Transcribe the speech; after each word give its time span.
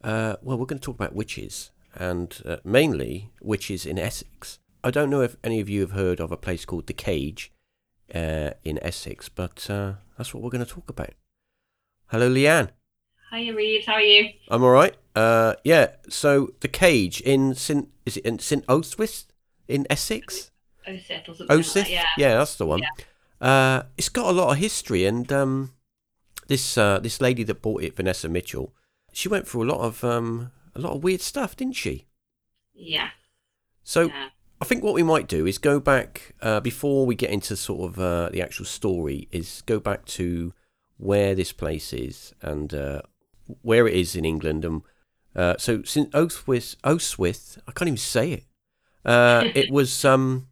uh, 0.04 0.36
well, 0.42 0.58
we're 0.58 0.66
going 0.66 0.80
to 0.80 0.86
talk 0.86 0.96
about 0.96 1.14
witches, 1.14 1.72
and 1.94 2.42
uh, 2.46 2.58
mainly 2.64 3.32
witches 3.42 3.86
in 3.86 4.00
Essex. 4.00 4.60
I 4.84 4.92
don't 4.92 5.10
know 5.10 5.22
if 5.22 5.36
any 5.44 5.60
of 5.60 5.70
you 5.70 5.82
have 5.82 5.92
heard 5.92 6.20
of 6.20 6.32
a 6.32 6.38
place 6.38 6.64
called 6.66 6.88
The 6.88 6.94
Cage 6.94 7.52
uh, 8.14 8.52
in 8.64 8.80
Essex, 8.82 9.28
but 9.30 9.70
uh, 9.70 9.94
that's 10.18 10.34
what 10.34 10.42
we're 10.42 10.50
going 10.50 10.66
to 10.66 10.72
talk 10.72 10.90
about. 10.90 11.12
Hello, 12.08 12.30
Leanne. 12.30 12.70
Hi, 13.32 13.50
Reeves. 13.50 13.86
How 13.86 13.94
are 13.94 14.02
you? 14.02 14.30
I'm 14.50 14.64
all 14.64 14.72
right. 14.72 14.96
Uh, 15.16 15.56
yeah. 15.64 15.88
So 16.08 16.54
the 16.62 16.70
Cage 16.70 17.22
in 17.22 17.56
St. 17.56 17.90
Is 18.06 18.18
it 18.18 18.26
in 18.26 18.40
St. 18.40 18.66
Oathwith 18.68 19.26
in 19.68 19.88
Essex? 19.90 20.52
Osyth 20.88 21.30
or 21.30 21.36
something. 21.36 21.58
Like 21.58 21.66
that, 21.66 21.90
yeah. 21.90 22.06
yeah, 22.18 22.38
that's 22.38 22.56
the 22.56 22.66
one. 22.66 22.82
Uh, 23.44 23.84
it's 23.98 24.08
got 24.08 24.30
a 24.30 24.32
lot 24.32 24.52
of 24.54 24.58
history, 24.58 25.06
and 25.06 25.30
um, 25.34 25.74
this 26.48 26.78
uh, 26.78 26.98
this 27.00 27.20
lady 27.20 27.44
that 27.44 27.62
bought 27.62 27.84
it, 27.84 27.94
Vanessa 27.94 28.30
Mitchell, 28.30 28.74
she 29.12 29.28
went 29.28 29.46
through 29.46 29.64
a 29.64 29.72
lot 29.72 29.82
of 29.82 30.02
um, 30.02 30.52
a 30.74 30.80
lot 30.80 30.94
of 30.94 31.04
weird 31.04 31.20
stuff, 31.20 31.58
didn't 31.58 31.76
she? 31.76 32.08
Yeah. 32.74 33.10
So 33.84 34.04
yeah. 34.04 34.30
I 34.62 34.66
think 34.66 34.82
what 34.82 34.94
we 34.94 35.04
might 35.04 35.28
do 35.28 35.46
is 35.46 35.58
go 35.58 35.82
back 35.82 36.36
uh, 36.42 36.62
before 36.62 37.06
we 37.06 37.16
get 37.16 37.32
into 37.32 37.58
sort 37.58 37.92
of 37.92 38.00
uh, 38.00 38.30
the 38.30 38.42
actual 38.42 38.64
story. 38.64 39.28
Is 39.34 39.62
go 39.66 39.78
back 39.78 40.06
to 40.06 40.54
where 40.96 41.36
this 41.36 41.52
place 41.52 41.92
is 41.92 42.34
and 42.42 42.74
uh, 42.74 43.02
where 43.62 43.90
it 43.90 43.94
is 43.94 44.16
in 44.16 44.24
England. 44.24 44.64
And 44.64 44.84
uh, 45.36 45.56
so, 45.58 45.84
since 45.84 46.10
Oathwith, 46.12 46.78
Oathwith, 46.78 47.58
I 47.68 47.74
can't 47.74 47.90
even 47.90 47.98
say 47.98 48.32
it. 48.32 48.44
Uh, 49.04 49.50
it 49.54 49.70
was 49.80 50.06
um, 50.06 50.48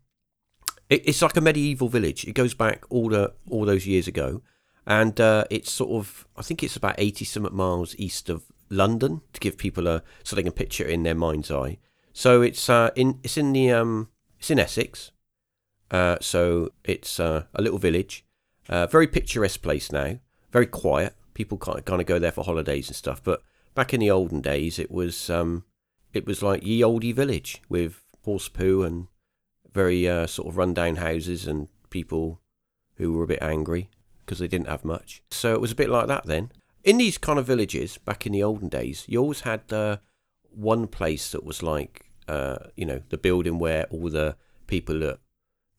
it, 0.92 1.08
it's 1.08 1.22
like 1.22 1.38
a 1.38 1.42
medieval 1.42 1.89
village. 1.89 2.25
It 2.25 2.34
goes 2.34 2.53
back 2.53 2.84
all 2.89 3.09
the 3.09 3.34
all 3.50 3.66
those 3.66 3.88
years 3.88 4.08
ago, 4.08 4.44
and 4.86 5.20
uh, 5.20 5.45
it's 5.50 5.72
sort 5.72 5.92
of 5.92 6.28
I 6.38 6.44
think 6.44 6.61
it's 6.61 6.75
about 6.75 6.95
eighty 7.00 7.25
something 7.25 7.56
miles 7.56 7.95
east 7.98 8.30
of 8.30 8.44
London 8.70 9.22
to 9.33 9.39
give 9.39 9.58
people 9.58 9.88
a 9.88 10.03
so 10.23 10.36
they 10.36 10.44
can 10.44 10.52
picture 10.52 10.83
it 10.83 10.92
in 10.92 11.03
their 11.03 11.16
mind's 11.16 11.50
eye. 11.50 11.80
So 12.14 12.42
it's 12.42 12.70
uh, 12.70 12.92
in 12.95 13.20
it's 13.23 13.38
in 13.38 13.53
the 13.53 13.72
um 13.72 14.09
it's 14.38 14.52
in 14.52 14.59
Essex. 14.59 15.11
Uh, 15.89 16.17
so 16.22 16.72
it's 16.86 17.20
uh, 17.20 17.44
a 17.53 17.61
little 17.61 17.78
village, 17.78 18.23
uh, 18.70 18.88
very 18.88 19.08
picturesque 19.08 19.61
place 19.61 19.92
now, 19.92 20.20
very 20.50 20.66
quiet. 20.66 21.14
People 21.33 21.58
kind 21.58 21.80
of, 21.80 21.86
kind 21.86 21.99
of 21.99 22.08
go 22.08 22.17
there 22.17 22.32
for 22.32 22.45
holidays 22.45 22.87
and 22.87 22.95
stuff. 22.95 23.21
But 23.21 23.42
back 23.76 23.93
in 23.93 23.99
the 23.99 24.10
olden 24.10 24.39
days, 24.39 24.80
it 24.80 24.89
was 24.89 25.30
um, 25.30 25.66
it 26.14 26.26
was 26.26 26.42
like 26.42 26.66
ye 26.66 26.83
olde 26.83 27.14
village 27.16 27.61
with 27.67 28.04
horse 28.23 28.48
poo 28.48 28.83
and 28.83 29.08
very 29.73 30.08
uh, 30.08 30.27
sort 30.27 30.48
of 30.48 30.58
rundown 30.58 30.98
houses 30.98 31.48
and 31.48 31.67
people 31.89 32.42
who 32.95 33.14
were 33.14 33.23
a 33.23 33.27
bit 33.27 33.42
angry 33.42 33.89
because 34.26 34.39
they 34.39 34.48
didn't 34.48 34.67
have 34.67 34.86
much. 34.86 35.21
So 35.32 35.54
it 35.54 35.61
was 35.61 35.71
a 35.71 35.76
bit 35.76 35.89
like 35.89 36.08
that 36.08 36.26
then. 36.26 36.52
In 36.83 36.98
these 36.98 37.17
kind 37.17 37.37
of 37.37 37.45
villages 37.45 37.98
back 37.98 38.26
in 38.26 38.31
the 38.31 38.43
olden 38.43 38.70
days, 38.70 39.05
you 39.08 39.20
always 39.20 39.42
had 39.42 39.64
one 40.52 40.87
place 40.87 41.31
that 41.31 41.43
was 41.43 41.64
like, 41.64 42.11
uh, 42.27 42.58
you 42.76 42.86
know, 42.86 43.02
the 43.10 43.17
building 43.17 43.60
where 43.60 43.86
all 43.86 44.10
the 44.10 44.36
people 44.67 44.99
that 44.99 45.20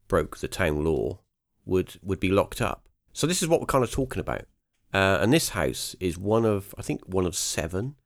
broke 0.09 0.39
the 0.39 0.49
town 0.49 0.85
law 0.85 1.21
would 1.65 1.99
would 2.03 2.21
be 2.21 2.29
locked 2.29 2.61
up. 2.61 2.89
So 3.13 3.27
this 3.27 3.43
is 3.43 3.49
what 3.49 3.61
we're 3.61 3.67
kind 3.67 3.85
of 3.85 3.91
talking 3.91 4.21
about. 4.21 4.47
Uh, 4.93 5.19
and 5.21 5.33
this 5.33 5.51
house 5.51 5.97
is 6.01 6.19
one 6.19 6.45
of, 6.45 6.75
I 6.79 6.83
think, 6.83 7.03
one 7.07 7.27
of 7.27 7.35
seven. 7.35 7.97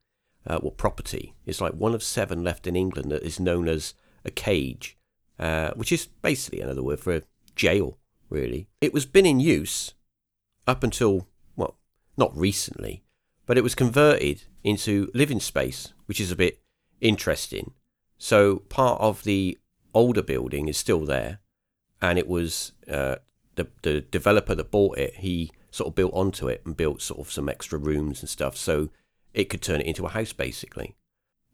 Uh, 0.45 0.59
well, 0.61 0.71
property 0.71 1.35
It's 1.45 1.59
like 1.59 1.73
one 1.73 1.93
of 1.93 2.01
seven 2.01 2.41
left 2.41 2.67
in 2.67 2.75
England 2.77 3.11
that 3.11 3.23
is 3.23 3.37
known 3.37 3.67
as 3.67 3.93
a 4.23 4.31
cage, 4.31 4.96
uh, 5.39 5.71
which 5.71 5.91
is 5.91 6.07
basically 6.21 6.61
another 6.61 6.83
word 6.83 6.99
for 6.99 7.15
a 7.15 7.23
jail. 7.55 7.97
Really, 8.29 8.67
it 8.81 8.93
was 8.93 9.05
been 9.05 9.25
in 9.25 9.39
use 9.39 9.93
up 10.67 10.83
until 10.83 11.27
well, 11.55 11.77
not 12.17 12.37
recently, 12.37 13.03
but 13.45 13.57
it 13.57 13.63
was 13.63 13.75
converted 13.75 14.43
into 14.63 15.09
living 15.13 15.39
space, 15.39 15.93
which 16.07 16.19
is 16.19 16.31
a 16.31 16.35
bit 16.35 16.59
interesting. 16.99 17.73
So 18.17 18.57
part 18.69 18.99
of 18.99 19.23
the 19.23 19.57
older 19.93 20.21
building 20.21 20.67
is 20.67 20.77
still 20.77 21.05
there, 21.05 21.39
and 22.01 22.19
it 22.19 22.27
was 22.27 22.73
uh, 22.91 23.15
the 23.55 23.67
the 23.83 24.01
developer 24.01 24.55
that 24.55 24.71
bought 24.71 24.97
it. 24.97 25.15
He 25.15 25.51
sort 25.71 25.89
of 25.89 25.95
built 25.95 26.13
onto 26.13 26.47
it 26.47 26.61
and 26.65 26.75
built 26.75 27.01
sort 27.01 27.19
of 27.19 27.31
some 27.31 27.47
extra 27.47 27.79
rooms 27.79 28.21
and 28.21 28.29
stuff, 28.29 28.57
so 28.57 28.89
it 29.33 29.45
could 29.49 29.61
turn 29.61 29.79
it 29.79 29.87
into 29.87 30.05
a 30.05 30.09
house 30.09 30.33
basically. 30.33 30.95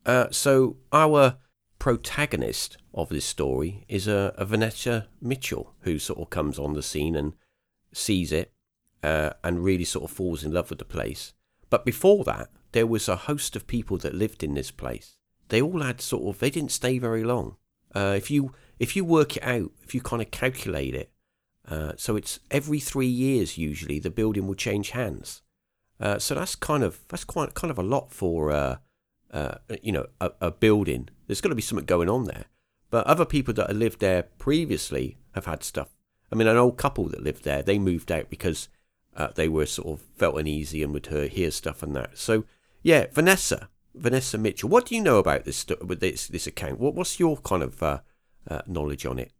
Uh, 0.05 0.27
so 0.31 0.77
our 0.91 1.37
protagonist 1.83 2.77
of 2.93 3.09
this 3.09 3.25
story 3.25 3.83
is 3.89 4.07
a, 4.07 4.33
a 4.37 4.45
Vanessa 4.45 5.05
Mitchell 5.19 5.73
who 5.81 5.99
sort 5.99 6.17
of 6.17 6.29
comes 6.29 6.57
on 6.57 6.71
the 6.71 6.81
scene 6.81 7.13
and 7.13 7.33
sees 7.91 8.31
it 8.31 8.53
uh, 9.03 9.31
and 9.43 9.65
really 9.65 9.83
sort 9.83 10.09
of 10.09 10.15
falls 10.15 10.45
in 10.45 10.53
love 10.53 10.69
with 10.69 10.79
the 10.79 10.85
place. 10.85 11.33
But 11.69 11.83
before 11.83 12.23
that, 12.23 12.47
there 12.71 12.87
was 12.87 13.09
a 13.09 13.27
host 13.27 13.57
of 13.57 13.67
people 13.67 13.97
that 13.97 14.15
lived 14.15 14.43
in 14.43 14.53
this 14.53 14.71
place. 14.71 15.17
They 15.49 15.61
all 15.61 15.81
had 15.81 15.99
sort 15.99 16.23
of 16.33 16.39
they 16.39 16.49
didn't 16.49 16.71
stay 16.71 16.99
very 16.99 17.25
long. 17.25 17.57
Uh, 17.93 18.13
if 18.15 18.31
you 18.31 18.53
if 18.79 18.95
you 18.95 19.03
work 19.03 19.35
it 19.35 19.43
out, 19.43 19.71
if 19.83 19.93
you 19.93 19.99
kind 19.99 20.21
of 20.21 20.31
calculate 20.31 20.95
it, 20.95 21.11
uh, 21.67 21.91
so 21.97 22.15
it's 22.15 22.39
every 22.49 22.79
three 22.79 23.07
years 23.07 23.57
usually 23.57 23.99
the 23.99 24.09
building 24.09 24.47
will 24.47 24.55
change 24.55 24.91
hands. 24.91 25.41
Uh, 25.99 26.17
so 26.17 26.33
that's 26.33 26.55
kind 26.55 26.81
of 26.81 27.01
that's 27.09 27.25
quite 27.25 27.55
kind 27.55 27.71
of 27.71 27.77
a 27.77 27.83
lot 27.83 28.09
for 28.09 28.79
uh, 29.33 29.55
you 29.81 29.91
know 29.91 30.07
a, 30.21 30.31
a 30.39 30.51
building. 30.51 31.09
There's 31.27 31.41
got 31.41 31.49
to 31.49 31.55
be 31.55 31.61
something 31.61 31.85
going 31.85 32.09
on 32.09 32.25
there. 32.25 32.45
But 32.89 33.07
other 33.07 33.25
people 33.25 33.53
that 33.55 33.67
have 33.67 33.77
lived 33.77 33.99
there 33.99 34.23
previously 34.37 35.17
have 35.33 35.45
had 35.45 35.63
stuff. 35.63 35.89
I 36.31 36.35
mean, 36.35 36.47
an 36.47 36.57
old 36.57 36.77
couple 36.77 37.09
that 37.09 37.23
lived 37.23 37.43
there, 37.43 37.63
they 37.63 37.79
moved 37.79 38.11
out 38.11 38.29
because 38.29 38.69
uh, 39.15 39.29
they 39.33 39.49
were 39.49 39.65
sort 39.65 39.99
of 39.99 40.05
felt 40.15 40.37
uneasy 40.37 40.83
and 40.83 40.93
would 40.93 41.07
hear, 41.07 41.51
stuff 41.51 41.81
and 41.81 41.95
that. 41.95 42.17
So 42.17 42.45
yeah, 42.83 43.07
Vanessa, 43.11 43.69
Vanessa 43.95 44.37
Mitchell. 44.37 44.69
What 44.69 44.85
do 44.85 44.95
you 44.95 45.01
know 45.01 45.17
about 45.17 45.45
this 45.45 45.65
with 45.83 45.99
this 45.99 46.27
this 46.27 46.47
account? 46.47 46.79
What 46.79 46.95
what's 46.95 47.19
your 47.19 47.37
kind 47.37 47.63
of 47.63 47.81
uh, 47.81 47.99
uh, 48.47 48.61
knowledge 48.67 49.05
on 49.05 49.19
it? 49.19 49.31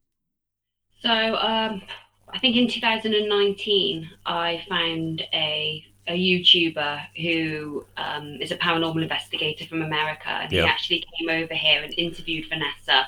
So, 1.02 1.10
um, 1.10 1.82
I 2.30 2.40
think 2.40 2.56
in 2.56 2.70
2019, 2.70 4.10
I 4.26 4.64
found 4.70 5.22
a 5.34 5.84
a 6.08 6.14
YouTuber 6.18 7.02
who 7.22 7.86
um, 7.98 8.38
is 8.42 8.52
a 8.52 8.58
paranormal 8.58 9.02
investigator 9.02 9.66
from 9.66 9.82
America, 9.82 10.30
and 10.30 10.52
Yeah. 10.52 10.64
he 10.64 10.68
actually 10.68 11.06
came 11.18 11.30
over 11.30 11.54
here 11.54 11.82
and 11.84 11.94
interviewed 11.98 12.50
Vanessa. 12.50 13.08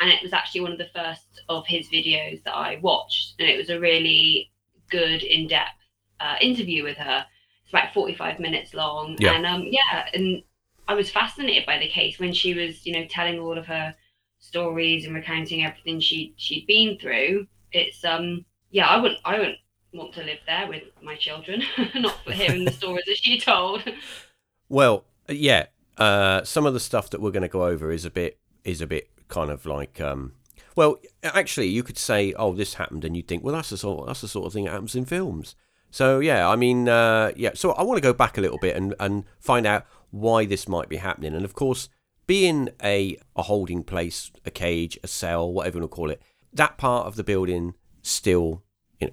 And 0.00 0.10
it 0.10 0.22
was 0.22 0.32
actually 0.32 0.62
one 0.62 0.72
of 0.72 0.78
the 0.78 0.90
first 0.94 1.42
of 1.48 1.66
his 1.66 1.88
videos 1.88 2.42
that 2.44 2.54
I 2.54 2.78
watched, 2.82 3.34
and 3.38 3.48
it 3.48 3.56
was 3.56 3.70
a 3.70 3.78
really 3.78 4.50
good, 4.90 5.22
in-depth 5.22 5.70
uh, 6.20 6.36
interview 6.40 6.82
with 6.82 6.96
her. 6.96 7.24
It's 7.62 7.72
about 7.72 7.94
45 7.94 8.40
minutes 8.40 8.74
long, 8.74 9.16
Yeah. 9.20 9.34
and 9.34 9.46
um, 9.46 9.64
yeah, 9.70 10.08
and 10.12 10.42
I 10.88 10.94
was 10.94 11.10
fascinated 11.10 11.64
by 11.66 11.78
the 11.78 11.88
case 11.88 12.18
when 12.18 12.32
she 12.32 12.54
was, 12.54 12.84
you 12.84 12.92
know, 12.92 13.06
telling 13.08 13.38
all 13.38 13.56
of 13.56 13.66
her 13.66 13.94
stories 14.40 15.06
and 15.06 15.14
recounting 15.14 15.64
everything 15.64 16.00
she 16.00 16.34
she'd 16.36 16.66
been 16.66 16.98
through. 16.98 17.46
It's 17.70 18.04
um, 18.04 18.44
yeah, 18.72 18.88
I 18.88 18.96
wouldn't, 19.00 19.20
I 19.24 19.38
wouldn't 19.38 19.58
want 19.92 20.14
to 20.14 20.24
live 20.24 20.38
there 20.46 20.66
with 20.66 20.84
my 21.02 21.16
children, 21.16 21.62
not 21.94 22.18
hearing 22.32 22.64
the 22.64 22.72
stories 22.72 23.04
that 23.06 23.18
she 23.18 23.38
told. 23.38 23.82
Well, 24.68 25.04
yeah. 25.28 25.66
Uh, 25.98 26.44
some 26.44 26.64
of 26.64 26.72
the 26.72 26.80
stuff 26.80 27.10
that 27.10 27.20
we're 27.20 27.30
going 27.30 27.42
to 27.42 27.48
go 27.48 27.66
over 27.66 27.92
is 27.92 28.06
a 28.06 28.10
bit 28.10 28.38
is 28.64 28.80
a 28.80 28.86
bit 28.86 29.10
kind 29.28 29.50
of 29.50 29.66
like 29.66 30.00
um, 30.00 30.32
well, 30.76 30.98
actually, 31.22 31.68
you 31.68 31.82
could 31.82 31.98
say, 31.98 32.32
"Oh, 32.34 32.54
this 32.54 32.74
happened," 32.74 33.04
and 33.04 33.16
you'd 33.16 33.28
think, 33.28 33.44
"Well, 33.44 33.54
that's 33.54 33.70
the 33.70 33.76
sort 33.76 34.06
that's 34.06 34.22
the 34.22 34.28
sort 34.28 34.46
of 34.46 34.52
thing 34.52 34.64
that 34.64 34.70
happens 34.70 34.94
in 34.94 35.04
films." 35.04 35.54
So 35.90 36.20
yeah, 36.20 36.48
I 36.48 36.56
mean, 36.56 36.88
uh, 36.88 37.32
yeah. 37.36 37.50
So 37.54 37.72
I 37.72 37.82
want 37.82 37.98
to 37.98 38.02
go 38.02 38.14
back 38.14 38.38
a 38.38 38.40
little 38.40 38.58
bit 38.58 38.76
and 38.76 38.94
and 38.98 39.24
find 39.38 39.66
out 39.66 39.86
why 40.10 40.46
this 40.46 40.66
might 40.66 40.88
be 40.88 40.96
happening. 40.96 41.34
And 41.34 41.44
of 41.44 41.54
course, 41.54 41.88
being 42.26 42.70
a 42.82 43.18
a 43.36 43.42
holding 43.42 43.84
place, 43.84 44.30
a 44.46 44.50
cage, 44.50 44.98
a 45.02 45.08
cell, 45.08 45.52
whatever 45.52 45.76
you 45.76 45.82
want 45.82 45.92
to 45.92 45.96
call 45.96 46.10
it, 46.10 46.22
that 46.52 46.78
part 46.78 47.06
of 47.06 47.16
the 47.16 47.24
building 47.24 47.74
still 48.00 48.62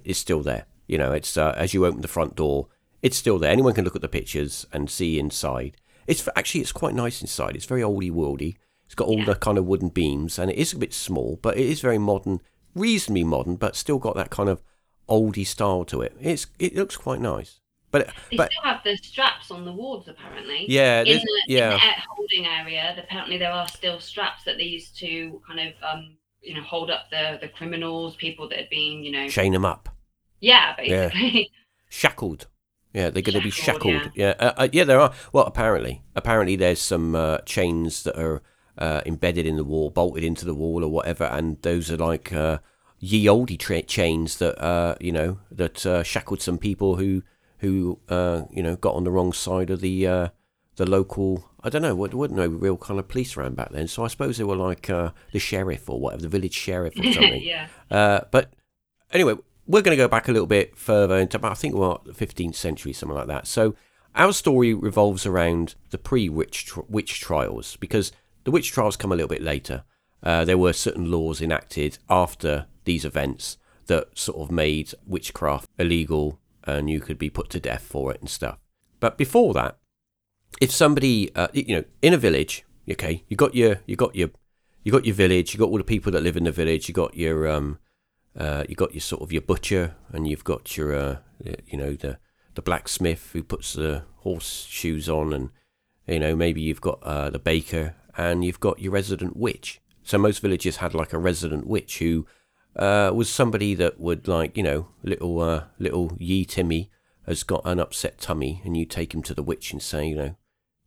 is 0.04 0.18
still 0.18 0.40
there. 0.40 0.66
You 0.90 0.98
know, 0.98 1.12
it's 1.12 1.36
uh, 1.36 1.54
as 1.56 1.72
you 1.72 1.86
open 1.86 2.00
the 2.00 2.08
front 2.08 2.34
door, 2.34 2.66
it's 3.00 3.16
still 3.16 3.38
there. 3.38 3.50
Anyone 3.52 3.74
can 3.74 3.84
look 3.84 3.94
at 3.96 4.02
the 4.02 4.08
pictures 4.08 4.66
and 4.72 4.90
see 4.90 5.18
inside. 5.20 5.76
It's 6.06 6.28
actually 6.34 6.62
it's 6.62 6.72
quite 6.72 6.94
nice 6.94 7.20
inside. 7.22 7.54
It's 7.54 7.64
very 7.66 7.82
oldie 7.82 8.10
worldy. 8.10 8.56
It's 8.86 8.96
got 8.96 9.06
all 9.06 9.20
Yeah. 9.20 9.26
the 9.26 9.34
kind 9.36 9.56
of 9.56 9.66
wooden 9.66 9.90
beams, 9.90 10.36
and 10.38 10.50
it 10.50 10.56
is 10.56 10.72
a 10.72 10.78
bit 10.78 10.92
small, 10.92 11.38
but 11.40 11.56
it 11.56 11.66
is 11.66 11.80
very 11.80 11.98
modern, 11.98 12.40
reasonably 12.74 13.22
modern, 13.22 13.54
but 13.54 13.76
still 13.76 13.98
got 14.00 14.16
that 14.16 14.30
kind 14.30 14.48
of 14.48 14.62
oldie 15.08 15.46
style 15.46 15.84
to 15.84 16.00
it. 16.02 16.16
It's 16.20 16.48
it 16.58 16.74
looks 16.74 16.96
quite 16.96 17.20
nice. 17.20 17.60
But 17.92 18.08
They 18.30 18.36
but 18.36 18.50
still 18.52 18.62
have 18.64 18.82
the 18.84 18.96
straps 18.96 19.50
on 19.52 19.64
the 19.64 19.72
wards, 19.72 20.08
apparently. 20.08 20.64
yeah, 20.68 21.00
In 21.02 21.18
the, 21.18 21.42
yeah. 21.48 21.72
in 21.74 21.78
the 21.78 22.02
holding 22.16 22.46
area, 22.46 22.96
apparently 22.98 23.36
there 23.38 23.52
are 23.52 23.66
still 23.68 23.98
straps 24.00 24.42
that 24.44 24.56
they 24.58 24.64
used 24.64 24.96
to 24.98 25.40
kind 25.46 25.60
of, 25.60 25.72
um, 25.88 26.16
you 26.40 26.54
know, 26.54 26.62
hold 26.62 26.90
up 26.90 27.10
the 27.10 27.38
the 27.40 27.48
criminals, 27.48 28.16
people 28.16 28.48
that 28.48 28.58
had 28.58 28.70
been, 28.70 29.04
you 29.04 29.12
know, 29.12 29.28
chain 29.28 29.52
them 29.52 29.64
up, 29.64 29.88
yeah, 30.40 30.74
Yeah. 30.82 31.08
basically. 31.08 31.50
shackled. 31.88 32.46
Yeah, 32.92 33.10
they're 33.10 33.22
going 33.22 33.38
to 33.38 33.40
be 33.42 33.50
Shackled, 33.50 33.94
shackled. 33.94 34.12
Yeah, 34.16 34.34
uh, 34.40 34.52
uh, 34.56 34.68
yeah, 34.72 34.82
there 34.84 34.98
are. 34.98 35.12
Well, 35.32 35.44
apparently, 35.44 36.02
apparently, 36.16 36.56
there's 36.56 36.80
some 36.80 37.14
uh, 37.14 37.38
chains 37.46 38.02
that 38.02 38.18
are 38.20 38.42
uh, 38.76 39.02
embedded 39.06 39.46
in 39.46 39.54
the 39.56 39.62
wall, 39.64 39.90
bolted 39.90 40.24
into 40.24 40.44
the 40.44 40.54
wall, 40.54 40.82
or 40.82 40.88
whatever, 40.88 41.24
and 41.24 41.62
those 41.62 41.88
are 41.92 41.96
like 41.96 42.32
uh, 42.32 42.58
ye 42.98 43.28
olde 43.28 43.56
tra- 43.60 43.82
chains 43.82 44.38
that 44.38 44.60
uh, 44.60 44.96
you 45.00 45.12
know 45.12 45.38
that 45.52 45.86
uh, 45.86 46.02
shackled 46.02 46.42
some 46.42 46.58
people 46.58 46.96
who 46.96 47.22
who 47.58 48.00
uh, 48.08 48.42
you 48.50 48.62
know 48.62 48.74
got 48.74 48.96
on 48.96 49.04
the 49.04 49.10
wrong 49.12 49.32
side 49.32 49.70
of 49.70 49.80
the 49.80 50.04
uh, 50.08 50.28
the 50.74 50.84
local. 50.90 51.48
I 51.62 51.68
don't 51.68 51.82
know. 51.82 51.94
There 52.08 52.16
wasn't 52.16 52.38
no 52.38 52.48
real 52.48 52.76
kind 52.76 52.98
of 52.98 53.06
police 53.06 53.36
around 53.36 53.54
back 53.54 53.70
then, 53.70 53.86
so 53.86 54.02
I 54.02 54.08
suppose 54.08 54.36
they 54.36 54.42
were 54.44 54.56
like 54.56 54.90
uh, 54.90 55.10
the 55.30 55.38
sheriff 55.38 55.88
or 55.88 56.00
whatever, 56.00 56.22
the 56.22 56.28
village 56.28 56.54
sheriff 56.54 56.98
or 56.98 57.04
something. 57.12 57.42
yeah. 57.42 57.68
Uh, 57.88 58.22
but 58.32 58.52
anyway, 59.12 59.34
we're 59.70 59.82
going 59.82 59.96
to 59.96 60.02
go 60.02 60.08
back 60.08 60.28
a 60.28 60.32
little 60.32 60.48
bit 60.48 60.76
further 60.76 61.16
into 61.16 61.36
about, 61.36 61.52
I 61.52 61.54
think, 61.54 61.76
what, 61.76 62.04
the 62.04 62.12
15th 62.12 62.56
century, 62.56 62.92
something 62.92 63.16
like 63.16 63.28
that. 63.28 63.46
So 63.46 63.76
our 64.16 64.32
story 64.32 64.74
revolves 64.74 65.24
around 65.24 65.76
the 65.90 65.98
pre-witch 65.98 66.66
tr- 66.66 66.80
witch 66.88 67.20
trials 67.20 67.76
because 67.76 68.10
the 68.42 68.50
witch 68.50 68.72
trials 68.72 68.96
come 68.96 69.12
a 69.12 69.14
little 69.14 69.28
bit 69.28 69.42
later. 69.42 69.84
Uh, 70.24 70.44
there 70.44 70.58
were 70.58 70.72
certain 70.72 71.08
laws 71.10 71.40
enacted 71.40 71.98
after 72.08 72.66
these 72.84 73.04
events 73.04 73.58
that 73.86 74.18
sort 74.18 74.38
of 74.38 74.50
made 74.50 74.92
witchcraft 75.06 75.68
illegal 75.78 76.40
and 76.64 76.90
you 76.90 77.00
could 77.00 77.18
be 77.18 77.30
put 77.30 77.48
to 77.50 77.60
death 77.60 77.82
for 77.82 78.12
it 78.12 78.20
and 78.20 78.28
stuff. 78.28 78.58
But 78.98 79.16
before 79.16 79.54
that, 79.54 79.78
if 80.60 80.72
somebody, 80.72 81.34
uh, 81.36 81.48
you 81.52 81.76
know, 81.76 81.84
in 82.02 82.12
a 82.12 82.18
village, 82.18 82.64
okay, 82.90 83.22
you 83.28 83.36
got 83.36 83.54
your, 83.54 83.80
you 83.86 83.94
got 83.94 84.16
your, 84.16 84.30
you 84.82 84.90
got 84.90 85.06
your 85.06 85.14
village, 85.14 85.54
you 85.54 85.60
got 85.60 85.68
all 85.68 85.78
the 85.78 85.84
people 85.84 86.10
that 86.12 86.22
live 86.22 86.36
in 86.36 86.44
the 86.44 86.52
village, 86.52 86.88
you 86.88 86.94
got 86.94 87.16
your, 87.16 87.46
um, 87.48 87.78
uh, 88.38 88.64
you 88.68 88.74
got 88.74 88.94
your 88.94 89.00
sort 89.00 89.22
of 89.22 89.32
your 89.32 89.42
butcher, 89.42 89.94
and 90.12 90.28
you've 90.28 90.44
got 90.44 90.76
your, 90.76 90.94
uh, 90.94 91.16
you 91.66 91.76
know, 91.76 91.94
the 91.94 92.18
the 92.54 92.62
blacksmith 92.62 93.30
who 93.32 93.42
puts 93.42 93.74
the 93.74 94.02
horseshoes 94.18 95.08
on, 95.08 95.32
and 95.32 95.50
you 96.06 96.18
know 96.18 96.36
maybe 96.36 96.60
you've 96.60 96.80
got 96.80 97.02
uh, 97.02 97.30
the 97.30 97.38
baker, 97.38 97.94
and 98.16 98.44
you've 98.44 98.60
got 98.60 98.80
your 98.80 98.92
resident 98.92 99.36
witch. 99.36 99.80
So 100.02 100.18
most 100.18 100.40
villages 100.40 100.78
had 100.78 100.94
like 100.94 101.12
a 101.12 101.18
resident 101.18 101.66
witch 101.66 101.98
who 101.98 102.26
uh, 102.76 103.10
was 103.14 103.28
somebody 103.28 103.74
that 103.74 104.00
would 104.00 104.28
like, 104.28 104.56
you 104.56 104.62
know, 104.62 104.88
little 105.02 105.40
uh, 105.40 105.64
little 105.78 106.16
Yee 106.18 106.44
Timmy 106.44 106.90
has 107.26 107.42
got 107.42 107.62
an 107.64 107.78
upset 107.78 108.18
tummy, 108.18 108.62
and 108.64 108.76
you 108.76 108.84
take 108.84 109.14
him 109.14 109.22
to 109.22 109.34
the 109.34 109.42
witch 109.42 109.72
and 109.72 109.82
say, 109.82 110.08
you 110.08 110.16
know, 110.16 110.36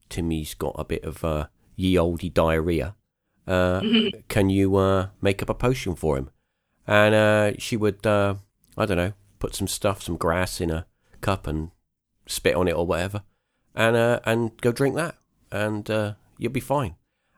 Timmy's 0.09 0.53
got 0.53 0.75
a 0.77 0.83
bit 0.83 1.03
of 1.03 1.23
uh, 1.23 1.47
ye 1.75 1.97
olde 1.97 2.33
diarrhea. 2.33 2.95
Uh, 3.45 3.81
can 4.29 4.49
you 4.49 4.75
uh, 4.75 5.07
make 5.21 5.41
up 5.41 5.49
a 5.49 5.53
potion 5.53 5.95
for 5.95 6.17
him? 6.17 6.29
And 6.85 7.15
uh, 7.15 7.53
she 7.59 7.77
would, 7.77 8.05
uh, 8.05 8.35
I 8.77 8.85
don't 8.85 8.97
know, 8.97 9.13
put 9.39 9.55
some 9.55 9.67
stuff, 9.67 10.01
some 10.01 10.17
grass 10.17 10.61
in 10.61 10.69
a 10.71 10.85
cup 11.21 11.47
and 11.47 11.71
spit 12.25 12.55
on 12.55 12.67
it 12.67 12.75
or 12.75 12.85
whatever, 12.85 13.23
and 13.75 13.95
uh, 13.95 14.19
and 14.25 14.59
go 14.61 14.71
drink 14.71 14.95
that, 14.95 15.15
and 15.51 15.89
uh, 15.89 16.13
you'll 16.37 16.51
be 16.51 16.59
fine. 16.59 16.95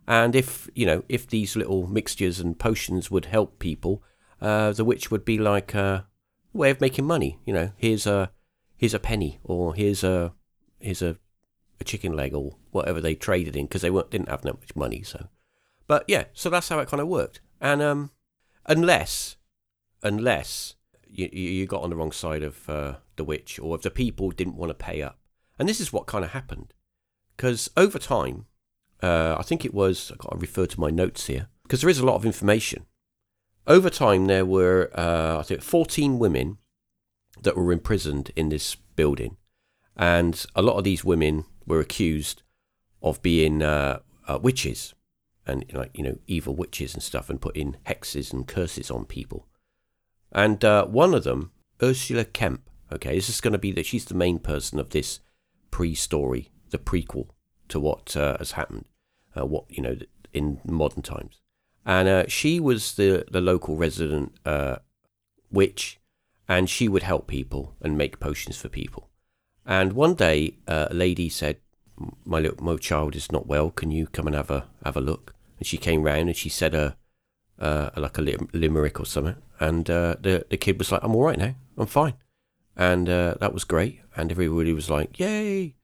And 0.08 0.36
if 0.36 0.70
you 0.76 0.86
know, 0.86 1.04
if 1.10 1.28
these 1.28 1.56
little 1.56 1.88
mixtures 1.88 2.40
and 2.40 2.58
potions 2.58 3.10
would 3.10 3.26
help 3.26 3.60
people, 3.60 4.04
uh, 4.42 4.72
the 4.72 4.86
witch 4.86 5.10
would 5.10 5.26
be 5.26 5.38
like 5.38 5.74
a 5.74 6.06
way 6.54 6.70
of 6.70 6.82
making 6.82 7.06
money. 7.06 7.40
You 7.46 7.54
know, 7.54 7.72
here's 7.78 8.06
a 8.06 8.32
here's 8.78 8.94
a 8.94 9.00
penny, 9.00 9.40
or 9.44 9.74
here's 9.76 10.04
a 10.04 10.34
here's 10.80 11.02
a 11.02 11.18
a 11.80 11.84
chicken 11.84 12.14
leg, 12.14 12.34
or 12.34 12.56
whatever 12.72 13.02
they 13.02 13.16
traded 13.16 13.56
in, 13.56 13.66
because 13.66 13.82
they 13.82 13.90
weren't 13.90 14.12
didn't 14.12 14.30
have 14.30 14.44
that 14.44 14.60
much 14.60 14.76
money. 14.76 15.02
So, 15.04 15.28
but 15.88 16.04
yeah, 16.08 16.26
so 16.34 16.50
that's 16.50 16.70
how 16.70 16.80
it 16.80 16.88
kind 16.88 17.02
of 17.02 17.08
worked. 17.08 17.42
And 17.60 17.82
um, 17.82 18.12
unless 18.66 19.38
unless 20.04 20.76
you, 21.08 21.28
you 21.32 21.66
got 21.66 21.82
on 21.82 21.90
the 21.90 21.96
wrong 21.96 22.12
side 22.12 22.44
of 22.44 22.70
uh, 22.70 22.96
the 23.16 23.24
witch, 23.24 23.60
or 23.60 23.76
if 23.76 23.82
the 23.82 23.90
people 23.90 24.32
didn't 24.32 24.58
want 24.58 24.70
to 24.70 24.74
pay 24.86 25.02
up, 25.02 25.20
and 25.58 25.68
this 25.68 25.80
is 25.80 25.94
what 25.94 26.08
kind 26.08 26.24
of 26.26 26.32
happened, 26.32 26.74
because 27.36 27.70
over 27.78 28.00
time, 28.00 28.46
uh, 29.02 29.36
I 29.38 29.44
think 29.44 29.66
it 29.66 29.74
was 29.74 30.12
I've 30.12 30.18
got 30.18 30.32
to 30.32 30.38
refer 30.38 30.66
to 30.66 30.80
my 30.80 30.90
notes 30.90 31.28
here 31.28 31.48
because 31.64 31.82
there 31.82 31.90
is 31.90 32.00
a 32.00 32.06
lot 32.06 32.16
of 32.16 32.26
information. 32.26 32.86
Over 33.68 33.90
time, 33.90 34.26
there 34.26 34.46
were 34.46 34.92
uh, 34.94 35.40
I 35.40 35.44
think 35.44 35.62
fourteen 35.62 36.20
women 36.20 36.58
that 37.42 37.58
were 37.58 37.72
imprisoned 37.72 38.32
in 38.36 38.50
this 38.50 38.76
building, 38.96 39.38
and 39.96 40.46
a 40.56 40.62
lot 40.62 40.78
of 40.78 40.84
these 40.84 41.04
women 41.04 41.46
were 41.68 41.80
accused 41.80 42.42
of 43.02 43.22
being 43.22 43.62
uh, 43.62 44.00
uh, 44.28 44.40
witches 44.42 44.95
and 45.48 45.66
like 45.74 45.92
you 45.94 46.04
know 46.04 46.18
evil 46.28 46.56
witches 46.56 46.94
and 46.94 47.04
stuff, 47.04 47.30
and 47.30 47.42
putting 47.42 47.78
hexes 47.86 48.34
and 48.34 48.48
curses 48.48 48.92
on 48.92 49.06
people. 49.06 49.48
And 50.32 50.64
uh, 50.64 50.86
one 50.86 51.14
of 51.14 51.24
them, 51.24 51.52
Ursula 51.82 52.26
Kempe. 52.26 52.62
Okay, 52.92 53.16
this 53.16 53.30
is 53.30 53.42
going 53.42 53.54
to 53.54 53.60
be 53.60 53.72
that 53.72 53.86
she's 53.86 54.06
the 54.06 54.14
main 54.14 54.40
person 54.40 54.80
of 54.80 54.92
this 54.92 55.20
pre-story, 55.72 56.52
the 56.70 56.78
prequel 56.78 57.30
to 57.68 57.80
what 57.80 58.16
uh, 58.16 58.38
has 58.38 58.52
happened, 58.52 58.86
uh, 59.36 59.46
what 59.46 59.66
you 59.70 59.82
know 59.82 59.98
in 60.34 60.62
modern 60.66 61.02
times. 61.02 61.42
And 61.86 62.08
uh, 62.08 62.28
she 62.28 62.60
was 62.60 62.96
the 62.96 63.26
the 63.32 63.42
local 63.42 63.76
resident 63.76 64.34
uh, 64.46 64.78
witch, 65.52 66.00
and 66.48 66.70
she 66.70 66.88
would 66.88 67.04
help 67.04 67.28
people 67.28 67.76
and 67.82 67.98
make 67.98 68.20
potions 68.20 68.58
for 68.58 68.70
people. 68.70 69.10
And 69.66 69.94
one 69.94 70.14
day, 70.14 70.58
uh, 70.68 70.88
a 70.92 70.94
lady 70.94 71.28
said, 71.28 71.58
"My 72.26 72.40
little 72.40 72.64
my 72.64 72.76
child 72.78 73.16
is 73.16 73.32
not 73.32 73.48
well. 73.48 73.72
Can 73.72 73.92
you 73.92 74.08
come 74.08 74.28
and 74.28 74.36
have 74.36 74.52
a 74.52 74.68
have 74.84 74.98
a 74.98 75.02
look?" 75.02 75.34
And 75.58 75.68
she 75.68 75.78
came 75.78 76.04
round 76.04 76.28
and 76.28 76.36
she 76.36 76.50
said 76.50 76.76
a 76.76 76.98
uh, 77.60 77.90
like 77.96 78.18
a 78.18 78.22
lim- 78.22 78.50
limerick 78.54 79.00
or 79.00 79.06
something. 79.06 79.36
And 79.60 79.90
uh, 79.90 80.16
the 80.20 80.46
the 80.50 80.58
kid 80.58 80.78
was 80.78 80.92
like, 80.92 81.04
"I'm 81.04 81.16
all 81.16 81.24
right 81.24 81.38
now. 81.38 81.56
I'm 81.78 81.88
fine." 81.88 82.16
And 82.76 83.08
uh, 83.08 83.36
that 83.40 83.54
was 83.54 83.64
great. 83.64 84.02
And 84.16 84.32
everybody 84.32 84.74
was 84.74 84.90
like, 84.90 85.20
"Yay!" 85.20 85.76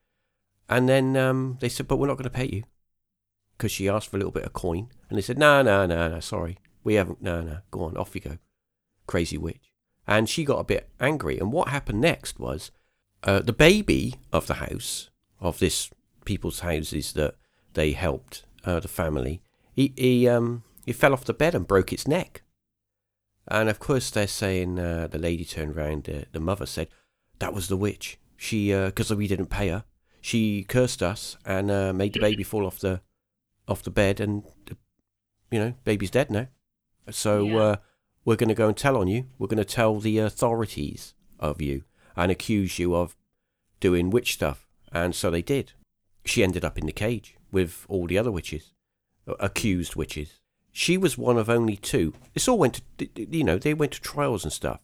And 0.68 0.88
then 0.88 1.16
um, 1.16 1.58
they 1.60 1.68
said, 1.68 1.88
"But 1.88 1.96
we're 1.96 2.08
not 2.08 2.18
going 2.18 2.24
to 2.24 2.30
pay 2.30 2.46
you," 2.46 2.64
because 3.56 3.72
she 3.72 3.88
asked 3.88 4.08
for 4.08 4.16
a 4.16 4.20
little 4.20 4.32
bit 4.32 4.44
of 4.44 4.52
coin. 4.52 4.88
And 5.08 5.16
they 5.16 5.22
said, 5.22 5.38
"No, 5.38 5.62
no, 5.62 5.86
no, 5.86 6.08
no. 6.08 6.20
Sorry, 6.20 6.58
we 6.84 6.94
haven't. 6.94 7.22
No, 7.22 7.40
no. 7.40 7.58
Go 7.70 7.84
on, 7.84 7.96
off 7.96 8.14
you 8.14 8.20
go, 8.20 8.38
crazy 9.06 9.38
witch." 9.38 9.72
And 10.06 10.28
she 10.28 10.44
got 10.44 10.58
a 10.58 10.64
bit 10.64 10.90
angry. 11.00 11.38
And 11.38 11.52
what 11.52 11.68
happened 11.68 12.00
next 12.00 12.40
was 12.40 12.72
uh, 13.22 13.38
the 13.38 13.52
baby 13.52 14.16
of 14.32 14.46
the 14.48 14.54
house 14.54 15.10
of 15.40 15.58
this 15.58 15.90
people's 16.24 16.60
houses 16.60 17.12
that 17.12 17.34
they 17.74 17.92
helped 17.92 18.44
uh, 18.64 18.80
the 18.80 18.88
family. 18.88 19.42
He 19.74 19.92
he 19.96 20.28
um 20.28 20.62
he 20.86 20.92
fell 20.92 21.12
off 21.12 21.24
the 21.24 21.34
bed 21.34 21.54
and 21.54 21.66
broke 21.66 21.92
its 21.92 22.06
neck. 22.08 22.42
And 23.48 23.68
of 23.68 23.78
course, 23.78 24.10
they're 24.10 24.26
saying 24.28 24.78
uh, 24.78 25.08
the 25.08 25.18
lady 25.18 25.44
turned 25.44 25.74
round. 25.76 26.08
Uh, 26.08 26.24
the 26.32 26.40
mother 26.40 26.66
said 26.66 26.88
that 27.38 27.52
was 27.54 27.68
the 27.68 27.76
witch. 27.76 28.18
She 28.36 28.72
because 28.72 29.12
we 29.14 29.26
didn't 29.28 29.46
pay 29.50 29.68
her. 29.68 29.84
She 30.20 30.62
cursed 30.64 31.02
us 31.02 31.36
and 31.44 31.70
uh, 31.70 31.92
made 31.92 32.12
the 32.12 32.20
baby 32.20 32.42
fall 32.44 32.66
off 32.66 32.78
the 32.78 33.00
off 33.68 33.82
the 33.82 33.90
bed, 33.90 34.20
and 34.20 34.44
you 35.50 35.58
know, 35.58 35.74
baby's 35.84 36.10
dead 36.10 36.30
now. 36.30 36.48
So 37.10 37.44
Yeah. 37.44 37.58
uh, 37.58 37.76
we're 38.24 38.36
going 38.36 38.48
to 38.48 38.54
go 38.54 38.68
and 38.68 38.76
tell 38.76 38.96
on 38.96 39.08
you. 39.08 39.26
We're 39.38 39.48
going 39.48 39.58
to 39.58 39.64
tell 39.64 39.98
the 39.98 40.18
authorities 40.18 41.14
of 41.40 41.60
you 41.60 41.82
and 42.16 42.30
accuse 42.30 42.78
you 42.78 42.94
of 42.94 43.16
doing 43.80 44.10
witch 44.10 44.34
stuff. 44.34 44.66
And 44.92 45.14
so 45.14 45.30
they 45.30 45.42
did. 45.42 45.72
She 46.24 46.42
ended 46.42 46.64
up 46.64 46.78
in 46.78 46.86
the 46.86 46.92
cage 46.92 47.36
with 47.50 47.84
all 47.88 48.06
the 48.06 48.18
other 48.18 48.30
witches, 48.30 48.72
uh, 49.26 49.34
accused 49.40 49.96
witches. 49.96 50.40
She 50.70 50.96
was 50.96 51.18
one 51.18 51.36
of 51.36 51.50
only 51.50 51.76
two. 51.76 52.14
This 52.32 52.48
all 52.48 52.58
went 52.58 52.80
to, 52.98 53.08
you 53.16 53.44
know, 53.44 53.58
they 53.58 53.74
went 53.74 53.92
to 53.92 54.00
trials 54.00 54.44
and 54.44 54.52
stuff. 54.52 54.80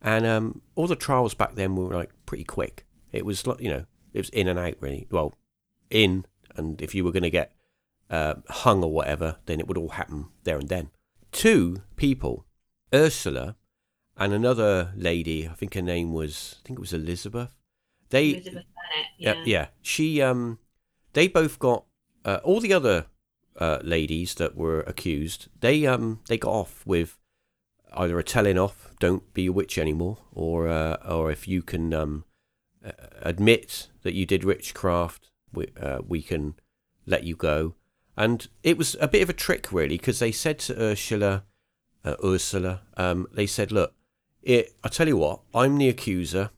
And 0.00 0.24
um, 0.24 0.62
all 0.74 0.86
the 0.86 0.96
trials 0.96 1.34
back 1.34 1.54
then 1.56 1.76
were 1.76 1.94
like 1.94 2.10
pretty 2.24 2.44
quick. 2.44 2.86
It 3.12 3.26
was, 3.26 3.46
like, 3.46 3.60
you 3.60 3.68
know, 3.68 3.84
it 4.12 4.18
was 4.18 4.28
in 4.30 4.48
and 4.48 4.58
out 4.58 4.74
really. 4.80 5.06
Well, 5.10 5.34
in, 5.90 6.24
and 6.56 6.80
if 6.80 6.94
you 6.94 7.04
were 7.04 7.12
going 7.12 7.22
to 7.24 7.30
get 7.30 7.52
uh, 8.08 8.34
hung 8.48 8.82
or 8.82 8.92
whatever, 8.92 9.36
then 9.46 9.60
it 9.60 9.66
would 9.68 9.76
all 9.78 9.90
happen 9.90 10.26
there 10.44 10.58
and 10.58 10.68
then. 10.68 10.90
Two 11.32 11.82
people, 11.96 12.46
Ursula 12.94 13.56
and 14.16 14.32
another 14.32 14.92
lady, 14.96 15.46
I 15.46 15.52
think 15.52 15.74
her 15.74 15.82
name 15.82 16.12
was, 16.14 16.56
I 16.60 16.66
think 16.66 16.78
it 16.78 16.80
was 16.80 16.94
Elizabeth. 16.94 17.54
They, 18.08 18.30
Elizabeth 18.30 18.52
Bennett. 18.54 19.06
yeah, 19.18 19.34
Yeah. 19.34 19.42
yeah. 19.44 19.66
She, 19.82 20.22
um, 20.22 20.58
they 21.16 21.28
both 21.28 21.58
got 21.58 21.86
uh, 22.26 22.40
all 22.44 22.60
the 22.60 22.74
other 22.74 23.06
uh, 23.58 23.78
ladies 23.82 24.34
that 24.34 24.54
were 24.54 24.80
accused. 24.80 25.48
They, 25.60 25.86
um, 25.86 26.20
they 26.28 26.36
got 26.36 26.52
off 26.52 26.86
with 26.86 27.16
either 27.94 28.18
a 28.18 28.22
telling 28.22 28.58
off, 28.58 28.92
don't 29.00 29.32
be 29.32 29.46
a 29.46 29.52
witch 29.52 29.78
anymore, 29.78 30.18
or, 30.34 30.68
uh, 30.68 30.96
or 31.08 31.30
if 31.30 31.48
you 31.48 31.62
can 31.62 31.94
um, 31.94 32.26
admit 33.22 33.88
that 34.02 34.12
you 34.12 34.26
did 34.26 34.44
witchcraft, 34.44 35.30
we, 35.54 35.68
uh, 35.80 36.00
we 36.06 36.20
can 36.20 36.54
let 37.06 37.24
you 37.24 37.34
go. 37.34 37.76
And 38.14 38.46
it 38.62 38.76
was 38.76 38.94
a 39.00 39.08
bit 39.08 39.22
of 39.22 39.30
a 39.30 39.40
trick, 39.46 39.72
really, 39.72 39.96
because 39.96 40.18
they 40.18 40.32
said 40.32 40.58
to 40.60 40.78
Ursula, 40.78 41.44
uh, 42.04 42.16
Ursula, 42.22 42.82
um, 42.98 43.26
they 43.32 43.46
said, 43.46 43.72
"Look, 43.72 43.94
it, 44.42 44.74
I 44.84 44.88
tell 44.88 45.08
you 45.08 45.16
what, 45.16 45.40
I'm 45.54 45.78
the 45.78 45.88
accuser. 45.88 46.50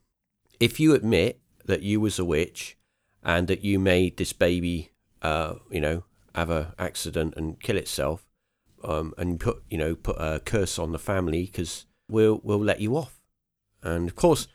If 0.58 0.80
you 0.80 0.94
admit 0.94 1.40
that 1.64 1.82
you 1.82 2.00
was 2.00 2.18
a 2.18 2.24
witch 2.24 2.76
and 3.22 3.48
that 3.48 3.64
you 3.64 3.78
made 3.78 4.16
this 4.16 4.32
baby, 4.32 4.92
uh, 5.22 5.54
you 5.70 5.80
know, 5.80 6.04
have 6.34 6.50
a 6.50 6.74
accident 6.78 7.34
and 7.36 7.60
kill 7.60 7.76
itself, 7.76 8.26
um, 8.84 9.14
and 9.18 9.40
put, 9.40 9.62
you 9.70 9.78
know, 9.78 9.94
put 9.94 10.16
a 10.18 10.40
curse 10.40 10.78
on 10.78 10.92
the 10.92 10.98
family, 10.98 11.44
because 11.46 11.86
we'll 12.08 12.40
we'll 12.42 12.62
let 12.62 12.80
you 12.80 12.96
off." 12.96 13.20
And 13.82 14.08
of 14.08 14.16
course, 14.16 14.48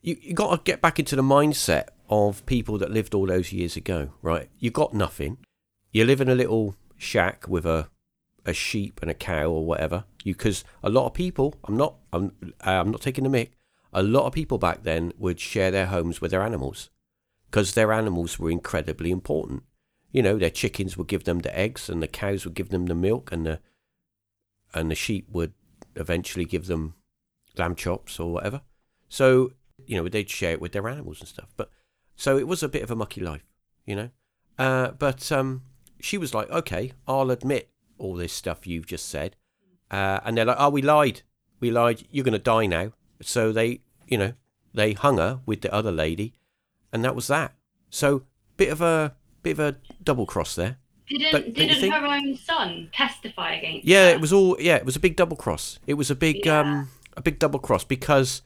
you 0.00 0.16
you 0.20 0.34
got 0.34 0.50
to 0.54 0.70
get 0.70 0.80
back 0.80 0.98
into 0.98 1.16
the 1.16 1.22
mindset 1.22 1.88
of 2.08 2.44
people 2.46 2.78
that 2.78 2.90
lived 2.90 3.14
all 3.14 3.26
those 3.26 3.52
years 3.52 3.76
ago, 3.76 4.10
right? 4.20 4.50
You 4.58 4.70
got 4.70 4.92
nothing. 4.92 5.38
You 5.92 6.04
live 6.04 6.20
in 6.20 6.28
a 6.28 6.34
little 6.34 6.76
shack 6.98 7.48
with 7.48 7.66
a 7.66 7.88
a 8.44 8.52
sheep 8.52 9.00
and 9.00 9.10
a 9.10 9.14
cow 9.14 9.48
or 9.50 9.64
whatever, 9.64 10.04
you 10.24 10.34
because 10.34 10.64
a 10.82 10.90
lot 10.90 11.06
of 11.06 11.14
people, 11.14 11.54
I'm 11.64 11.76
not, 11.76 11.94
I'm, 12.12 12.32
I'm 12.60 12.90
not 12.90 13.00
taking 13.00 13.24
the 13.24 13.30
mic. 13.30 13.52
A 13.92 14.02
lot 14.02 14.26
of 14.26 14.32
people 14.32 14.58
back 14.58 14.82
then 14.82 15.12
would 15.18 15.38
share 15.38 15.70
their 15.70 15.86
homes 15.86 16.20
with 16.20 16.30
their 16.30 16.42
animals 16.42 16.90
because 17.52 17.74
their 17.74 17.92
animals 17.92 18.38
were 18.38 18.50
incredibly 18.50 19.10
important. 19.10 19.62
You 20.10 20.22
know, 20.22 20.38
their 20.38 20.50
chickens 20.50 20.96
would 20.96 21.06
give 21.06 21.24
them 21.24 21.40
the 21.40 21.56
eggs, 21.56 21.90
and 21.90 22.02
the 22.02 22.08
cows 22.08 22.46
would 22.46 22.54
give 22.54 22.70
them 22.70 22.86
the 22.86 22.94
milk, 22.94 23.30
and 23.30 23.44
the 23.44 23.60
and 24.74 24.90
the 24.90 24.94
sheep 24.94 25.28
would 25.30 25.52
eventually 25.94 26.46
give 26.46 26.66
them 26.66 26.94
lamb 27.58 27.74
chops 27.74 28.18
or 28.18 28.32
whatever. 28.32 28.62
So 29.10 29.52
you 29.86 29.96
know, 29.96 30.08
they'd 30.08 30.30
share 30.30 30.52
it 30.52 30.60
with 30.60 30.72
their 30.72 30.88
animals 30.88 31.20
and 31.20 31.28
stuff. 31.28 31.52
But 31.56 31.70
so 32.16 32.38
it 32.38 32.48
was 32.48 32.62
a 32.62 32.68
bit 32.68 32.82
of 32.82 32.90
a 32.90 32.96
mucky 32.96 33.20
life, 33.20 33.44
you 33.84 33.96
know. 33.96 34.10
Uh, 34.58 34.92
but 34.92 35.30
um, 35.30 35.62
she 36.00 36.16
was 36.16 36.32
like, 36.32 36.50
okay, 36.50 36.92
I'll 37.06 37.30
admit 37.30 37.68
all 37.98 38.14
this 38.14 38.32
stuff 38.32 38.66
you've 38.66 38.86
just 38.86 39.08
said. 39.08 39.36
Uh, 39.90 40.20
and 40.24 40.36
they're 40.36 40.46
like, 40.46 40.56
oh, 40.58 40.70
we 40.70 40.80
lied. 40.80 41.22
We 41.60 41.70
lied. 41.70 42.06
You're 42.10 42.24
going 42.24 42.32
to 42.32 42.38
die 42.38 42.66
now. 42.66 42.92
So 43.20 43.52
they, 43.52 43.80
you 44.06 44.16
know, 44.16 44.32
they 44.72 44.94
hung 44.94 45.18
her 45.18 45.40
with 45.44 45.60
the 45.60 45.72
other 45.74 45.92
lady, 45.92 46.34
and 46.92 47.04
that 47.04 47.14
was 47.14 47.26
that. 47.28 47.54
So 47.90 48.24
bit 48.56 48.70
of 48.70 48.80
a 48.80 49.14
bit 49.42 49.52
of 49.52 49.60
a 49.60 49.76
double 50.02 50.26
cross 50.26 50.54
there. 50.54 50.78
Didn't, 51.08 51.32
Don't- 51.32 51.44
don't 51.44 51.54
didn't 51.54 51.90
her 51.90 52.06
own 52.06 52.36
son 52.36 52.88
testify 52.94 53.54
against 53.54 53.86
Yeah, 53.86 54.08
her? 54.08 54.14
it 54.14 54.20
was 54.20 54.32
all. 54.32 54.56
Yeah, 54.60 54.76
it 54.76 54.84
was 54.86 54.96
a 54.96 55.00
big 55.00 55.16
double 55.16 55.36
cross. 55.36 55.78
It 55.86 55.94
was 55.94 56.10
a 56.10 56.14
big, 56.14 56.46
Yeah. 56.46 56.60
um, 56.60 56.90
a 57.16 57.20
big 57.22 57.38
double 57.38 57.58
cross 57.58 57.84
because, 57.84 58.40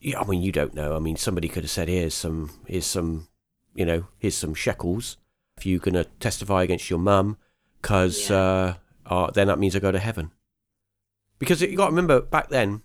yeah, 0.00 0.18
I 0.20 0.24
mean, 0.24 0.42
you 0.42 0.52
don't 0.52 0.74
know. 0.74 0.96
I 0.96 1.00
mean, 1.00 1.16
somebody 1.16 1.48
could 1.48 1.64
have 1.64 1.70
said, 1.70 1.88
"Here's 1.88 2.14
some, 2.14 2.50
here's 2.66 2.86
some, 2.86 3.28
you 3.74 3.84
know, 3.84 4.06
here's 4.18 4.36
some 4.36 4.54
shekels. 4.54 5.18
If 5.58 5.66
you're 5.66 5.80
gonna 5.80 6.04
testify 6.18 6.62
against 6.62 6.88
your 6.88 6.98
mum, 7.00 7.36
because 7.82 8.30
uh, 8.30 8.76
uh, 9.04 9.30
then 9.32 9.48
that 9.48 9.58
means 9.58 9.76
I 9.76 9.80
go 9.80 9.92
to 9.92 9.98
heaven." 9.98 10.30
Because 11.38 11.60
you 11.60 11.76
got 11.76 11.86
to 11.86 11.90
remember 11.90 12.20
back 12.20 12.48
then, 12.48 12.82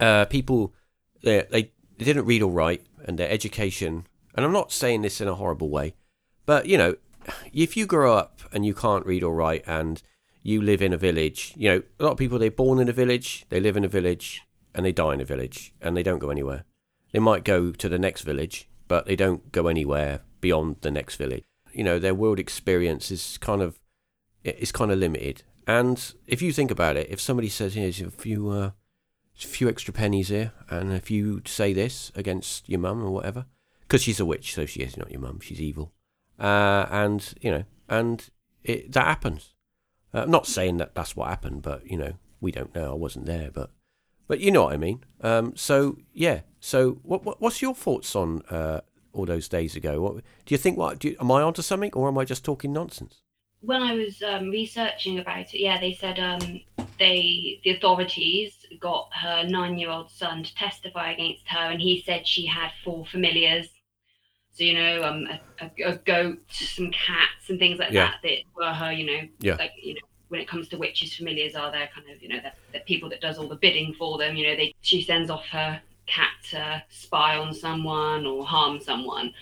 uh, 0.00 0.24
people 0.24 0.74
they 1.22 1.42
they 1.50 1.70
didn't 1.98 2.24
read 2.24 2.42
or 2.42 2.50
write, 2.50 2.82
and 3.04 3.18
their 3.18 3.30
education. 3.30 4.06
And 4.34 4.44
I'm 4.44 4.52
not 4.52 4.72
saying 4.72 5.02
this 5.02 5.20
in 5.20 5.28
a 5.28 5.34
horrible 5.34 5.68
way, 5.68 5.94
but 6.46 6.66
you 6.66 6.78
know, 6.78 6.96
if 7.52 7.76
you 7.76 7.86
grow 7.86 8.16
up 8.16 8.40
and 8.52 8.66
you 8.66 8.74
can't 8.74 9.06
read 9.06 9.22
or 9.22 9.34
write, 9.34 9.64
and 9.66 10.02
you 10.42 10.60
live 10.60 10.82
in 10.82 10.92
a 10.92 10.98
village, 10.98 11.54
you 11.56 11.70
know, 11.70 11.82
a 11.98 12.04
lot 12.04 12.12
of 12.12 12.18
people 12.18 12.38
they're 12.38 12.50
born 12.50 12.78
in 12.78 12.88
a 12.88 12.92
village, 12.92 13.46
they 13.48 13.60
live 13.60 13.76
in 13.76 13.84
a 13.84 13.88
village, 13.88 14.42
and 14.74 14.84
they 14.84 14.92
die 14.92 15.14
in 15.14 15.20
a 15.20 15.24
village, 15.24 15.72
and 15.80 15.96
they 15.96 16.02
don't 16.02 16.18
go 16.18 16.30
anywhere. 16.30 16.64
They 17.12 17.18
might 17.18 17.44
go 17.44 17.70
to 17.70 17.88
the 17.88 17.98
next 17.98 18.22
village, 18.22 18.68
but 18.88 19.06
they 19.06 19.16
don't 19.16 19.52
go 19.52 19.68
anywhere 19.68 20.20
beyond 20.40 20.76
the 20.82 20.90
next 20.90 21.16
village. 21.16 21.44
You 21.72 21.84
know, 21.84 21.98
their 21.98 22.14
world 22.14 22.38
experience 22.38 23.10
is 23.10 23.38
kind 23.38 23.62
of 23.62 23.78
is 24.42 24.72
kind 24.72 24.90
of 24.90 24.98
limited. 24.98 25.42
And 25.66 26.12
if 26.26 26.42
you 26.42 26.52
think 26.52 26.70
about 26.70 26.96
it, 26.96 27.08
if 27.10 27.20
somebody 27.20 27.48
says, 27.48 27.74
"Here's 27.74 28.00
a 28.00 28.10
few, 28.10 28.50
uh, 28.50 28.70
a 29.42 29.48
few 29.48 29.68
extra 29.68 29.92
pennies 29.92 30.28
here, 30.28 30.52
and 30.70 30.92
if 30.92 31.10
you 31.10 31.42
say 31.44 31.72
this 31.72 32.12
against 32.14 32.68
your 32.68 32.80
mum 32.80 33.02
or 33.02 33.10
whatever, 33.10 33.46
because 33.80 34.02
she's 34.02 34.20
a 34.20 34.24
witch, 34.24 34.54
so 34.54 34.66
she 34.66 34.80
is 34.80 34.96
not 34.96 35.10
your 35.10 35.20
mum, 35.20 35.40
she's 35.40 35.60
evil," 35.60 35.92
uh, 36.38 36.86
and 36.90 37.34
you 37.40 37.50
know, 37.50 37.64
and 37.88 38.30
it, 38.62 38.92
that 38.92 39.06
happens. 39.06 39.54
Uh, 40.12 40.22
I'm 40.22 40.30
not 40.30 40.46
saying 40.46 40.76
that 40.76 40.94
that's 40.94 41.16
what 41.16 41.28
happened, 41.28 41.62
but 41.62 41.88
you 41.90 41.96
know, 41.96 42.12
we 42.40 42.52
don't 42.52 42.74
know. 42.74 42.92
I 42.92 42.94
wasn't 42.96 43.26
there, 43.26 43.50
but 43.52 43.70
but 44.28 44.40
you 44.40 44.50
know 44.52 44.64
what 44.64 44.74
I 44.74 44.76
mean. 44.76 45.04
Um, 45.20 45.56
so 45.56 45.98
yeah. 46.12 46.40
So 46.60 47.00
what, 47.02 47.24
what 47.24 47.40
what's 47.40 47.60
your 47.60 47.74
thoughts 47.74 48.14
on 48.14 48.42
uh, 48.50 48.82
all 49.12 49.26
those 49.26 49.48
days 49.48 49.74
ago? 49.74 50.00
What 50.00 50.16
do 50.16 50.54
you 50.54 50.58
think? 50.58 50.78
What 50.78 51.02
you, 51.02 51.16
am 51.20 51.32
I 51.32 51.42
onto 51.42 51.62
something, 51.62 51.92
or 51.94 52.06
am 52.08 52.18
I 52.18 52.24
just 52.24 52.44
talking 52.44 52.72
nonsense? 52.72 53.22
when 53.64 53.82
I 53.82 53.94
was 53.94 54.22
um, 54.22 54.50
researching 54.50 55.18
about 55.18 55.54
it, 55.54 55.60
yeah, 55.60 55.80
they 55.80 55.94
said 55.94 56.18
um, 56.18 56.60
they 56.98 57.60
the 57.64 57.70
authorities 57.70 58.63
got 58.78 59.08
her 59.14 59.44
nine-year-old 59.46 60.10
son 60.10 60.42
to 60.44 60.54
testify 60.54 61.12
against 61.12 61.48
her, 61.48 61.70
and 61.70 61.80
he 61.80 62.02
said 62.02 62.26
she 62.26 62.46
had 62.46 62.70
four 62.84 63.06
familiars. 63.06 63.68
So 64.52 64.64
you 64.64 64.74
know, 64.74 65.02
um, 65.02 65.26
a, 65.26 65.64
a, 65.64 65.90
a 65.92 65.96
goat, 65.98 66.38
some 66.50 66.90
cats, 66.90 67.48
and 67.50 67.58
things 67.58 67.78
like 67.78 67.90
Yeah. 67.92 68.06
that 68.06 68.20
that 68.22 68.38
were 68.54 68.72
her. 68.72 68.92
You 68.92 69.06
know, 69.06 69.28
Yeah. 69.40 69.56
like 69.56 69.72
you 69.82 69.94
know, 69.94 70.00
when 70.28 70.40
it 70.40 70.48
comes 70.48 70.68
to 70.68 70.78
witches, 70.78 71.14
familiars 71.14 71.54
are 71.54 71.72
their 71.72 71.88
kind 71.94 72.08
of 72.10 72.22
you 72.22 72.28
know 72.28 72.40
the, 72.40 72.52
the 72.78 72.84
people 72.84 73.08
that 73.10 73.20
does 73.20 73.38
all 73.38 73.48
the 73.48 73.56
bidding 73.56 73.94
for 73.94 74.18
them. 74.18 74.36
You 74.36 74.48
know, 74.48 74.56
they 74.56 74.72
she 74.80 75.02
sends 75.02 75.30
off 75.30 75.44
her 75.46 75.80
cat 76.06 76.32
to 76.50 76.82
spy 76.88 77.36
on 77.36 77.52
someone 77.54 78.26
or 78.26 78.44
harm 78.44 78.78
someone. 78.80 79.32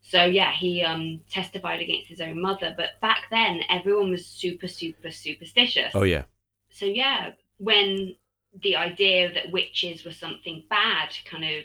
So 0.00 0.24
yeah, 0.24 0.52
he 0.52 0.82
um, 0.82 1.20
testified 1.30 1.80
against 1.80 2.08
his 2.08 2.20
own 2.20 2.40
mother. 2.40 2.74
But 2.76 3.00
back 3.00 3.24
then, 3.30 3.60
everyone 3.68 4.10
was 4.10 4.26
super, 4.26 4.68
super 4.68 5.10
superstitious. 5.10 5.92
Oh 5.94 6.02
yeah, 6.02 6.24
So 6.70 6.86
yeah, 6.86 7.32
when 7.58 8.16
the 8.60 8.76
idea 8.76 9.32
that 9.32 9.50
witches 9.50 10.04
were 10.04 10.12
something 10.12 10.64
bad 10.68 11.10
kind 11.24 11.44
of 11.44 11.64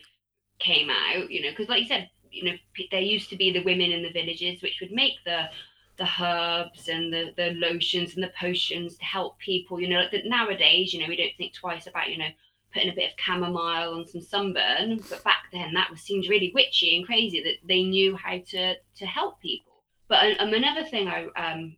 came 0.60 0.90
out, 0.90 1.30
you 1.30 1.42
know, 1.42 1.50
because 1.50 1.70
like 1.70 1.82
you 1.82 1.88
said, 1.88 2.10
you 2.32 2.44
know, 2.44 2.54
there 2.92 3.02
used 3.02 3.30
to 3.30 3.36
be 3.36 3.52
the 3.52 3.64
women 3.64 3.92
in 3.92 4.04
the 4.04 4.12
villages 4.12 4.62
which 4.62 4.80
would 4.82 4.92
make 4.92 5.14
the 5.26 5.50
the 5.98 6.08
herbs 6.22 6.90
and 6.90 7.12
the 7.12 7.34
the 7.36 7.52
lotions 7.56 8.14
and 8.16 8.24
the 8.24 8.32
potions 8.40 8.98
to 8.98 9.06
help 9.06 9.38
people. 9.40 9.82
You 9.82 9.90
know, 9.90 10.00
like 10.02 10.12
that 10.12 10.26
nowadays, 10.26 10.94
you 10.94 11.02
know, 11.02 11.08
we 11.08 11.18
don't 11.18 11.36
think 11.38 11.54
twice 11.54 11.88
about 11.88 12.10
you 12.10 12.18
know 12.18 12.30
putting 12.74 12.90
a 12.90 12.96
bit 12.96 13.12
of 13.12 13.20
chamomile 13.20 13.94
on 13.94 14.06
some 14.06 14.22
sunburn, 14.22 15.02
but 15.10 15.24
back 15.24 15.46
then 15.52 15.74
that 15.74 15.90
was 15.90 16.02
seemed 16.02 16.28
really 16.30 16.52
witchy 16.54 16.98
and 16.98 17.06
crazy 17.06 17.42
that 17.42 17.68
they 17.68 17.84
knew 17.84 18.16
how 18.16 18.38
to 18.38 18.76
to 18.76 19.06
help 19.06 19.42
people. 19.42 19.84
But 20.08 20.40
um, 20.40 20.54
another 20.54 20.84
thing 20.84 21.08
I 21.08 21.28
um 21.36 21.76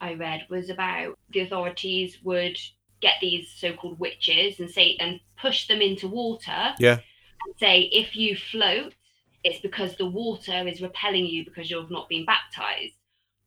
I 0.00 0.14
read 0.14 0.46
was 0.50 0.70
about 0.70 1.18
the 1.30 1.40
authorities 1.40 2.18
would 2.22 2.58
get 3.02 3.14
these 3.20 3.52
so-called 3.54 3.98
witches 3.98 4.58
and 4.60 4.70
say 4.70 4.96
and 5.00 5.20
push 5.38 5.66
them 5.68 5.82
into 5.82 6.08
water. 6.08 6.72
Yeah. 6.78 6.98
And 7.44 7.54
say 7.58 7.80
if 7.92 8.16
you 8.16 8.36
float, 8.36 8.94
it's 9.44 9.58
because 9.60 9.96
the 9.96 10.06
water 10.06 10.66
is 10.68 10.80
repelling 10.80 11.26
you 11.26 11.44
because 11.44 11.70
you've 11.70 11.90
not 11.90 12.08
been 12.08 12.24
baptized. 12.24 12.94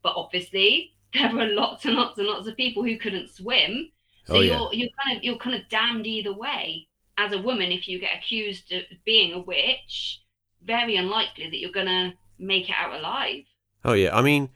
But 0.04 0.14
obviously, 0.18 0.92
there 1.14 1.34
were 1.34 1.46
lots 1.48 1.86
and 1.86 1.96
lots 1.96 2.18
and 2.20 2.28
lots 2.28 2.48
of 2.48 2.56
people 2.58 2.84
who 2.84 2.98
couldn't 2.98 3.30
swim. 3.30 3.92
So 4.26 4.36
Oh, 4.36 4.40
you're 4.42 4.56
yeah. 4.56 4.68
you're 4.74 4.90
kind 5.04 5.18
of 5.18 5.24
you're 5.24 5.38
kind 5.38 5.56
of 5.56 5.68
damned 5.70 6.06
either 6.06 6.34
way. 6.34 6.88
As 7.18 7.32
a 7.32 7.42
woman, 7.42 7.72
if 7.72 7.88
you 7.88 7.98
get 8.00 8.18
accused 8.18 8.72
of 8.74 8.82
being 9.06 9.32
a 9.34 9.40
witch, 9.40 10.22
very 10.64 10.98
unlikely 10.98 11.50
that 11.50 11.58
you're 11.60 11.72
gonna 11.72 12.14
make 12.38 12.70
it 12.70 12.76
out 12.78 12.94
alive. 13.00 13.44
oh 13.86 13.94
yeah. 13.94 14.14
I 14.16 14.22
mean, 14.22 14.50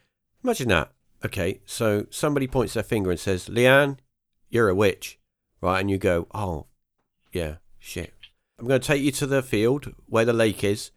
imagine 0.43 0.67
that. 0.69 0.91
Okay, 1.23 1.61
so 1.65 2.05
somebody 2.09 2.47
points 2.47 2.73
their 2.73 2.83
finger 2.83 3.11
and 3.11 3.19
says, 3.19 3.47
"Leanne, 3.47 3.97
you're 4.49 4.69
a 4.69 4.75
witch," 4.75 5.19
right? 5.61 5.79
And 5.79 5.89
you 5.89 5.97
go, 5.97 6.27
"Oh, 6.33 6.67
yeah, 7.31 7.55
shit." 7.79 8.13
I'm 8.57 8.67
going 8.67 8.81
to 8.81 8.87
take 8.87 9.01
you 9.01 9.11
to 9.13 9.25
the 9.25 9.41
field 9.41 9.93
where 10.05 10.25
the 10.25 10.33
lake 10.33 10.63
is, 10.63 10.91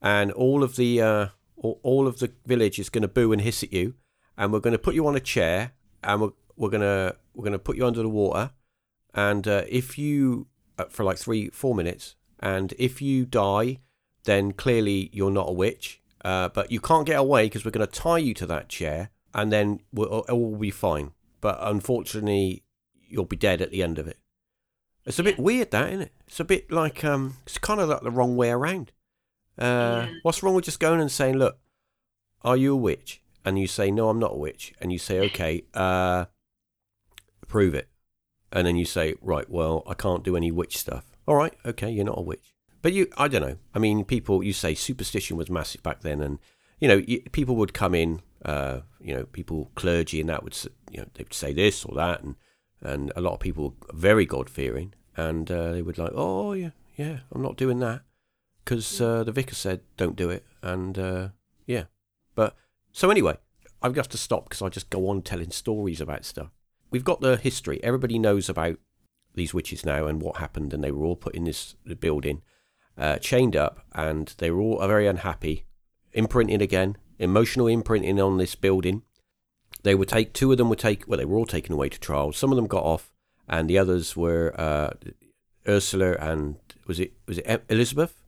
and 0.00 0.32
all 0.32 0.62
of 0.62 0.76
the 0.76 1.00
uh, 1.02 1.26
all, 1.56 2.06
of 2.06 2.18
the 2.18 2.32
village 2.46 2.78
is 2.78 2.88
going 2.88 3.02
to 3.02 3.08
boo 3.08 3.32
and 3.32 3.42
hiss 3.42 3.62
at 3.62 3.72
you, 3.72 3.94
and 4.36 4.52
we're 4.52 4.60
going 4.60 4.72
to 4.72 4.78
put 4.78 4.94
you 4.94 5.06
on 5.06 5.14
a 5.14 5.20
chair, 5.20 5.72
and 6.02 6.22
we're 6.22 6.32
we're 6.56 6.70
gonna 6.70 7.14
we're 7.34 7.44
gonna 7.44 7.58
put 7.58 7.76
you 7.76 7.86
under 7.86 8.02
the 8.02 8.08
water, 8.08 8.50
and 9.14 9.46
uh, 9.46 9.64
if 9.68 9.98
you 9.98 10.46
uh, 10.78 10.84
for 10.84 11.04
like 11.04 11.18
three 11.18 11.48
four 11.50 11.74
minutes, 11.74 12.16
and 12.40 12.72
if 12.78 13.02
you 13.02 13.26
die, 13.26 13.78
then 14.24 14.52
clearly 14.52 15.10
you're 15.12 15.30
not 15.30 15.48
a 15.48 15.52
witch. 15.52 16.00
Uh, 16.24 16.48
but 16.48 16.70
you 16.70 16.80
can't 16.80 17.04
get 17.04 17.18
away 17.18 17.46
because 17.46 17.64
we're 17.64 17.72
going 17.72 17.86
to 17.86 17.92
tie 17.92 18.18
you 18.18 18.32
to 18.32 18.46
that 18.46 18.68
chair, 18.68 19.10
and 19.34 19.50
then 19.50 19.80
we'll, 19.92 20.22
it 20.28 20.32
will 20.32 20.56
be 20.56 20.70
fine. 20.70 21.10
But 21.40 21.58
unfortunately, 21.60 22.62
you'll 23.12 23.24
be 23.24 23.36
dead 23.36 23.60
at 23.62 23.70
the 23.70 23.82
end 23.82 23.98
of 23.98 24.08
it. 24.08 24.18
It's 25.04 25.18
a 25.18 25.22
bit 25.24 25.38
weird, 25.38 25.70
that 25.72 25.88
isn't 25.88 26.02
it? 26.02 26.12
It's 26.26 26.40
a 26.40 26.44
bit 26.44 26.70
like 26.70 27.04
um, 27.04 27.36
it's 27.44 27.58
kind 27.58 27.80
of 27.80 27.88
like 27.88 28.02
the 28.02 28.10
wrong 28.10 28.36
way 28.36 28.50
around. 28.50 28.92
Uh, 29.58 30.06
Yeah. 30.08 30.14
What's 30.22 30.42
wrong 30.42 30.54
with 30.54 30.64
just 30.64 30.80
going 30.80 31.00
and 31.00 31.10
saying, 31.10 31.36
"Look, 31.36 31.58
are 32.42 32.56
you 32.56 32.72
a 32.72 32.76
witch?" 32.76 33.20
And 33.44 33.58
you 33.58 33.66
say, 33.66 33.90
"No, 33.90 34.08
I'm 34.08 34.18
not 34.20 34.32
a 34.32 34.36
witch," 34.36 34.72
and 34.80 34.92
you 34.92 34.98
say, 34.98 35.20
"Okay, 35.26 35.64
uh, 35.74 36.26
prove 37.48 37.74
it," 37.74 37.88
and 38.52 38.66
then 38.66 38.76
you 38.76 38.84
say, 38.84 39.14
"Right, 39.20 39.48
well, 39.50 39.82
I 39.86 39.94
can't 39.94 40.22
do 40.24 40.36
any 40.36 40.50
witch 40.50 40.78
stuff." 40.78 41.04
All 41.26 41.34
right, 41.36 41.54
okay, 41.66 41.90
you're 41.90 42.04
not 42.04 42.18
a 42.18 42.22
witch. 42.22 42.54
But 42.80 42.92
you, 42.92 43.08
I 43.16 43.28
don't 43.28 43.42
know. 43.42 43.58
I 43.74 43.78
mean, 43.78 44.04
people, 44.04 44.42
you 44.42 44.52
say 44.52 44.74
superstition 44.74 45.36
was 45.36 45.50
massive 45.50 45.82
back 45.82 46.00
then, 46.00 46.20
and 46.20 46.38
you 46.80 46.88
know, 46.88 46.96
you, 47.06 47.20
people 47.32 47.54
would 47.56 47.72
come 47.74 47.94
in, 47.94 48.22
uh, 48.44 48.80
you 49.00 49.14
know, 49.14 49.24
people, 49.26 49.70
clergy, 49.76 50.20
and 50.20 50.28
that 50.28 50.42
would, 50.42 50.56
you 50.90 50.98
know, 51.00 51.06
they'd 51.14 51.32
say 51.32 51.52
this 51.52 51.84
or 51.84 51.94
that, 51.96 52.22
and 52.22 52.34
and 52.82 53.12
a 53.16 53.20
lot 53.20 53.34
of 53.34 53.40
people 53.40 53.74
were 53.80 53.98
very 53.98 54.26
God 54.26 54.50
fearing, 54.50 54.94
and 55.16 55.50
uh, 55.50 55.72
they 55.72 55.82
would 55.82 55.98
like, 55.98 56.12
oh 56.14 56.52
yeah, 56.52 56.70
yeah, 56.96 57.20
I'm 57.32 57.42
not 57.42 57.56
doing 57.56 57.78
that 57.80 58.02
because 58.64 59.00
uh, 59.00 59.24
the 59.24 59.32
vicar 59.32 59.54
said 59.54 59.80
don't 59.96 60.16
do 60.16 60.30
it, 60.30 60.44
and 60.62 60.98
uh, 60.98 61.28
yeah, 61.66 61.84
but 62.34 62.56
so 62.92 63.10
anyway, 63.10 63.36
I've 63.82 63.94
got 63.94 64.10
to 64.10 64.18
stop 64.18 64.48
because 64.48 64.62
I 64.62 64.68
just 64.68 64.90
go 64.90 65.08
on 65.08 65.22
telling 65.22 65.50
stories 65.50 66.00
about 66.00 66.24
stuff. 66.24 66.50
We've 66.90 67.04
got 67.04 67.20
the 67.20 67.36
history. 67.36 67.82
Everybody 67.82 68.18
knows 68.18 68.48
about 68.48 68.78
these 69.34 69.54
witches 69.54 69.84
now 69.84 70.06
and 70.06 70.20
what 70.20 70.36
happened, 70.36 70.74
and 70.74 70.84
they 70.84 70.92
were 70.92 71.04
all 71.04 71.16
put 71.16 71.34
in 71.34 71.44
this 71.44 71.74
building, 72.00 72.42
uh, 72.98 73.18
chained 73.18 73.56
up, 73.56 73.86
and 73.92 74.34
they 74.38 74.50
were 74.50 74.60
all 74.60 74.86
very 74.86 75.06
unhappy. 75.06 75.64
Imprinting 76.12 76.60
again, 76.60 76.96
emotional 77.18 77.66
imprinting 77.66 78.20
on 78.20 78.36
this 78.36 78.54
building. 78.54 79.02
They 79.82 79.94
would 79.94 80.08
take 80.08 80.32
two 80.32 80.52
of 80.52 80.58
them 80.58 80.68
were 80.68 80.76
take 80.76 81.06
well 81.06 81.18
they 81.18 81.24
were 81.24 81.38
all 81.38 81.46
taken 81.46 81.72
away 81.72 81.88
to 81.88 81.98
trial. 81.98 82.32
Some 82.32 82.52
of 82.52 82.56
them 82.56 82.66
got 82.66 82.84
off, 82.84 83.12
and 83.48 83.68
the 83.68 83.78
others 83.78 84.16
were 84.16 84.54
uh, 84.58 84.90
Ursula 85.68 86.12
and 86.18 86.56
was 86.86 87.00
it 87.00 87.12
was 87.26 87.38
it 87.38 87.64
Elizabeth? 87.68 88.22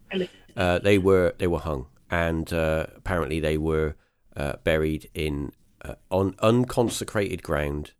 Uh, 0.56 0.78
they 0.78 0.98
were 0.98 1.34
they 1.38 1.46
were 1.46 1.58
hung, 1.60 1.86
and 2.10 2.52
uh, 2.52 2.86
apparently 2.96 3.40
they 3.40 3.58
were 3.58 3.96
uh, 4.36 4.54
buried 4.64 5.10
in 5.14 5.52
uh, 5.82 5.94
on 6.10 6.34
unconsecrated 6.40 7.42
ground. 7.42 7.92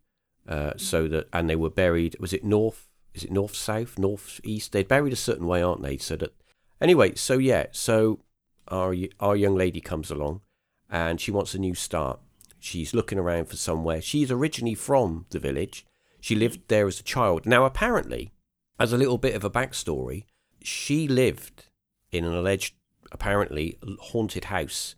Uh, 0.47 0.73
so 0.77 1.07
that 1.07 1.27
and 1.33 1.49
they 1.49 1.55
were 1.55 1.69
buried. 1.69 2.15
Was 2.19 2.33
it 2.33 2.43
north? 2.43 2.87
Is 3.13 3.23
it 3.23 3.31
north 3.31 3.55
south, 3.55 3.97
north 3.97 4.39
east? 4.43 4.71
They're 4.71 4.83
buried 4.83 5.13
a 5.13 5.17
certain 5.17 5.47
way, 5.47 5.61
aren't 5.61 5.81
they? 5.81 5.97
So 5.97 6.15
that 6.17 6.33
anyway. 6.79 7.15
So 7.15 7.37
yeah. 7.37 7.67
So 7.71 8.19
our 8.67 8.95
our 9.19 9.35
young 9.35 9.55
lady 9.55 9.81
comes 9.81 10.11
along, 10.11 10.41
and 10.89 11.19
she 11.19 11.31
wants 11.31 11.53
a 11.53 11.59
new 11.59 11.75
start. 11.75 12.19
She's 12.65 12.95
looking 12.95 13.19
around 13.19 13.45
for 13.45 13.57
somewhere. 13.57 14.01
She's 14.01 14.31
originally 14.31 14.73
from 14.73 15.27
the 15.29 15.37
village. 15.37 15.85
She 16.19 16.33
lived 16.33 16.61
there 16.67 16.87
as 16.87 16.99
a 16.99 17.03
child. 17.03 17.45
Now 17.45 17.63
apparently, 17.63 18.33
as 18.79 18.91
a 18.91 18.97
little 18.97 19.19
bit 19.19 19.35
of 19.35 19.43
a 19.43 19.51
backstory, 19.51 20.23
she 20.63 21.07
lived 21.07 21.65
in 22.11 22.25
an 22.25 22.33
alleged, 22.33 22.73
apparently 23.11 23.77
haunted 23.99 24.45
house 24.45 24.95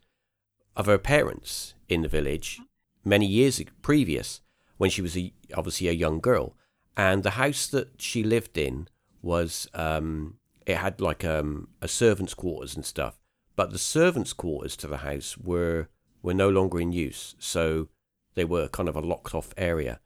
of 0.77 0.86
her 0.86 0.97
parents 0.97 1.74
in 1.89 2.03
the 2.03 2.07
village 2.07 2.62
many 3.03 3.25
years 3.25 3.62
previous 3.81 4.39
when 4.77 4.89
she 4.89 5.01
was 5.01 5.17
a, 5.17 5.33
obviously 5.53 5.89
a 5.89 5.91
young 5.91 6.21
girl. 6.21 6.55
And 6.95 7.21
the 7.21 7.31
house 7.31 7.67
that 7.67 8.01
she 8.01 8.24
lived 8.24 8.57
in 8.57 8.88
was, 9.21 9.67
um, 9.74 10.36
it 10.65 10.77
had 10.77 11.01
like 11.01 11.25
um, 11.25 11.67
a 11.81 11.89
servant's 11.89 12.33
quarters 12.33 12.77
and 12.77 12.86
stuff. 12.86 13.19
But 13.57 13.71
the 13.71 13.77
servants' 13.77 14.31
quarters 14.31 14.77
to 14.77 14.88
the 14.88 14.97
house 14.97 15.38
were 15.38 15.89
were 16.27 16.34
no 16.34 16.50
longer 16.50 16.77
in 16.81 16.91
use, 16.91 17.36
so 17.39 17.88
they 18.36 18.43
were 18.43 18.67
kind 18.67 18.89
of 18.89 18.98
a 18.98 19.00
locked 19.01 19.34
off 19.34 19.53
area. 19.57 20.01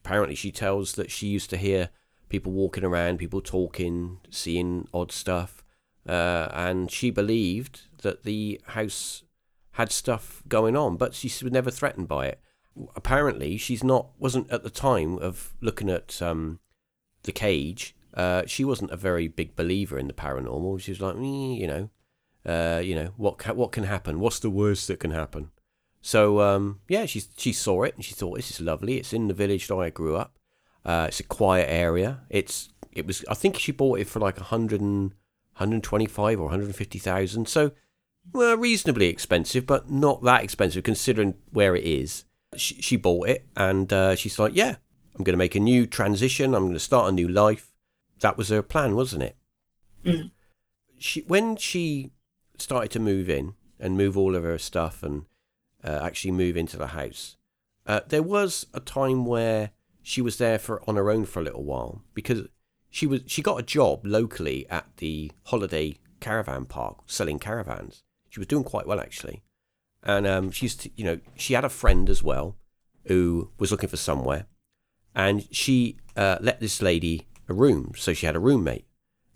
Apparently, 0.00 0.34
she 0.34 0.50
tells 0.50 0.94
that 0.94 1.12
she 1.12 1.28
used 1.28 1.48
to 1.50 1.56
hear 1.56 1.90
people 2.28 2.50
walking 2.50 2.82
around, 2.82 3.18
people 3.18 3.40
talking, 3.40 4.18
seeing 4.30 4.88
odd 4.92 5.12
stuff, 5.12 5.64
uh, 6.08 6.48
and 6.52 6.90
she 6.90 7.12
believed 7.12 7.82
that 8.02 8.24
the 8.24 8.60
house 8.66 9.22
had 9.72 9.92
stuff 9.92 10.42
going 10.48 10.74
on, 10.74 10.96
but 10.96 11.14
she 11.14 11.28
was 11.28 11.52
never 11.52 11.70
threatened 11.70 12.08
by 12.08 12.26
it. 12.26 12.40
Apparently, 12.96 13.56
she's 13.56 13.84
not 13.84 14.08
wasn't 14.18 14.50
at 14.50 14.64
the 14.64 14.70
time 14.70 15.18
of 15.18 15.54
looking 15.60 15.88
at 15.88 16.20
um, 16.20 16.58
the 17.22 17.32
cage. 17.32 17.94
Uh, 18.12 18.42
she 18.44 18.64
wasn't 18.64 18.90
a 18.90 18.96
very 18.96 19.28
big 19.28 19.54
believer 19.54 20.00
in 20.00 20.08
the 20.08 20.12
paranormal. 20.12 20.80
She 20.80 20.90
was 20.90 21.00
like, 21.00 21.14
"Mm, 21.14 21.60
you 21.60 21.68
know, 21.68 21.90
uh, 22.44 22.80
you 22.82 22.96
know 22.96 23.12
what 23.16 23.38
ca- 23.38 23.54
what 23.54 23.70
can 23.70 23.84
happen? 23.84 24.18
What's 24.18 24.40
the 24.40 24.50
worst 24.50 24.88
that 24.88 24.98
can 24.98 25.12
happen? 25.12 25.52
So 26.02 26.40
um, 26.40 26.80
yeah, 26.88 27.06
she 27.06 27.22
she 27.36 27.52
saw 27.52 27.82
it 27.82 27.94
and 27.94 28.04
she 28.04 28.14
thought 28.14 28.36
this 28.36 28.50
is 28.50 28.60
lovely. 28.60 28.98
It's 28.98 29.12
in 29.12 29.28
the 29.28 29.34
village 29.34 29.68
that 29.68 29.76
I 29.76 29.90
grew 29.90 30.16
up. 30.16 30.36
Uh, 30.84 31.06
it's 31.08 31.20
a 31.20 31.24
quiet 31.24 31.68
area. 31.68 32.20
It's 32.30 32.70
it 32.92 33.06
was 33.06 33.24
I 33.28 33.34
think 33.34 33.58
she 33.58 33.72
bought 33.72 34.00
it 34.00 34.08
for 34.08 34.18
like 34.18 34.40
a 34.40 34.44
hundred 34.44 34.80
and 34.80 35.14
125 35.60 36.40
or 36.40 36.44
150,000. 36.44 37.46
So 37.46 37.72
well, 38.32 38.56
reasonably 38.56 39.06
expensive, 39.06 39.66
but 39.66 39.90
not 39.90 40.22
that 40.22 40.42
expensive 40.42 40.84
considering 40.84 41.34
where 41.50 41.76
it 41.76 41.84
is. 41.84 42.24
She, 42.56 42.80
she 42.80 42.96
bought 42.96 43.28
it 43.28 43.46
and 43.56 43.92
uh, 43.92 44.16
she's 44.16 44.38
like, 44.38 44.54
yeah, 44.54 44.76
I'm 45.14 45.24
going 45.24 45.34
to 45.34 45.38
make 45.38 45.54
a 45.54 45.60
new 45.60 45.86
transition. 45.86 46.54
I'm 46.54 46.64
going 46.64 46.72
to 46.72 46.80
start 46.80 47.08
a 47.08 47.12
new 47.12 47.28
life. 47.28 47.72
That 48.20 48.36
was 48.36 48.48
her 48.48 48.62
plan, 48.62 48.96
wasn't 48.96 49.22
it? 49.22 49.36
Mm. 50.04 50.30
She 50.98 51.20
when 51.22 51.56
she 51.56 52.12
started 52.58 52.90
to 52.92 53.00
move 53.00 53.28
in 53.28 53.54
and 53.78 53.96
move 53.96 54.16
all 54.16 54.34
of 54.34 54.42
her 54.42 54.58
stuff 54.58 55.02
and 55.02 55.24
uh, 55.84 56.00
actually 56.02 56.32
move 56.32 56.56
into 56.56 56.76
the 56.76 56.88
house, 56.88 57.36
uh, 57.86 58.00
there 58.08 58.22
was 58.22 58.66
a 58.74 58.80
time 58.80 59.24
where 59.26 59.70
she 60.02 60.22
was 60.22 60.38
there 60.38 60.58
for 60.58 60.82
on 60.88 60.96
her 60.96 61.10
own 61.10 61.24
for 61.24 61.40
a 61.40 61.44
little 61.44 61.64
while 61.64 62.02
because 62.14 62.46
she 62.90 63.06
was 63.06 63.20
she 63.26 63.42
got 63.42 63.60
a 63.60 63.64
job 63.64 64.04
locally 64.04 64.68
at 64.68 64.86
the 64.96 65.30
holiday 65.44 65.96
caravan 66.20 66.64
park 66.64 66.98
selling 67.06 67.38
caravans. 67.38 68.02
She 68.28 68.40
was 68.40 68.46
doing 68.46 68.64
quite 68.64 68.86
well 68.86 69.00
actually, 69.00 69.42
and 70.02 70.26
um, 70.26 70.50
she 70.50 70.66
used 70.66 70.80
to, 70.80 70.90
you 70.96 71.04
know 71.04 71.20
she 71.36 71.54
had 71.54 71.64
a 71.64 71.68
friend 71.68 72.08
as 72.08 72.22
well 72.22 72.56
who 73.06 73.50
was 73.58 73.70
looking 73.70 73.88
for 73.88 73.96
somewhere, 73.96 74.46
and 75.14 75.48
she 75.50 75.98
uh, 76.16 76.38
let 76.40 76.60
this 76.60 76.82
lady 76.82 77.26
a 77.48 77.54
room, 77.54 77.92
so 77.96 78.12
she 78.12 78.26
had 78.26 78.36
a 78.36 78.40
roommate, 78.40 78.86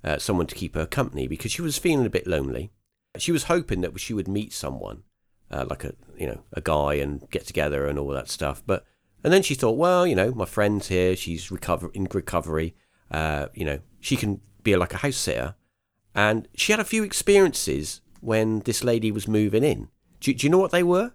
uh, 0.03 0.19
someone 0.19 0.47
to 0.47 0.55
keep 0.55 0.75
her 0.75 0.87
company 0.87 1.27
because 1.27 1.51
she 1.51 1.63
was 1.63 1.79
feeling 1.79 2.07
a 2.07 2.11
bit 2.11 2.27
lonely. 2.27 2.71
She 3.19 3.33
was 3.33 3.45
hoping 3.45 3.81
that 3.83 3.99
she 4.01 4.15
would 4.15 4.29
meet 4.29 4.53
someone, 4.53 5.03
uh, 5.51 5.65
like 5.69 5.85
a 5.85 5.95
you 6.17 6.27
know 6.27 6.41
a 6.53 6.61
guy, 6.61 6.95
and 6.95 7.29
get 7.31 7.47
together 7.47 7.87
and 7.87 7.99
all 7.99 8.09
that 8.09 8.29
stuff. 8.29 8.63
But 8.67 8.85
and 9.23 9.33
then 9.33 9.43
she 9.43 9.55
thought, 9.55 9.77
well, 9.77 10.07
you 10.07 10.15
know, 10.15 10.33
my 10.33 10.45
friend's 10.45 10.89
here. 10.89 11.17
She's 11.17 11.51
recover 11.51 11.91
in 11.95 12.07
recovery. 12.13 12.75
Uh, 13.11 13.47
you 13.55 13.65
know, 13.65 13.79
she 14.01 14.17
can 14.17 14.41
be 14.63 14.77
like 14.77 14.93
a 14.95 14.99
house 14.99 15.17
sitter. 15.17 15.55
And 16.15 16.47
she 16.55 16.73
had 16.73 16.81
a 16.81 16.85
few 16.85 17.03
experiences 17.05 18.01
when 18.21 18.61
this 18.61 18.85
lady 18.85 19.11
was 19.11 19.27
moving 19.27 19.65
in. 19.65 19.89
Do, 20.21 20.33
do 20.33 20.47
you 20.47 20.51
know 20.51 20.59
what 20.59 20.71
they 20.71 20.83
were? 20.83 21.13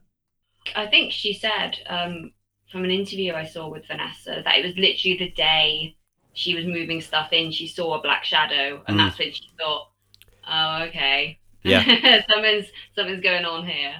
I 0.75 0.87
think 0.87 1.11
she 1.11 1.33
said 1.33 1.77
um, 1.87 2.31
from 2.71 2.83
an 2.83 2.91
interview 2.91 3.33
I 3.33 3.45
saw 3.45 3.69
with 3.69 3.87
Vanessa 3.87 4.41
that 4.43 4.57
it 4.57 4.65
was 4.65 4.75
literally 4.75 5.17
the 5.17 5.31
day 5.31 5.95
she 6.33 6.53
was 6.55 6.65
moving 6.65 7.01
stuff 7.01 7.31
in, 7.31 7.51
she 7.51 7.67
saw 7.67 7.97
a 7.97 8.01
black 8.01 8.23
shadow, 8.23 8.81
and 8.87 8.97
Mm. 8.97 9.07
that's 9.07 9.19
when 9.19 9.31
she 9.33 9.49
thought, 9.59 9.89
"Oh, 10.47 10.83
okay, 10.83 11.39
Yeah. 11.63 11.83
something's 12.29 12.67
something's 12.95 13.21
going 13.21 13.45
on 13.45 13.65
here." 13.67 13.95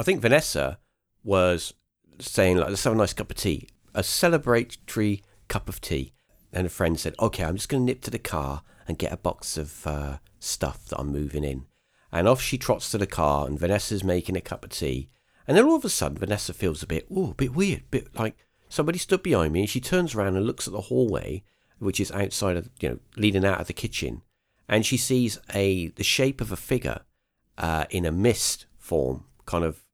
I 0.00 0.02
think 0.02 0.22
Vanessa 0.22 0.78
was 1.22 1.74
saying 2.18 2.56
like, 2.56 2.70
"Let's 2.70 2.84
have 2.84 2.94
a 2.94 2.96
nice 2.96 3.12
cup 3.12 3.30
of 3.30 3.36
tea, 3.36 3.68
a 3.92 4.00
celebratory 4.00 5.20
cup 5.48 5.68
of 5.68 5.82
tea." 5.82 6.14
And 6.54 6.66
a 6.66 6.70
friend 6.70 6.98
said, 6.98 7.14
"Okay, 7.20 7.44
I'm 7.44 7.56
just 7.56 7.68
going 7.68 7.82
to 7.82 7.86
nip 7.86 8.00
to 8.04 8.10
the 8.10 8.18
car 8.18 8.62
and 8.88 8.96
get 8.96 9.12
a 9.12 9.18
box 9.18 9.58
of 9.58 9.86
uh, 9.86 10.16
stuff 10.38 10.86
that 10.86 10.98
I'm 10.98 11.12
moving 11.12 11.44
in." 11.44 11.66
And 12.10 12.26
off 12.26 12.40
she 12.40 12.56
trots 12.56 12.90
to 12.90 12.96
the 12.96 13.06
car, 13.06 13.46
and 13.46 13.60
Vanessa's 13.60 14.02
making 14.02 14.38
a 14.38 14.40
cup 14.40 14.64
of 14.64 14.70
tea. 14.70 15.10
And 15.46 15.54
then 15.54 15.66
all 15.66 15.76
of 15.76 15.84
a 15.84 15.90
sudden, 15.90 16.16
Vanessa 16.16 16.54
feels 16.54 16.82
a 16.82 16.86
bit, 16.86 17.06
oh, 17.14 17.32
a 17.32 17.34
bit 17.34 17.54
weird, 17.54 17.82
bit 17.90 18.08
like 18.18 18.38
somebody 18.70 18.98
stood 18.98 19.22
behind 19.22 19.52
me. 19.52 19.60
And 19.60 19.68
she 19.68 19.82
turns 19.82 20.14
around 20.14 20.34
and 20.34 20.46
looks 20.46 20.66
at 20.66 20.72
the 20.72 20.80
hallway, 20.80 21.44
which 21.78 22.00
is 22.00 22.10
outside 22.12 22.56
of, 22.56 22.70
you 22.80 22.88
know, 22.88 22.98
leading 23.18 23.44
out 23.44 23.60
of 23.60 23.66
the 23.66 23.74
kitchen, 23.74 24.22
and 24.66 24.86
she 24.86 24.96
sees 24.96 25.38
a 25.52 25.88
the 25.88 26.04
shape 26.04 26.40
of 26.40 26.50
a 26.50 26.56
figure 26.56 27.02
uh, 27.58 27.84
in 27.90 28.06
a 28.06 28.10
mist 28.10 28.64
form, 28.78 29.24
kind 29.44 29.62
of 29.62 29.84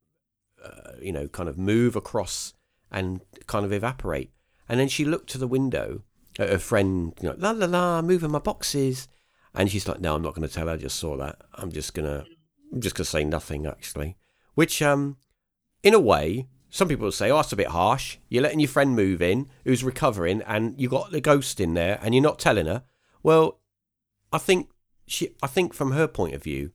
uh, 0.67 0.93
you 1.01 1.13
know, 1.13 1.29
kind 1.29 1.49
of 1.49 1.59
move 1.59 1.97
across 1.97 2.55
and 2.91 3.21
kind 3.47 3.65
of 3.65 3.73
evaporate. 3.73 4.33
And 4.69 4.81
then 4.81 4.89
she 4.89 5.05
looked 5.05 5.31
to 5.31 5.39
the 5.39 5.47
window 5.47 6.03
at 6.39 6.49
her 6.49 6.59
friend, 6.59 7.13
you 7.21 7.29
know, 7.29 7.35
la 7.39 7.51
la 7.53 7.67
la, 7.67 8.03
moving 8.03 8.31
my 8.31 8.39
boxes. 8.39 9.09
And 9.55 9.71
she's 9.71 9.89
like, 9.89 10.01
no, 10.01 10.15
I'm 10.15 10.23
not 10.23 10.35
going 10.35 10.47
to 10.47 10.53
tell 10.53 10.67
her. 10.67 10.75
I 10.75 10.77
just 10.77 10.99
saw 10.99 11.17
that. 11.17 11.41
I'm 11.55 11.73
just 11.73 11.95
going 11.95 12.07
to, 12.07 12.27
I'm 12.73 12.81
just 12.81 12.95
going 12.95 13.05
to 13.05 13.11
say 13.11 13.25
nothing, 13.25 13.67
actually. 13.67 14.17
Which, 14.55 14.83
um, 14.83 15.17
in 15.83 15.95
a 15.95 16.01
way, 16.01 16.47
some 16.69 16.89
people 16.89 17.05
will 17.05 17.13
say, 17.13 17.31
oh, 17.31 17.37
that's 17.37 17.53
a 17.53 17.57
bit 17.57 17.69
harsh. 17.69 18.19
You're 18.29 18.43
letting 18.43 18.61
your 18.61 18.69
friend 18.69 18.95
move 18.95 19.23
in 19.23 19.49
who's 19.65 19.85
recovering 19.85 20.43
and 20.43 20.79
you 20.79 20.89
got 20.89 21.11
the 21.11 21.21
ghost 21.21 21.61
in 21.61 21.75
there 21.75 21.99
and 22.03 22.15
you're 22.15 22.23
not 22.23 22.39
telling 22.39 22.67
her. 22.67 22.83
Well, 23.23 23.61
I 24.33 24.39
think 24.39 24.69
she, 25.07 25.31
I 25.43 25.47
think 25.47 25.73
from 25.73 25.93
her 25.93 26.07
point 26.07 26.35
of 26.35 26.43
view, 26.43 26.73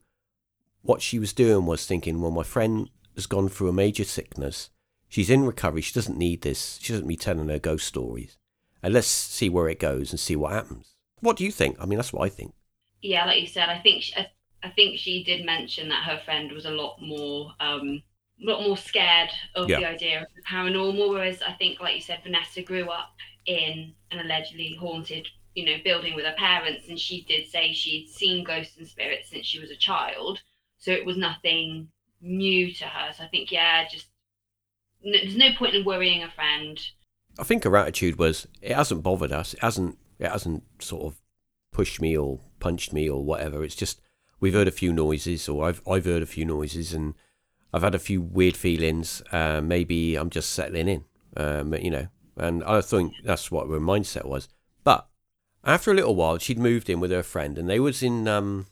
what 0.80 1.02
she 1.02 1.18
was 1.18 1.32
doing 1.32 1.66
was 1.66 1.86
thinking, 1.86 2.20
well, 2.20 2.32
my 2.32 2.42
friend 2.42 2.88
has 3.14 3.26
gone 3.26 3.48
through 3.48 3.68
a 3.68 3.72
major 3.72 4.04
sickness. 4.04 4.70
She's 5.08 5.30
in 5.30 5.44
recovery. 5.44 5.82
She 5.82 5.92
doesn't 5.92 6.16
need 6.18 6.42
this. 6.42 6.78
She 6.80 6.92
doesn't 6.92 7.08
be 7.08 7.16
telling 7.16 7.48
her 7.48 7.58
ghost 7.58 7.86
stories. 7.86 8.38
And 8.82 8.94
let's 8.94 9.06
see 9.08 9.48
where 9.48 9.68
it 9.68 9.78
goes 9.78 10.10
and 10.10 10.18
see 10.18 10.36
what 10.36 10.52
happens. 10.52 10.94
What 11.20 11.36
do 11.36 11.44
you 11.44 11.52
think? 11.52 11.76
I 11.80 11.86
mean, 11.86 11.98
that's 11.98 12.12
what 12.12 12.24
I 12.24 12.28
think. 12.28 12.54
Yeah, 13.02 13.26
like 13.26 13.40
you 13.40 13.46
said, 13.46 13.68
I 13.68 13.78
think 13.80 14.02
she, 14.02 14.14
I, 14.16 14.28
I 14.62 14.70
think 14.70 14.98
she 14.98 15.22
did 15.22 15.44
mention 15.44 15.88
that 15.90 16.04
her 16.04 16.20
friend 16.24 16.50
was 16.52 16.64
a 16.64 16.70
lot 16.70 16.96
more 17.00 17.52
um 17.60 18.02
a 18.42 18.50
lot 18.50 18.62
more 18.62 18.76
scared 18.76 19.30
of 19.54 19.68
Yeah. 19.68 19.80
the 19.80 19.86
idea 19.86 20.22
of 20.22 20.26
the 20.34 20.42
paranormal, 20.42 21.10
whereas 21.10 21.42
I 21.42 21.52
think, 21.52 21.78
like 21.78 21.94
you 21.94 22.00
said, 22.00 22.20
Vanessa 22.24 22.62
grew 22.62 22.88
up 22.88 23.14
in 23.46 23.94
an 24.10 24.18
allegedly 24.18 24.74
haunted, 24.80 25.28
you 25.54 25.64
know, 25.64 25.76
building 25.84 26.14
with 26.16 26.24
her 26.24 26.34
parents, 26.36 26.88
and 26.88 26.98
she 26.98 27.22
did 27.22 27.46
say 27.48 27.72
she'd 27.72 28.08
seen 28.08 28.42
ghosts 28.42 28.76
and 28.78 28.88
spirits 28.88 29.30
since 29.30 29.46
she 29.46 29.60
was 29.60 29.70
a 29.70 29.76
child, 29.76 30.40
so 30.78 30.90
it 30.90 31.04
was 31.04 31.16
nothing 31.16 31.88
new 32.22 32.72
to 32.74 32.84
her. 32.84 33.12
So 33.12 33.24
I 33.24 33.26
think, 33.26 33.50
yeah, 33.52 33.86
just 33.88 34.06
n- 35.04 35.12
there's 35.12 35.36
no 35.36 35.50
point 35.58 35.74
in 35.74 35.84
worrying 35.84 36.22
a 36.22 36.30
friend. 36.30 36.80
I 37.38 37.44
think 37.44 37.64
her 37.64 37.76
attitude 37.76 38.18
was 38.18 38.46
it 38.60 38.74
hasn't 38.74 39.02
bothered 39.02 39.32
us. 39.32 39.54
It 39.54 39.60
hasn't. 39.60 39.98
It 40.18 40.30
hasn't 40.30 40.62
sort 40.78 41.04
of 41.04 41.20
pushed 41.72 42.00
me 42.00 42.16
or 42.16 42.38
punched 42.60 42.92
me 42.92 43.08
or 43.08 43.24
whatever. 43.24 43.64
It's 43.64 43.74
just 43.74 44.00
we've 44.38 44.54
heard 44.54 44.68
a 44.68 44.72
few 44.72 44.92
noises, 44.92 45.48
or 45.48 45.66
I've 45.66 45.82
I've 45.88 46.04
heard 46.04 46.22
a 46.22 46.26
few 46.26 46.44
noises, 46.44 46.92
and 46.92 47.14
I've 47.72 47.82
had 47.82 47.94
a 47.94 47.98
few 47.98 48.20
weird 48.20 48.56
feelings. 48.56 49.22
Uh, 49.32 49.60
maybe 49.62 50.16
I'm 50.16 50.30
just 50.30 50.50
settling 50.50 50.88
in. 50.88 51.04
Um, 51.36 51.74
you 51.74 51.90
know, 51.90 52.08
and 52.36 52.62
I 52.64 52.82
think 52.82 53.14
that's 53.24 53.50
what 53.50 53.68
her 53.68 53.80
mindset 53.80 54.26
was. 54.26 54.48
But 54.84 55.08
after 55.64 55.90
a 55.90 55.94
little 55.94 56.14
while, 56.14 56.38
she'd 56.38 56.58
moved 56.58 56.90
in 56.90 57.00
with 57.00 57.10
her 57.10 57.22
friend, 57.22 57.56
and 57.56 57.68
they 57.70 57.80
was 57.80 58.02
in 58.02 58.28
um, 58.28 58.66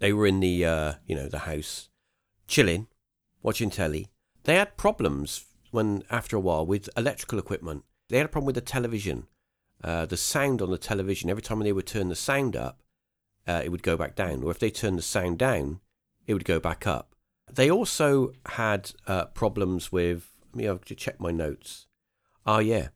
they 0.00 0.12
were 0.12 0.26
in 0.26 0.40
the 0.40 0.64
uh, 0.64 0.92
you 1.06 1.14
know, 1.14 1.28
the 1.28 1.40
house, 1.40 1.89
chilling, 2.50 2.88
watching 3.42 3.70
telly. 3.70 4.08
They 4.44 4.56
had 4.56 4.76
problems 4.76 5.46
when 5.70 6.02
after 6.10 6.36
a 6.36 6.40
while 6.40 6.66
with 6.66 6.90
electrical 6.96 7.38
equipment, 7.38 7.84
they 8.08 8.16
had 8.16 8.26
a 8.26 8.28
problem 8.28 8.46
with 8.46 8.56
the 8.56 8.60
television. 8.60 9.28
Uh, 9.82 10.04
the 10.04 10.16
sound 10.16 10.60
on 10.60 10.70
the 10.70 10.76
television, 10.76 11.30
every 11.30 11.42
time 11.42 11.60
they 11.60 11.72
would 11.72 11.86
turn 11.86 12.08
the 12.08 12.16
sound 12.16 12.56
up, 12.56 12.82
uh, 13.46 13.62
it 13.64 13.70
would 13.70 13.84
go 13.84 13.96
back 13.96 14.14
down. 14.14 14.42
Or 14.42 14.50
if 14.50 14.58
they 14.58 14.70
turned 14.70 14.98
the 14.98 15.02
sound 15.02 15.38
down, 15.38 15.80
it 16.26 16.34
would 16.34 16.44
go 16.44 16.60
back 16.60 16.86
up. 16.86 17.14
They 17.50 17.70
also 17.70 18.32
had 18.46 18.92
uh, 19.06 19.26
problems 19.26 19.90
with, 19.90 20.30
let 20.52 20.56
me 20.56 20.64
have 20.64 20.84
to 20.86 20.94
check 20.94 21.20
my 21.20 21.30
notes. 21.30 21.86
Oh, 22.44 22.58
yeah. 22.58 22.88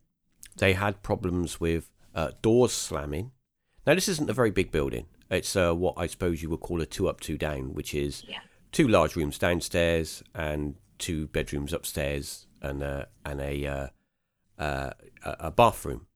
They 0.57 0.75
had 0.75 1.03
problems 1.03 1.61
with 1.61 1.91
uh, 2.15 2.33
doors 2.43 2.73
slamming. 2.73 3.31
Now, 3.87 3.95
this 3.95 4.09
isn't 4.09 4.31
a 4.31 4.35
very 4.35 4.51
big 4.51 4.71
building. 4.71 5.07
It's 5.31 5.57
uh, 5.57 5.75
what 5.75 5.95
I 5.97 6.07
suppose 6.07 6.43
you 6.43 6.51
would 6.51 6.61
call 6.61 6.81
a 6.81 6.87
two 6.87 7.09
up, 7.09 7.21
two 7.21 7.39
down, 7.39 7.75
which 7.75 7.95
is 7.95 8.25
Yeah. 8.29 8.41
Two 8.75 8.89
large 8.89 9.15
rooms 9.17 9.39
downstairs 9.39 10.23
and 10.35 10.75
two 10.99 11.29
bedrooms 11.29 11.73
upstairs 11.73 12.47
and 12.61 12.83
and 13.25 13.41
a 13.41 13.67
uh, 13.67 13.89
uh, 14.59 14.91
a 15.25 15.51
bathroom. 15.51 16.07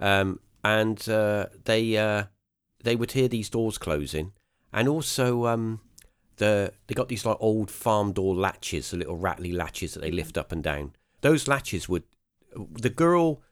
Um, 0.00 0.40
and 0.64 1.06
uh, 1.08 1.46
they 1.64 1.96
uh, 1.96 2.24
they 2.82 2.96
would 2.96 3.12
hear 3.12 3.28
these 3.28 3.50
doors 3.50 3.76
closing, 3.76 4.32
and 4.72 4.88
also 4.88 5.46
um, 5.46 5.80
the 6.36 6.72
they 6.86 6.94
got 6.94 7.08
these 7.08 7.26
like 7.26 7.36
old 7.40 7.70
farm 7.70 8.12
door 8.12 8.34
latches, 8.34 8.90
the 8.90 8.96
little 8.96 9.16
rattly 9.16 9.52
latches 9.52 9.94
that 9.94 10.00
they 10.00 10.10
lift 10.10 10.38
up 10.38 10.52
and 10.52 10.62
down. 10.62 10.94
Those 11.20 11.48
latches 11.48 11.88
would. 11.88 12.04
The 12.54 12.90
girl 12.90 13.42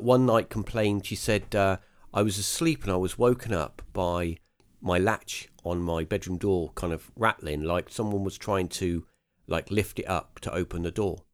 one 0.00 0.26
night 0.26 0.50
complained. 0.50 1.06
She 1.06 1.14
said, 1.16 1.54
"I 1.54 1.78
was 2.22 2.38
asleep 2.38 2.82
and 2.82 2.92
I 2.92 2.96
was 2.96 3.18
woken 3.18 3.52
up 3.52 3.82
by 3.92 4.38
my 4.80 4.98
latch 4.98 5.48
on 5.64 5.80
my 5.80 6.04
bedroom 6.04 6.38
door 6.38 6.72
kind 6.74 6.92
of 6.92 7.10
rattling, 7.16 7.62
like 7.62 7.88
someone 7.90 8.24
was 8.24 8.36
trying 8.36 8.68
to 8.68 9.06
like 9.46 9.70
lift 9.70 9.98
it 9.98 10.08
up 10.08 10.40
to 10.40 10.52
open 10.54 10.82
the 10.82 10.90
door." 10.90 11.24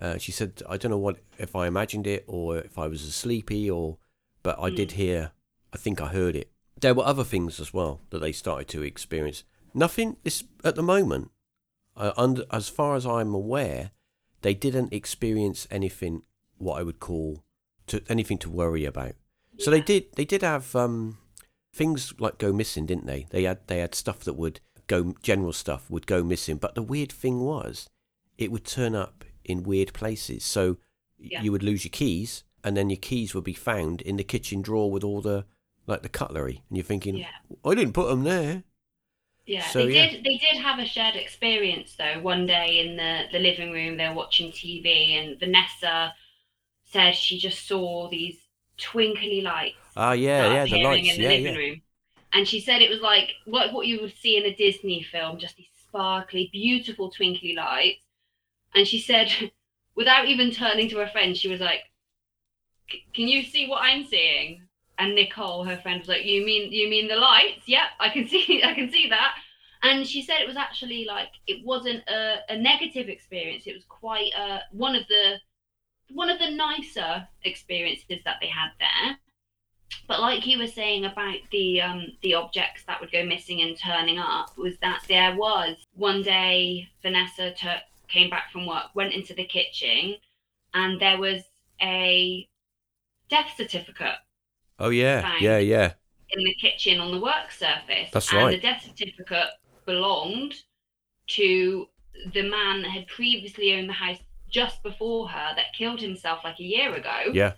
Uh, 0.00 0.18
she 0.18 0.32
said, 0.32 0.62
"I 0.68 0.76
don't 0.76 0.90
know 0.90 0.98
what 0.98 1.18
if 1.38 1.54
I 1.54 1.66
imagined 1.66 2.06
it 2.06 2.24
or 2.26 2.58
if 2.58 2.78
I 2.78 2.86
was 2.86 3.14
sleepy 3.14 3.70
or, 3.70 3.98
but 4.42 4.58
I 4.58 4.70
did 4.70 4.92
hear. 4.92 5.32
I 5.72 5.78
think 5.78 6.00
I 6.00 6.08
heard 6.08 6.36
it. 6.36 6.50
There 6.80 6.94
were 6.94 7.04
other 7.04 7.24
things 7.24 7.60
as 7.60 7.72
well 7.72 8.00
that 8.10 8.18
they 8.18 8.32
started 8.32 8.68
to 8.68 8.82
experience. 8.82 9.44
Nothing 9.72 10.16
is 10.24 10.44
at 10.64 10.74
the 10.74 10.82
moment, 10.82 11.30
uh, 11.96 12.12
under, 12.16 12.44
as 12.50 12.68
far 12.68 12.96
as 12.96 13.06
I'm 13.06 13.34
aware, 13.34 13.92
they 14.42 14.54
didn't 14.54 14.92
experience 14.92 15.66
anything 15.70 16.22
what 16.58 16.78
I 16.78 16.82
would 16.82 17.00
call 17.00 17.42
to 17.86 18.02
anything 18.08 18.38
to 18.38 18.50
worry 18.50 18.84
about. 18.84 19.14
So 19.58 19.70
they 19.70 19.80
did 19.80 20.06
they 20.16 20.24
did 20.24 20.42
have 20.42 20.74
um, 20.74 21.18
things 21.72 22.12
like 22.18 22.38
go 22.38 22.52
missing, 22.52 22.86
didn't 22.86 23.06
they? 23.06 23.26
They 23.30 23.44
had 23.44 23.58
they 23.66 23.78
had 23.78 23.94
stuff 23.94 24.20
that 24.20 24.34
would 24.34 24.60
go 24.86 25.14
general 25.22 25.52
stuff 25.52 25.90
would 25.90 26.06
go 26.06 26.22
missing, 26.22 26.56
but 26.56 26.74
the 26.74 26.82
weird 26.82 27.12
thing 27.12 27.40
was 27.40 27.88
it 28.38 28.50
would 28.50 28.64
turn 28.64 28.94
up 28.94 29.24
in 29.44 29.62
weird 29.62 29.92
places. 29.92 30.44
So 30.44 30.78
Yeah. 31.18 31.42
you 31.42 31.52
would 31.52 31.62
lose 31.62 31.84
your 31.84 31.90
keys, 31.90 32.44
and 32.64 32.76
then 32.76 32.90
your 32.90 32.98
keys 32.98 33.34
would 33.34 33.44
be 33.44 33.54
found 33.54 34.02
in 34.02 34.16
the 34.16 34.24
kitchen 34.24 34.60
drawer 34.62 34.90
with 34.90 35.04
all 35.04 35.20
the 35.20 35.46
like 35.86 36.02
the 36.02 36.08
cutlery, 36.08 36.62
and 36.68 36.76
you're 36.76 36.84
thinking, 36.84 37.16
Yeah. 37.16 37.28
I 37.64 37.74
didn't 37.74 37.94
put 37.94 38.08
them 38.08 38.24
there. 38.24 38.64
Yeah, 39.46 39.64
So, 39.68 39.86
they 39.86 39.94
yeah. 39.94 40.10
did. 40.10 40.24
They 40.24 40.36
did 40.38 40.60
have 40.62 40.78
a 40.78 40.86
shared 40.86 41.16
experience 41.16 41.96
though. 41.96 42.20
One 42.20 42.46
day 42.46 42.78
in 42.80 42.96
the 42.96 43.26
the 43.32 43.38
living 43.40 43.72
room, 43.72 43.96
they 43.96 44.08
were 44.08 44.14
watching 44.14 44.52
TV, 44.52 45.14
and 45.18 45.38
Vanessa 45.38 46.14
said 46.84 47.12
she 47.16 47.38
just 47.38 47.66
saw 47.66 48.08
these 48.08 48.38
twinkly 48.82 49.40
lights. 49.40 49.76
Ah, 49.96 50.12
yeah, 50.12 50.52
yeah, 50.52 50.64
the 50.64 50.82
lights, 50.82 51.08
in 51.08 51.16
the 51.16 51.22
yeah, 51.22 51.28
living 51.28 51.54
yeah. 51.54 51.58
room, 51.58 51.82
and 52.32 52.48
she 52.48 52.60
said 52.60 52.82
it 52.82 52.90
was 52.90 53.00
like 53.00 53.30
what 53.44 53.72
what 53.72 53.86
you 53.86 54.00
would 54.00 54.16
see 54.16 54.36
in 54.36 54.44
a 54.44 54.54
Disney 54.54 55.02
film, 55.02 55.38
just 55.38 55.56
these 55.56 55.66
sparkly, 55.92 56.48
beautiful, 56.52 57.10
twinkly 57.10 57.54
lights. 57.54 58.00
And 58.74 58.86
she 58.86 58.98
said, 58.98 59.30
without 59.94 60.26
even 60.26 60.50
turning 60.50 60.88
to 60.90 60.98
her 60.98 61.08
friend, 61.08 61.36
she 61.36 61.48
was 61.48 61.60
like, 61.60 61.80
"Can 63.12 63.28
you 63.28 63.42
see 63.42 63.68
what 63.68 63.82
I'm 63.82 64.04
seeing?" 64.04 64.62
And 64.98 65.14
Nicole, 65.14 65.64
her 65.64 65.78
friend, 65.78 66.00
was 66.00 66.08
like, 66.08 66.24
"You 66.24 66.44
mean 66.44 66.72
you 66.72 66.88
mean 66.88 67.08
the 67.08 67.16
lights? 67.16 67.66
Yep, 67.66 67.88
I 68.00 68.08
can 68.08 68.26
see 68.32 68.62
I 68.64 68.74
can 68.74 68.90
see 68.90 69.08
that." 69.10 69.34
And 69.84 70.06
she 70.06 70.22
said 70.22 70.40
it 70.40 70.46
was 70.46 70.56
actually 70.56 71.04
like 71.04 71.30
it 71.46 71.64
wasn't 71.64 72.08
a, 72.08 72.36
a 72.48 72.56
negative 72.56 73.08
experience. 73.08 73.66
It 73.66 73.74
was 73.74 73.84
quite 73.84 74.30
uh, 74.38 74.60
one 74.70 74.94
of 74.94 75.06
the 75.08 75.38
one 76.12 76.30
of 76.30 76.38
the 76.38 76.50
nicer 76.50 77.26
experiences 77.44 78.20
that 78.24 78.36
they 78.40 78.48
had 78.48 78.70
there. 78.78 79.16
But 80.08 80.20
like 80.20 80.46
you 80.46 80.58
were 80.58 80.66
saying 80.66 81.04
about 81.04 81.36
the 81.50 81.80
um, 81.80 82.06
the 82.22 82.34
objects 82.34 82.84
that 82.86 83.00
would 83.00 83.12
go 83.12 83.24
missing 83.24 83.60
and 83.60 83.76
turning 83.76 84.18
up, 84.18 84.56
was 84.56 84.76
that 84.78 85.02
there 85.08 85.36
was 85.36 85.76
one 85.94 86.22
day 86.22 86.88
Vanessa 87.02 87.52
took, 87.52 87.80
came 88.08 88.30
back 88.30 88.50
from 88.50 88.66
work, 88.66 88.86
went 88.94 89.12
into 89.12 89.34
the 89.34 89.44
kitchen, 89.44 90.16
and 90.74 91.00
there 91.00 91.18
was 91.18 91.42
a 91.80 92.48
death 93.28 93.52
certificate 93.56 94.16
Oh 94.78 94.90
yeah, 94.90 95.36
yeah, 95.40 95.58
yeah. 95.58 95.92
in 96.30 96.44
the 96.44 96.54
kitchen 96.54 96.98
on 96.98 97.12
the 97.12 97.20
work 97.20 97.50
surface. 97.50 98.10
That's 98.12 98.32
and 98.32 98.42
right. 98.42 98.50
the 98.50 98.60
death 98.60 98.82
certificate 98.82 99.50
belonged 99.86 100.54
to 101.28 101.86
the 102.34 102.42
man 102.42 102.82
that 102.82 102.90
had 102.90 103.06
previously 103.06 103.74
owned 103.74 103.88
the 103.88 103.94
house 103.94 104.18
just 104.52 104.82
before 104.82 105.28
her 105.28 105.54
that 105.56 105.74
killed 105.76 106.00
himself 106.00 106.40
like 106.44 106.60
a 106.60 106.64
year 106.64 106.94
ago. 106.94 107.32
Yeah. 107.32 107.54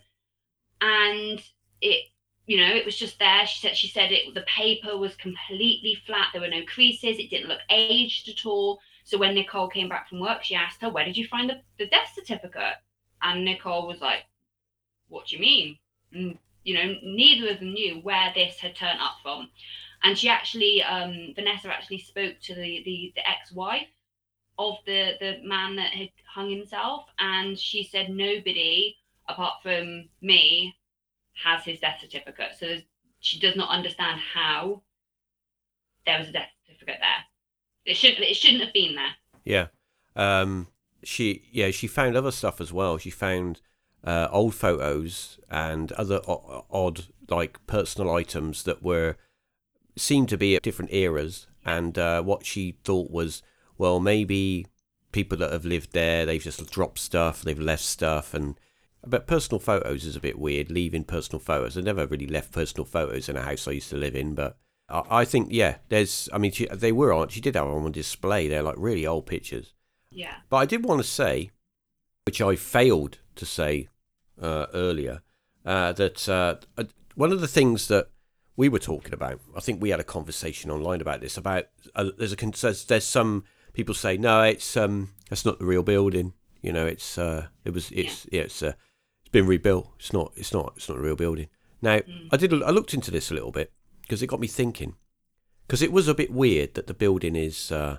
And 0.80 1.42
it 1.80 2.06
you 2.46 2.58
know, 2.58 2.74
it 2.74 2.84
was 2.84 2.96
just 2.96 3.18
there. 3.18 3.46
She 3.46 3.60
said 3.60 3.76
she 3.76 3.88
said 3.88 4.12
it 4.12 4.34
the 4.34 4.42
paper 4.42 4.96
was 4.96 5.14
completely 5.16 5.96
flat. 6.06 6.28
There 6.32 6.42
were 6.42 6.48
no 6.48 6.64
creases. 6.66 7.18
It 7.18 7.30
didn't 7.30 7.48
look 7.48 7.60
aged 7.70 8.28
at 8.28 8.46
all. 8.46 8.80
So 9.04 9.18
when 9.18 9.34
Nicole 9.34 9.68
came 9.68 9.88
back 9.88 10.08
from 10.08 10.20
work, 10.20 10.42
she 10.42 10.54
asked 10.54 10.80
her, 10.80 10.90
Where 10.90 11.04
did 11.04 11.16
you 11.16 11.26
find 11.26 11.48
the, 11.48 11.60
the 11.78 11.86
death 11.86 12.12
certificate? 12.14 12.76
And 13.22 13.44
Nicole 13.44 13.86
was 13.86 14.00
like, 14.00 14.24
What 15.08 15.26
do 15.26 15.36
you 15.36 15.40
mean? 15.40 15.78
And, 16.12 16.38
you 16.64 16.74
know, 16.74 16.94
neither 17.02 17.50
of 17.50 17.60
them 17.60 17.74
knew 17.74 18.00
where 18.02 18.32
this 18.34 18.58
had 18.58 18.76
turned 18.76 19.00
up 19.00 19.16
from. 19.22 19.50
And 20.02 20.18
she 20.18 20.28
actually, 20.28 20.82
um, 20.82 21.32
Vanessa 21.34 21.68
actually 21.68 21.98
spoke 21.98 22.36
to 22.42 22.54
the, 22.54 22.82
the, 22.84 23.12
the 23.16 23.28
ex-wife 23.28 23.88
of 24.58 24.76
the, 24.86 25.12
the 25.20 25.38
man 25.44 25.76
that 25.76 25.92
had 25.92 26.10
hung 26.32 26.50
himself. 26.50 27.06
And 27.18 27.58
she 27.58 27.84
said 27.84 28.10
nobody, 28.10 28.96
apart 29.28 29.54
from 29.62 30.08
me, 30.20 30.74
has 31.42 31.64
his 31.64 31.80
death 31.80 31.98
certificate. 32.00 32.54
So 32.58 32.76
she 33.20 33.38
does 33.38 33.56
not 33.56 33.70
understand 33.70 34.20
how 34.34 34.82
there 36.06 36.18
was 36.18 36.28
a 36.28 36.32
death 36.32 36.48
certificate 36.66 36.98
there. 37.00 37.24
It 37.84 37.96
shouldn't, 37.96 38.20
it 38.20 38.36
shouldn't 38.36 38.64
have 38.64 38.72
been 38.72 38.94
there. 38.94 39.14
Yeah. 39.44 39.66
Um, 40.16 40.68
she 41.02 41.42
yeah 41.52 41.70
she 41.70 41.86
found 41.86 42.16
other 42.16 42.30
stuff 42.30 42.60
as 42.60 42.72
well. 42.72 42.98
She 42.98 43.10
found 43.10 43.60
uh, 44.02 44.28
old 44.30 44.54
photos 44.54 45.38
and 45.50 45.92
other 45.92 46.20
o- 46.26 46.64
odd 46.70 47.06
like 47.28 47.64
personal 47.66 48.14
items 48.14 48.62
that 48.64 48.82
were 48.82 49.16
seemed 49.96 50.28
to 50.30 50.38
be 50.38 50.56
at 50.56 50.62
different 50.62 50.92
eras. 50.92 51.46
And 51.64 51.98
uh, 51.98 52.22
what 52.22 52.44
she 52.44 52.78
thought 52.84 53.10
was 53.10 53.42
well 53.78 54.00
maybe 54.00 54.66
people 55.12 55.38
that 55.38 55.52
have 55.52 55.64
lived 55.64 55.92
there 55.92 56.26
they've 56.26 56.42
just 56.42 56.70
dropped 56.70 56.98
stuff, 56.98 57.42
they've 57.42 57.58
left 57.58 57.84
stuff, 57.84 58.34
and 58.34 58.58
but 59.06 59.26
personal 59.26 59.58
photos 59.58 60.04
is 60.04 60.16
a 60.16 60.20
bit 60.20 60.38
weird. 60.38 60.70
Leaving 60.70 61.04
personal 61.04 61.38
photos. 61.38 61.76
I 61.76 61.82
never 61.82 62.06
really 62.06 62.26
left 62.26 62.52
personal 62.52 62.84
photos 62.84 63.28
in 63.28 63.36
a 63.36 63.42
house 63.42 63.68
I 63.68 63.72
used 63.72 63.90
to 63.90 63.96
live 63.96 64.16
in, 64.16 64.34
but. 64.34 64.56
I 64.88 65.02
I 65.10 65.24
think 65.24 65.48
yeah. 65.50 65.76
There's. 65.88 66.28
I 66.32 66.38
mean, 66.38 66.52
she, 66.52 66.66
they 66.66 66.92
were 66.92 67.12
on. 67.12 67.28
She 67.28 67.40
did 67.40 67.54
have 67.54 67.66
them 67.66 67.84
on 67.84 67.92
display. 67.92 68.48
They're 68.48 68.62
like 68.62 68.74
really 68.76 69.06
old 69.06 69.26
pictures. 69.26 69.72
Yeah. 70.10 70.34
But 70.50 70.58
I 70.58 70.66
did 70.66 70.84
want 70.84 71.00
to 71.00 71.08
say, 71.08 71.50
which 72.26 72.42
I 72.42 72.56
failed 72.56 73.18
to 73.36 73.46
say 73.46 73.88
uh, 74.40 74.66
earlier, 74.74 75.22
uh, 75.64 75.92
that 75.92 76.28
uh, 76.28 76.56
uh, 76.76 76.84
one 77.14 77.32
of 77.32 77.40
the 77.40 77.48
things 77.48 77.88
that 77.88 78.08
we 78.56 78.68
were 78.68 78.78
talking 78.78 79.14
about, 79.14 79.40
I 79.56 79.60
think 79.60 79.80
we 79.80 79.90
had 79.90 80.00
a 80.00 80.04
conversation 80.04 80.70
online 80.70 81.00
about 81.00 81.20
this. 81.20 81.36
About 81.36 81.64
uh, 81.94 82.10
there's 82.18 82.32
a 82.32 82.86
there's 82.86 83.04
some 83.04 83.44
people 83.74 83.94
say 83.94 84.16
no, 84.16 84.42
it's 84.42 84.76
um 84.76 85.10
that's 85.28 85.44
not 85.44 85.58
the 85.58 85.66
real 85.66 85.82
building. 85.82 86.32
You 86.62 86.72
know, 86.72 86.86
it's 86.86 87.18
uh 87.18 87.48
it 87.64 87.74
was 87.74 87.90
it's 87.92 88.26
yeah, 88.32 88.42
it's 88.42 88.62
uh, 88.62 88.72
it's 89.20 89.30
been 89.30 89.46
rebuilt. 89.46 89.92
It's 89.98 90.12
not 90.12 90.32
it's 90.36 90.52
not 90.52 90.72
it's 90.76 90.88
not 90.88 90.98
a 90.98 91.02
real 91.02 91.16
building. 91.16 91.48
Now 91.82 92.00
I 92.32 92.36
did 92.38 92.52
I 92.62 92.70
looked 92.70 92.94
into 92.94 93.10
this 93.10 93.30
a 93.30 93.34
little 93.34 93.52
bit 93.52 93.72
because 94.00 94.22
it 94.22 94.28
got 94.28 94.40
me 94.40 94.46
thinking 94.46 94.94
because 95.66 95.82
it 95.82 95.92
was 95.92 96.08
a 96.08 96.14
bit 96.14 96.30
weird 96.32 96.74
that 96.74 96.86
the 96.86 96.94
building 96.94 97.36
is 97.36 97.72
uh, 97.72 97.98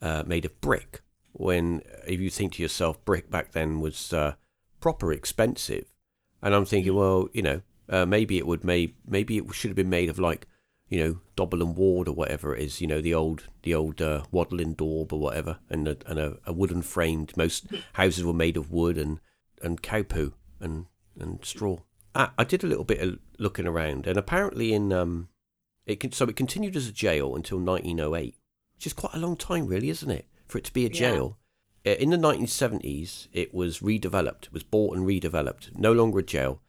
uh, 0.00 0.22
made 0.26 0.44
of 0.44 0.60
brick 0.60 1.02
when 1.32 1.82
if 2.06 2.20
you 2.20 2.30
think 2.30 2.54
to 2.54 2.62
yourself 2.62 3.02
brick 3.04 3.30
back 3.30 3.52
then 3.52 3.80
was 3.80 4.12
uh, 4.12 4.34
proper 4.80 5.12
expensive 5.12 5.92
and 6.42 6.54
i'm 6.54 6.64
thinking 6.64 6.94
well 6.94 7.28
you 7.32 7.42
know 7.42 7.60
uh, 7.88 8.04
maybe 8.04 8.38
it 8.38 8.46
would 8.46 8.64
made 8.64 8.94
maybe 9.06 9.38
it 9.38 9.54
should 9.54 9.70
have 9.70 9.76
been 9.76 9.90
made 9.90 10.08
of 10.08 10.18
like 10.18 10.46
you 10.90 11.02
know 11.02 11.20
dobble 11.36 11.62
and 11.62 11.76
ward 11.76 12.08
or 12.08 12.12
whatever 12.12 12.54
it 12.54 12.62
is 12.62 12.80
you 12.80 12.86
know 12.86 13.00
the 13.00 13.14
old 13.14 13.44
the 13.62 13.74
old 13.74 14.02
uh, 14.02 14.22
waddling 14.30 14.74
daub 14.74 15.12
or 15.12 15.20
whatever 15.20 15.58
and 15.70 15.88
a, 15.88 15.96
and 16.06 16.18
a, 16.18 16.36
a 16.44 16.52
wooden 16.52 16.82
framed 16.82 17.34
most 17.36 17.68
houses 17.94 18.24
were 18.24 18.34
made 18.34 18.56
of 18.56 18.70
wood 18.70 18.98
and 18.98 19.20
and 19.62 19.82
cow 19.82 20.02
poo 20.02 20.34
and 20.58 20.86
and 21.18 21.42
straw 21.44 21.78
I, 22.14 22.30
I 22.36 22.44
did 22.44 22.64
a 22.64 22.66
little 22.66 22.84
bit 22.84 23.00
of 23.00 23.18
looking 23.38 23.66
around 23.66 24.06
and 24.06 24.18
apparently 24.18 24.74
in 24.74 24.92
um 24.92 25.28
it 25.86 25.98
can, 25.98 26.12
so 26.12 26.26
it 26.26 26.36
continued 26.36 26.76
as 26.76 26.88
a 26.88 26.92
jail 26.92 27.34
until 27.34 27.58
1908 27.58 28.36
which 28.74 28.86
is 28.86 28.92
quite 28.92 29.14
a 29.14 29.18
long 29.18 29.36
time 29.36 29.66
really 29.66 29.90
isn't 29.90 30.10
it 30.10 30.26
for 30.46 30.58
it 30.58 30.64
to 30.64 30.72
be 30.72 30.84
a 30.84 30.90
jail 30.90 31.38
uh, 31.86 31.92
in 31.92 32.10
the 32.10 32.16
1970s, 32.18 33.28
it 33.32 33.54
was 33.54 33.78
redeveloped. 33.80 34.44
It 34.44 34.52
was 34.52 34.62
bought 34.62 34.96
and 34.96 35.06
redeveloped. 35.06 35.78
No 35.78 35.92
longer 35.92 36.18
a 36.18 36.22
jail. 36.22 36.60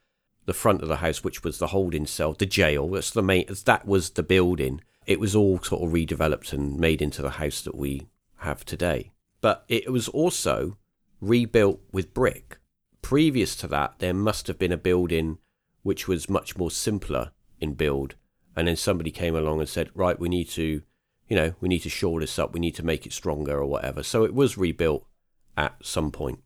The 0.52 0.58
front 0.58 0.82
of 0.82 0.90
the 0.90 0.98
house, 0.98 1.24
which 1.24 1.46
was 1.46 1.60
the 1.60 1.68
holding 1.68 2.06
cell, 2.06 2.34
the 2.34 2.46
jail, 2.46 2.90
that's 2.90 3.12
the 3.12 3.24
main. 3.24 3.46
That 3.64 3.88
was 3.88 4.10
the 4.10 4.22
building. 4.22 4.82
It 5.06 5.18
was 5.18 5.34
all 5.34 5.60
sort 5.60 5.82
of 5.82 5.94
redeveloped 5.94 6.52
and 6.52 6.78
made 6.78 7.02
into 7.02 7.22
the 7.22 7.30
house 7.30 7.62
that 7.62 7.74
we 7.74 8.10
have 8.40 8.66
today. 8.66 9.14
But 9.40 9.64
it 9.70 9.90
was 9.94 10.10
also 10.10 10.78
rebuilt 11.22 11.80
with 11.94 12.14
brick. 12.14 12.58
Previous 13.02 13.56
to 13.56 13.68
that, 13.68 14.00
there 14.00 14.14
must 14.14 14.48
have 14.48 14.60
been 14.60 14.74
a 14.74 14.78
building 14.78 15.38
which 15.84 16.10
was 16.10 16.30
much 16.30 16.58
more 16.58 16.70
simpler 16.70 17.32
in 17.62 17.76
build. 17.76 18.16
And 18.54 18.68
then 18.68 18.76
somebody 18.76 19.10
came 19.10 19.38
along 19.38 19.62
and 19.62 19.70
said, 19.70 19.90
right, 19.96 20.20
we 20.20 20.28
need 20.28 20.50
to, 20.50 20.82
you 21.30 21.36
know, 21.38 21.56
we 21.62 21.70
need 21.70 21.84
to 21.84 21.90
shore 21.90 22.20
this 22.20 22.38
up, 22.38 22.54
we 22.54 22.60
need 22.60 22.76
to 22.76 22.86
make 22.86 23.06
it 23.06 23.14
stronger 23.14 23.58
or 23.58 23.68
whatever. 23.68 24.04
So 24.04 24.26
it 24.26 24.34
was 24.34 24.58
rebuilt 24.58 25.08
at 25.56 25.78
some 25.82 26.12
point. 26.12 26.44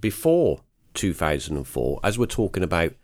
Before 0.00 0.62
2004, 0.94 2.00
as 2.02 2.18
we're 2.18 2.24
talking 2.24 2.62
about 2.62 2.94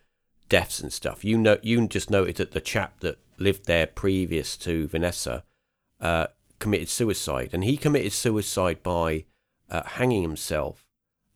deaths 0.51 0.81
and 0.81 0.93
stuff, 0.93 1.25
you 1.25 1.39
know, 1.39 1.57
you 1.63 1.89
just 1.89 2.11
noted 2.11 2.37
that 2.37 2.51
the 2.51 2.61
chap 2.61 3.01
that 3.01 3.19
lived 3.39 3.65
there 3.65 3.87
previous 3.87 4.59
to 4.59 4.87
Vanessa 4.89 5.45
uh, 6.01 6.27
committed 6.59 6.91
suicide, 6.91 7.51
and 7.55 7.65
he 7.65 7.79
committed 7.79 8.13
suicide 8.13 8.83
by 8.83 9.25
uh, 9.71 9.83
hanging 9.85 10.23
himself. 10.23 10.87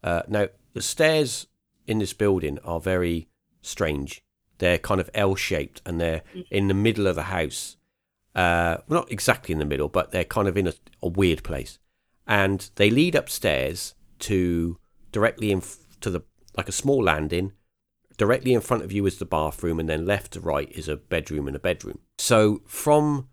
Uh, 0.02 0.22
now, 0.28 0.48
the 0.74 0.82
stairs 0.82 1.46
in 1.86 1.98
this 1.98 2.12
building 2.12 2.58
are 2.64 2.80
very 2.80 3.28
strange. 3.62 4.22
They're 4.58 4.78
kind 4.78 5.00
of 5.00 5.10
L 5.14 5.34
shaped 5.34 5.82
and 5.84 6.00
they're 6.00 6.22
in 6.50 6.68
the 6.68 6.74
middle 6.74 7.06
of 7.06 7.16
the 7.16 7.24
house. 7.24 7.76
Uh, 8.34 8.78
well, 8.88 9.00
not 9.00 9.12
exactly 9.12 9.52
in 9.52 9.58
the 9.58 9.64
middle, 9.64 9.88
but 9.88 10.10
they're 10.10 10.24
kind 10.24 10.48
of 10.48 10.56
in 10.56 10.66
a, 10.66 10.74
a 11.02 11.08
weird 11.08 11.42
place. 11.42 11.78
And 12.26 12.68
they 12.76 12.90
lead 12.90 13.14
upstairs 13.14 13.94
to 14.20 14.78
directly 15.12 15.50
in 15.50 15.58
f- 15.58 15.78
to 16.00 16.10
the 16.10 16.22
like 16.56 16.68
a 16.68 16.72
small 16.72 17.02
landing. 17.02 17.52
Directly 18.16 18.54
in 18.54 18.60
front 18.60 18.84
of 18.84 18.92
you 18.92 19.06
is 19.06 19.18
the 19.18 19.24
bathroom, 19.24 19.80
and 19.80 19.88
then 19.88 20.06
left 20.06 20.32
to 20.32 20.40
right 20.40 20.70
is 20.72 20.88
a 20.88 20.96
bedroom 20.96 21.46
and 21.46 21.56
a 21.56 21.60
bedroom. 21.60 21.98
So 22.18 22.62
from 22.66 23.28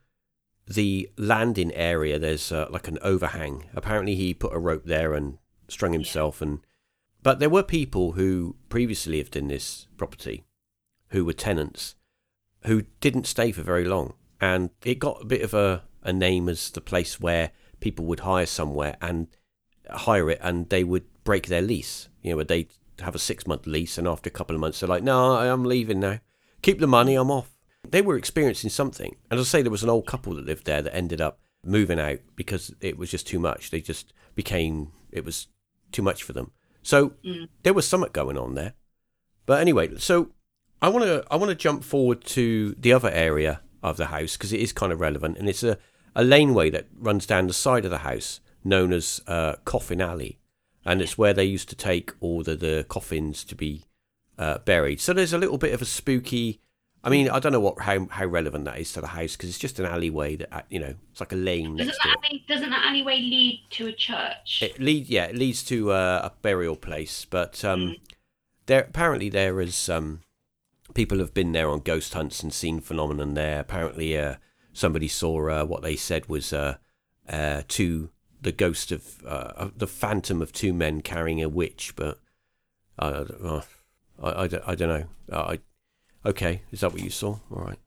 the 0.68 1.10
landing 1.18 1.74
area, 1.74 2.18
there's 2.18 2.52
uh, 2.52 2.68
like 2.70 2.88
an 2.88 2.98
overhang. 3.02 3.66
Apparently, 3.76 4.16
he 4.16 4.34
put 4.34 4.54
a 4.54 4.60
rope 4.60 4.86
there 4.86 5.14
and 5.14 5.38
strung 5.68 5.94
himself. 5.94 6.42
And 6.42 6.60
but 7.22 7.40
there 7.40 7.50
were 7.50 7.64
people 7.64 8.14
who 8.14 8.56
previously 8.70 9.18
lived 9.18 9.36
in 9.36 9.48
this 9.48 9.88
property, 9.98 10.46
who 11.10 11.26
were 11.26 11.34
tenants, 11.34 11.96
who 12.66 12.84
didn't 13.00 13.28
stay 13.28 13.52
for 13.52 13.62
very 13.62 13.86
long, 13.86 14.14
and 14.40 14.72
it 14.84 15.00
got 15.00 15.22
a 15.22 15.26
bit 15.26 15.42
of 15.42 15.54
a, 15.54 15.84
a 16.04 16.12
name 16.12 16.50
as 16.50 16.72
the 16.72 16.82
place 16.82 17.20
where 17.20 17.52
people 17.80 18.06
would 18.06 18.22
hire 18.22 18.46
somewhere 18.46 18.98
and 19.02 19.28
hire 19.90 20.32
it, 20.32 20.40
and 20.42 20.70
they 20.70 20.84
would 20.84 21.06
break 21.24 21.48
their 21.48 21.62
lease. 21.62 22.10
You 22.24 22.36
know, 22.36 22.44
they 22.44 22.68
have 23.04 23.16
a 23.16 23.20
six 23.20 23.46
month 23.48 23.66
lease, 23.68 23.98
and 23.98 24.08
after 24.08 24.28
a 24.30 24.32
couple 24.32 24.56
of 24.56 24.60
months, 24.60 24.80
they're 24.80 24.90
like, 24.90 25.04
"No, 25.04 25.36
I'm 25.36 25.64
leaving 25.64 26.00
now. 26.00 26.20
Keep 26.62 26.80
the 26.80 26.88
money. 26.88 27.16
I'm 27.16 27.32
off." 27.32 27.56
They 27.90 28.02
were 28.02 28.16
experiencing 28.18 28.70
something, 28.70 29.16
and 29.30 29.40
as 29.40 29.48
I 29.48 29.50
say, 29.50 29.62
there 29.62 29.72
was 29.72 29.84
an 29.84 29.90
old 29.90 30.06
couple 30.06 30.36
that 30.36 30.46
lived 30.46 30.66
there 30.66 30.82
that 30.82 30.96
ended 30.96 31.20
up 31.22 31.40
moving 31.64 32.00
out 32.00 32.20
because 32.36 32.74
it 32.82 32.98
was 32.98 33.10
just 33.12 33.28
too 33.28 33.40
much. 33.40 33.70
They 33.72 33.82
just 33.82 34.14
became 34.36 34.92
it 35.12 35.26
was 35.26 35.48
too 35.92 36.02
much 36.02 36.24
for 36.24 36.34
them. 36.34 36.52
So 36.84 37.10
Mm. 37.26 37.50
there 37.64 37.74
was 37.74 37.88
something 37.88 38.12
going 38.14 38.38
on 38.38 38.56
there. 38.56 38.74
But 39.46 39.60
anyway, 39.62 39.98
so 39.98 40.32
I 40.82 40.90
want 40.90 41.06
to 41.06 41.24
I 41.30 41.36
want 41.36 41.50
to 41.50 41.56
jump 41.56 41.84
forward 41.84 42.24
to 42.26 42.76
the 42.80 42.94
other 42.94 43.10
area 43.12 43.62
of 43.84 43.98
the 43.98 44.08
house 44.08 44.38
because 44.38 44.54
it 44.54 44.60
is 44.60 44.74
kind 44.74 44.92
of 44.92 45.00
relevant, 45.00 45.38
and 45.38 45.50
it's 45.50 45.64
a 45.64 45.78
a 46.16 46.24
laneway 46.24 46.70
that 46.70 46.88
runs 46.98 47.26
down 47.26 47.48
the 47.48 47.54
side 47.54 47.86
of 47.86 47.92
the 47.92 48.00
house 48.00 48.42
known 48.64 48.92
as 48.94 49.22
uh, 49.28 49.56
Coffin 49.66 50.02
Alley, 50.02 50.40
and 50.86 51.02
it's 51.02 51.18
where 51.18 51.34
they 51.34 51.46
used 51.46 51.70
to 51.70 51.76
take 51.76 52.12
all 52.20 52.44
the, 52.44 52.56
the 52.56 52.86
coffins 52.90 53.44
to 53.46 53.56
be 53.56 53.86
uh, 54.38 54.58
buried. 54.60 55.00
So 55.00 55.14
there's 55.14 55.34
a 55.34 55.38
little 55.38 55.58
bit 55.58 55.74
of 55.74 55.82
a 55.82 55.86
spooky. 55.86 56.60
I 57.04 57.10
mean, 57.10 57.30
I 57.30 57.40
don't 57.40 57.52
know 57.52 57.60
what 57.60 57.80
how 57.82 58.08
how 58.12 58.26
relevant 58.26 58.66
that 58.66 58.78
is 58.80 58.94
to 58.94 59.02
the 59.02 59.08
house 59.08 59.36
because 59.36 59.50
it's 59.50 59.58
just 59.58 59.80
an 59.80 59.86
alleyway 59.86 60.36
that 60.36 60.54
uh, 60.54 60.62
you 60.70 60.80
know 60.80 60.94
it's 61.12 61.20
like 61.20 61.32
a 61.34 61.36
lane 61.36 61.76
Doesn't 61.78 61.96
that, 62.04 62.18
alley, 62.24 62.46
doesn't 62.48 62.70
that 62.70 62.86
alleyway 62.86 63.18
lead 63.20 63.62
to 63.72 63.88
a 63.88 63.92
church? 63.94 64.62
It 64.62 64.80
lead 64.80 65.10
yeah, 65.10 65.26
it 65.26 65.36
leads 65.36 65.64
to 65.64 65.92
uh, 65.92 66.22
a 66.26 66.32
burial 66.42 66.76
place, 66.76 67.26
but 67.26 67.64
um, 67.66 67.82
Mm. 67.82 68.00
there 68.68 68.82
apparently 68.82 69.30
there 69.30 69.60
is 69.62 69.90
um, 69.90 70.22
people 70.94 71.18
have 71.20 71.34
been 71.34 71.54
there 71.54 71.70
on 71.70 71.80
ghost 71.80 72.14
hunts 72.14 72.44
and 72.44 72.54
seen 72.54 72.80
phenomenon 72.82 73.34
there. 73.34 73.60
Apparently, 73.60 74.16
uh, 74.16 74.36
somebody 74.72 75.08
saw 75.08 75.50
uh, 75.50 75.66
what 75.66 75.82
they 75.82 75.96
said 75.96 76.30
was 76.30 76.54
uh, 76.54 76.76
uh, 77.28 77.64
two 77.68 78.12
the 78.42 78.52
ghost 78.52 78.92
of 78.92 79.24
uh, 79.26 79.70
the 79.76 79.88
phantom 79.88 80.42
of 80.42 80.52
two 80.52 80.74
men 80.74 81.02
carrying 81.02 81.42
a 81.42 81.50
witch, 81.50 81.94
but 81.96 82.20
I 82.98 83.08
I, 83.08 83.12
don't- 83.12 83.46
uh, 83.46 83.62
I, 84.22 84.44
I, 84.44 84.48
don't- 84.48 84.64
I 84.68 84.76
don't 84.76 84.90
know. 84.90 85.06
Uh, 85.32 85.42
I 86.24 86.30
okay, 86.30 86.64
is 86.72 86.82
that 86.82 86.92
what 86.94 87.02
you 87.04 87.10
saw? 87.10 87.40
All 87.52 87.64
right. 87.64 87.80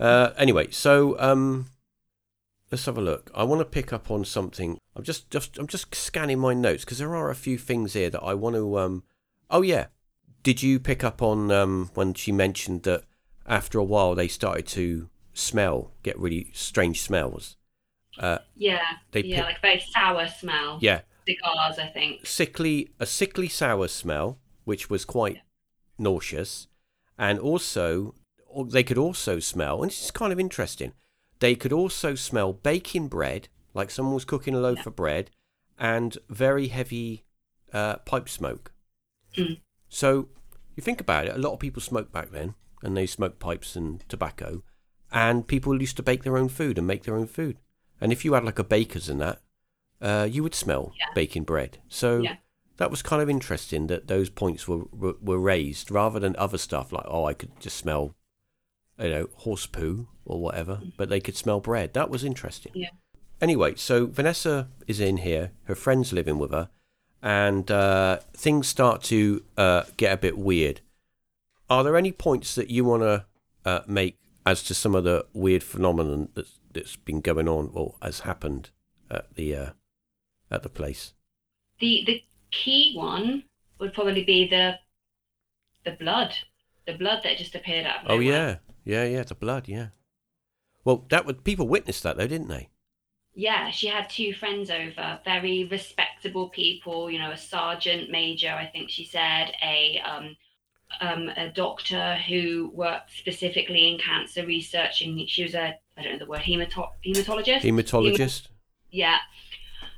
Uh, 0.00 0.32
anyway, 0.36 0.70
so 0.70 1.18
um, 1.20 1.66
let's 2.70 2.86
have 2.86 2.98
a 2.98 3.02
look. 3.02 3.30
I 3.34 3.44
want 3.44 3.60
to 3.60 3.64
pick 3.64 3.92
up 3.92 4.10
on 4.10 4.24
something. 4.24 4.78
I'm 4.96 5.04
just, 5.04 5.30
just 5.30 5.58
I'm 5.58 5.66
just 5.66 5.94
scanning 5.94 6.38
my 6.38 6.54
notes 6.54 6.84
because 6.84 6.98
there 6.98 7.14
are 7.16 7.30
a 7.30 7.34
few 7.34 7.56
things 7.58 7.92
here 7.92 8.10
that 8.10 8.22
I 8.22 8.34
want 8.34 8.56
to. 8.56 8.78
Um, 8.78 9.04
oh 9.50 9.62
yeah, 9.62 9.86
did 10.42 10.62
you 10.62 10.78
pick 10.80 11.04
up 11.04 11.22
on 11.22 11.50
um, 11.50 11.90
when 11.94 12.14
she 12.14 12.32
mentioned 12.32 12.82
that 12.82 13.04
after 13.46 13.78
a 13.78 13.84
while 13.84 14.14
they 14.14 14.28
started 14.28 14.66
to 14.68 15.08
smell, 15.34 15.92
get 16.02 16.18
really 16.18 16.50
strange 16.52 17.00
smells? 17.00 17.56
Uh, 18.18 18.38
yeah, 18.56 18.80
they 19.12 19.22
yeah, 19.22 19.36
pick- 19.36 19.44
like 19.46 19.60
very 19.62 19.80
sour 19.80 20.26
smell. 20.28 20.78
yeah, 20.80 21.00
Cigars, 21.26 21.78
I 21.78 21.86
think. 21.92 22.26
sickly 22.26 22.90
a 23.00 23.06
sickly 23.06 23.48
sour 23.48 23.88
smell, 23.88 24.38
which 24.64 24.90
was 24.90 25.04
quite 25.04 25.38
nauseous, 25.98 26.66
and 27.18 27.38
also 27.38 28.14
they 28.66 28.82
could 28.82 28.98
also 28.98 29.38
smell, 29.38 29.82
and 29.82 29.90
this 29.90 30.04
is 30.04 30.10
kind 30.10 30.32
of 30.32 30.38
interesting. 30.40 30.92
They 31.40 31.54
could 31.54 31.72
also 31.72 32.14
smell 32.14 32.52
baking 32.52 33.08
bread, 33.08 33.48
like 33.74 33.90
someone 33.90 34.14
was 34.14 34.24
cooking 34.24 34.54
a 34.54 34.60
loaf 34.60 34.78
Yeah. 34.78 34.88
of 34.88 34.96
bread, 34.96 35.30
and 35.78 36.18
very 36.28 36.68
heavy 36.68 37.24
uh, 37.72 37.96
pipe 37.96 38.28
smoke. 38.28 38.72
Mm. 39.36 39.60
So 39.88 40.28
you 40.76 40.82
think 40.82 41.00
about 41.00 41.26
it, 41.26 41.34
a 41.34 41.38
lot 41.38 41.52
of 41.54 41.58
people 41.60 41.80
smoked 41.80 42.12
back 42.12 42.30
then, 42.30 42.54
and 42.82 42.96
they 42.96 43.06
smoked 43.06 43.38
pipes 43.40 43.74
and 43.74 44.06
tobacco, 44.08 44.62
and 45.10 45.46
people 45.48 45.80
used 45.80 45.96
to 45.96 46.02
bake 46.02 46.22
their 46.24 46.36
own 46.36 46.48
food 46.48 46.76
and 46.78 46.86
make 46.86 47.04
their 47.04 47.16
own 47.16 47.26
food. 47.26 47.56
And 48.02 48.12
if 48.12 48.24
you 48.24 48.32
had 48.34 48.44
like 48.44 48.58
a 48.58 48.64
baker's 48.64 49.08
and 49.08 49.20
that, 49.20 49.40
uh, 50.00 50.26
you 50.30 50.42
would 50.42 50.54
smell 50.54 50.92
Yeah. 50.98 51.06
baking 51.14 51.44
bread. 51.44 51.78
So 51.88 52.18
Yeah. 52.20 52.36
that 52.78 52.90
was 52.90 53.02
kind 53.02 53.22
of 53.22 53.30
interesting 53.30 53.86
that 53.86 54.08
those 54.08 54.28
points 54.30 54.66
were, 54.66 54.84
were 54.92 55.14
were 55.22 55.38
raised 55.38 55.90
rather 55.90 56.18
than 56.18 56.34
other 56.36 56.58
stuff 56.58 56.90
like 56.92 57.04
oh 57.06 57.24
I 57.24 57.34
could 57.34 57.58
just 57.60 57.76
smell, 57.76 58.14
you 58.98 59.08
know, 59.10 59.28
horse 59.36 59.66
poo 59.66 60.08
or 60.24 60.40
whatever, 60.40 60.80
but 60.96 61.08
they 61.08 61.20
could 61.20 61.36
smell 61.36 61.60
bread. 61.60 61.94
That 61.94 62.10
was 62.10 62.24
interesting. 62.24 62.72
Yeah. 62.74 62.90
Anyway, 63.40 63.74
so 63.76 64.06
Vanessa 64.06 64.68
is 64.86 65.00
in 65.00 65.18
here. 65.18 65.52
Her 65.64 65.74
friends 65.74 66.12
living 66.12 66.38
with 66.38 66.52
her, 66.52 66.70
and 67.20 67.70
uh, 67.70 68.18
things 68.34 68.68
start 68.68 69.02
to 69.04 69.42
uh, 69.56 69.82
get 69.96 70.12
a 70.12 70.16
bit 70.16 70.38
weird. 70.38 70.80
Are 71.68 71.82
there 71.84 71.96
any 71.96 72.12
points 72.12 72.54
that 72.54 72.70
you 72.70 72.84
want 72.84 73.02
to 73.02 73.24
uh, 73.64 73.80
make 73.86 74.16
as 74.44 74.62
to 74.64 74.74
some 74.74 74.94
of 74.94 75.04
the 75.04 75.26
weird 75.32 75.62
phenomenon 75.62 76.28
that's 76.34 76.58
that's 76.72 76.96
been 76.96 77.20
going 77.20 77.48
on 77.48 77.70
or 77.74 77.94
has 78.02 78.20
happened 78.20 78.70
at 79.10 79.34
the 79.34 79.54
uh, 79.54 79.70
at 80.50 80.62
the 80.62 80.68
place? 80.68 81.14
The 81.80 82.02
the 82.06 82.22
key 82.50 82.94
one 82.96 83.44
would 83.78 83.92
probably 83.92 84.24
be 84.24 84.48
the 84.48 84.78
the 85.84 85.92
blood, 85.92 86.34
the 86.86 86.94
blood 86.94 87.20
that 87.24 87.38
just 87.38 87.54
appeared 87.54 87.86
out. 87.86 88.04
Of 88.04 88.10
Oh 88.10 88.20
yeah, 88.20 88.56
yeah, 88.84 89.04
yeah. 89.04 89.22
The 89.22 89.34
blood, 89.34 89.68
yeah. 89.68 89.88
Well, 90.84 91.04
that 91.10 91.26
would 91.26 91.44
people 91.44 91.68
witnessed 91.68 92.02
that 92.02 92.16
though, 92.16 92.26
didn't 92.26 92.48
they? 92.48 92.68
Yeah, 93.34 93.70
she 93.70 93.86
had 93.86 94.10
two 94.10 94.34
friends 94.34 94.70
over, 94.70 95.18
very 95.24 95.64
respectable 95.64 96.50
people. 96.50 97.10
You 97.10 97.18
know, 97.18 97.30
a 97.30 97.36
sergeant 97.36 98.10
major, 98.10 98.50
I 98.50 98.66
think 98.66 98.90
she 98.90 99.04
said, 99.04 99.52
a 99.62 100.00
um, 100.04 100.36
um, 101.00 101.28
a 101.36 101.48
doctor 101.48 102.16
who 102.28 102.70
worked 102.74 103.16
specifically 103.16 103.88
in 103.88 103.98
cancer 103.98 104.46
research, 104.46 105.02
and 105.02 105.28
she 105.28 105.42
was 105.42 105.54
a 105.54 105.76
I 105.96 106.02
don't 106.02 106.12
know 106.12 106.18
the 106.18 106.26
word 106.26 106.40
hemato- 106.40 106.90
hematologist. 107.04 107.60
Hematologist. 107.62 108.48
Yeah. 108.90 109.18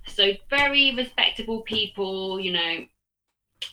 So 0.06 0.32
very 0.50 0.94
respectable 0.94 1.62
people, 1.62 2.38
you 2.40 2.52
know, 2.52 2.84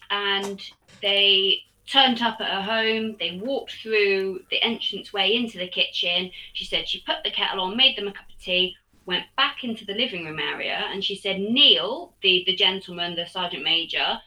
and 0.09 0.61
they 1.01 1.59
turned 1.87 2.21
up 2.21 2.39
at 2.39 2.47
her 2.47 2.61
home. 2.61 3.17
They 3.19 3.39
walked 3.43 3.73
through 3.81 4.43
the 4.49 4.61
entrance 4.61 5.11
way 5.11 5.35
into 5.35 5.57
the 5.57 5.67
kitchen. 5.67 6.31
She 6.53 6.65
said 6.65 6.87
she 6.87 7.01
put 7.01 7.23
the 7.23 7.31
kettle 7.31 7.61
on, 7.61 7.75
made 7.75 7.97
them 7.97 8.07
a 8.07 8.13
cup 8.13 8.29
of 8.29 8.41
tea, 8.41 8.75
went 9.05 9.25
back 9.35 9.63
into 9.63 9.85
the 9.85 9.93
living 9.93 10.25
room 10.25 10.39
area, 10.39 10.85
and 10.91 11.03
she 11.03 11.15
said 11.15 11.39
Neil, 11.39 12.13
the 12.21 12.43
the 12.45 12.55
gentleman, 12.55 13.15
the 13.15 13.25
sergeant 13.25 13.63
major, 13.63 14.19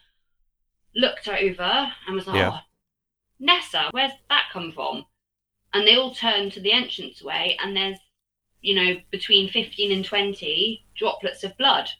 looked 0.94 1.26
her 1.26 1.36
over 1.36 1.92
and 2.06 2.14
was 2.14 2.26
like, 2.26 2.36
Yeah. 2.36 2.50
"Oh, 2.52 2.58
Nessa, 3.38 3.88
where's 3.92 4.12
that 4.28 4.48
come 4.52 4.72
from?" 4.72 5.06
And 5.74 5.86
they 5.86 5.96
all 5.96 6.14
turned 6.14 6.52
to 6.52 6.60
the 6.60 6.72
entrance 6.72 7.22
way, 7.22 7.58
and 7.60 7.76
there's 7.76 7.98
you 8.64 8.74
know, 8.74 8.96
between 9.10 9.50
15 9.50 9.92
and 9.92 10.04
20 10.04 10.86
droplets 10.96 11.44
of 11.44 11.56
blood 11.58 11.90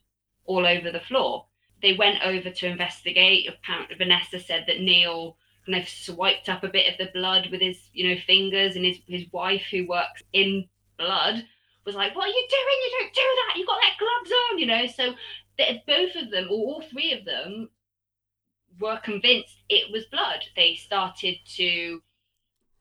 all 0.47 0.67
over 0.67 0.91
the 0.91 1.01
floor. 1.01 1.47
they 1.83 1.93
went 1.93 2.23
over 2.25 2.49
to 2.51 2.67
investigate. 2.67 3.47
Apparently, 3.47 3.95
Vanessa 3.97 4.41
said 4.41 4.65
that 4.67 4.81
Neil 4.81 5.37
kind 5.67 5.79
of 5.83 5.87
swiped 5.87 6.49
up 6.49 6.65
a 6.65 6.69
bit 6.69 6.91
of 6.91 6.97
the 6.97 7.13
blood 7.13 7.49
with 7.51 7.61
his, 7.61 7.91
you 7.93 8.09
know, 8.09 8.21
fingers, 8.27 8.77
and 8.77 8.87
his 8.87 8.99
his 9.07 9.31
wife, 9.33 9.67
who 9.71 9.87
works 9.87 10.23
in 10.33 10.67
blood, 10.97 11.45
was 11.85 11.95
like, 11.95 12.15
"What 12.17 12.29
are 12.29 12.37
you 12.39 12.47
doing? 12.49 12.79
You 12.85 12.91
don't 12.99 13.15
do 13.15 13.21
that. 13.21 13.59
You 13.59 13.67
got 13.67 13.81
that 13.83 13.99
gloves 13.99 14.33
on," 14.51 14.59
you 14.59 14.67
know. 14.67 14.87
So 14.87 15.15
both 15.87 16.17
of 16.17 16.31
them, 16.31 16.47
or 16.51 16.75
all 16.75 16.83
three 16.91 17.13
of 17.13 17.27
them, 17.27 17.69
were 18.81 18.99
convinced 19.05 19.63
it 19.69 19.93
was 19.93 20.07
blood. 20.07 20.45
They 20.57 20.77
started 20.77 21.37
to 21.57 22.03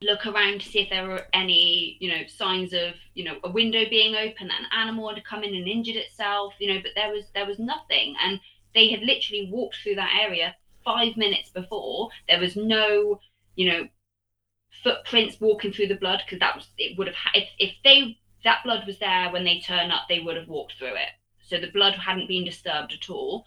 look 0.02 0.26
around 0.26 0.60
to 0.60 0.68
see 0.68 0.80
if 0.80 0.90
there 0.90 1.08
were 1.08 1.26
any, 1.32 1.96
you 2.00 2.10
know, 2.10 2.26
signs 2.26 2.72
of, 2.72 2.94
you 3.14 3.24
know, 3.24 3.36
a 3.44 3.50
window 3.50 3.84
being 3.88 4.14
open, 4.14 4.48
that 4.48 4.60
an 4.60 4.78
animal 4.78 5.12
had 5.12 5.24
come 5.24 5.42
in 5.44 5.54
and 5.54 5.68
injured 5.68 5.96
itself, 5.96 6.54
you 6.58 6.72
know, 6.72 6.80
but 6.82 6.92
there 6.94 7.10
was 7.10 7.24
there 7.34 7.46
was 7.46 7.58
nothing. 7.58 8.14
And 8.22 8.40
they 8.74 8.90
had 8.90 9.00
literally 9.00 9.48
walked 9.50 9.76
through 9.82 9.94
that 9.96 10.18
area 10.20 10.54
five 10.84 11.16
minutes 11.16 11.50
before. 11.50 12.10
There 12.28 12.40
was 12.40 12.56
no, 12.56 13.20
you 13.56 13.70
know, 13.70 13.88
footprints 14.82 15.40
walking 15.40 15.72
through 15.72 15.88
the 15.88 15.94
blood 15.94 16.22
because 16.24 16.40
that 16.40 16.54
was 16.54 16.68
it 16.76 16.98
would 16.98 17.06
have 17.08 17.16
if 17.34 17.48
if 17.58 17.72
they 17.84 18.18
that 18.44 18.62
blood 18.62 18.86
was 18.86 18.98
there 18.98 19.30
when 19.30 19.44
they 19.44 19.60
turn 19.60 19.90
up, 19.90 20.02
they 20.08 20.20
would 20.20 20.36
have 20.36 20.48
walked 20.48 20.74
through 20.78 20.94
it. 20.94 21.08
So 21.42 21.58
the 21.58 21.70
blood 21.70 21.94
hadn't 21.94 22.28
been 22.28 22.44
disturbed 22.44 22.92
at 22.92 23.08
all. 23.08 23.46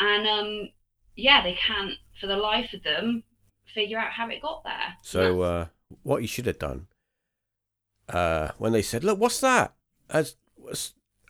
And 0.00 0.26
um 0.26 0.68
yeah, 1.16 1.42
they 1.42 1.54
can't 1.54 1.94
for 2.20 2.26
the 2.26 2.36
life 2.36 2.72
of 2.72 2.82
them 2.82 3.22
figure 3.74 3.98
out 3.98 4.12
how 4.12 4.28
it 4.28 4.40
got 4.40 4.64
there. 4.64 4.96
So 5.02 5.42
uh 5.42 5.66
what 6.02 6.22
you 6.22 6.28
should 6.28 6.46
have 6.46 6.58
done 6.58 6.86
uh 8.08 8.48
when 8.58 8.72
they 8.72 8.82
said, 8.82 9.04
Look, 9.04 9.18
what's 9.18 9.40
that? 9.40 9.74
That's, 10.08 10.36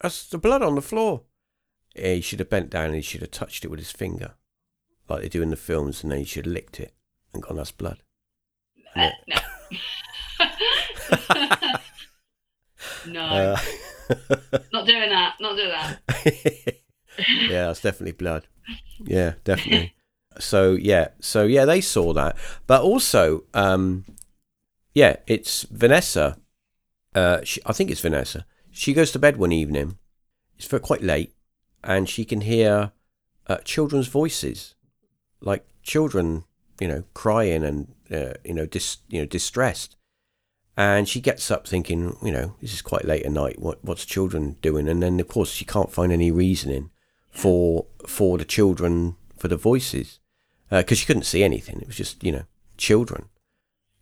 that's 0.03 0.27
the 0.27 0.39
blood 0.39 0.63
on 0.63 0.75
the 0.75 0.83
floor. 0.83 1.23
Yeah, 1.95 2.15
he 2.15 2.21
should 2.21 2.41
have 2.41 2.51
bent 2.51 2.71
down 2.71 2.87
and 2.87 2.97
he 2.97 3.03
should 3.03 3.21
have 3.21 3.31
touched 3.31 3.65
it 3.65 3.69
with 3.69 3.79
his 3.79 3.93
finger, 3.93 4.35
like 5.09 5.23
they 5.23 5.29
do 5.29 5.43
in 5.43 5.51
the 5.51 5.57
films, 5.57 6.03
and 6.03 6.11
then 6.11 6.19
he 6.19 6.25
should 6.25 6.47
have 6.47 6.53
licked 6.55 6.81
it 6.81 6.93
and 7.33 7.43
gone, 7.43 7.57
"That's 7.57 7.71
blood." 7.71 8.03
Uh, 8.97 9.11
no. 9.29 9.37
no. 13.13 13.21
Uh, 13.21 13.59
not 14.73 14.87
doing 14.87 15.09
that. 15.11 15.35
Not 15.41 15.57
doing 15.57 15.69
that. 15.69 16.01
yeah, 17.49 17.67
that's 17.67 17.81
definitely 17.81 18.13
blood. 18.13 18.47
Yeah, 19.05 19.35
definitely. 19.45 19.95
So 20.39 20.73
yeah, 20.73 21.09
so 21.21 21.45
yeah, 21.45 21.65
they 21.65 21.81
saw 21.81 22.13
that, 22.13 22.37
but 22.67 22.83
also, 22.83 23.45
um, 23.55 24.05
yeah, 24.95 25.17
it's 25.27 25.65
Vanessa. 25.65 26.39
Uh, 27.15 27.41
she, 27.45 27.61
I 27.67 27.73
think 27.73 27.91
it's 27.91 28.01
Vanessa. 28.01 28.47
She 28.71 28.93
goes 28.93 29.13
to 29.13 29.19
bed 29.19 29.37
one 29.37 29.53
evening. 29.53 29.99
It's 30.57 30.67
for 30.67 30.79
quite 30.79 31.03
late, 31.03 31.35
and 31.83 32.09
she 32.09 32.25
can 32.25 32.43
hear 32.43 32.93
uh, 33.47 33.59
children's 33.59 34.09
voices, 34.09 34.75
like 35.41 35.67
children, 35.83 36.45
you 36.81 36.89
know, 36.89 37.05
crying 37.15 37.65
and 37.65 37.95
uh, 38.11 38.35
you 38.45 38.55
know, 38.55 38.67
dis, 38.67 38.99
you 39.09 39.21
know, 39.21 39.27
distressed. 39.27 39.97
And 40.77 41.09
she 41.09 41.21
gets 41.21 41.51
up 41.53 41.69
thinking, 41.69 42.17
you 42.23 42.33
know, 42.33 42.57
this 42.61 42.75
is 42.75 42.83
quite 42.83 43.05
late 43.05 43.25
at 43.25 43.33
night. 43.33 43.61
What 43.61 43.85
what's 43.85 44.05
children 44.05 44.57
doing? 44.61 44.89
And 44.89 45.03
then 45.03 45.21
of 45.21 45.29
course 45.29 45.53
she 45.53 45.65
can't 45.65 45.93
find 45.93 46.13
any 46.13 46.31
reasoning 46.31 46.91
for 47.31 47.87
for 48.07 48.39
the 48.39 48.45
children 48.45 49.17
for 49.37 49.49
the 49.49 49.57
voices 49.57 50.21
because 50.81 50.99
uh, 50.99 51.01
she 51.01 51.07
couldn't 51.07 51.25
see 51.25 51.45
anything. 51.45 51.81
It 51.81 51.87
was 51.87 51.97
just 51.97 52.23
you 52.23 52.33
know 52.33 52.45
children, 52.77 53.29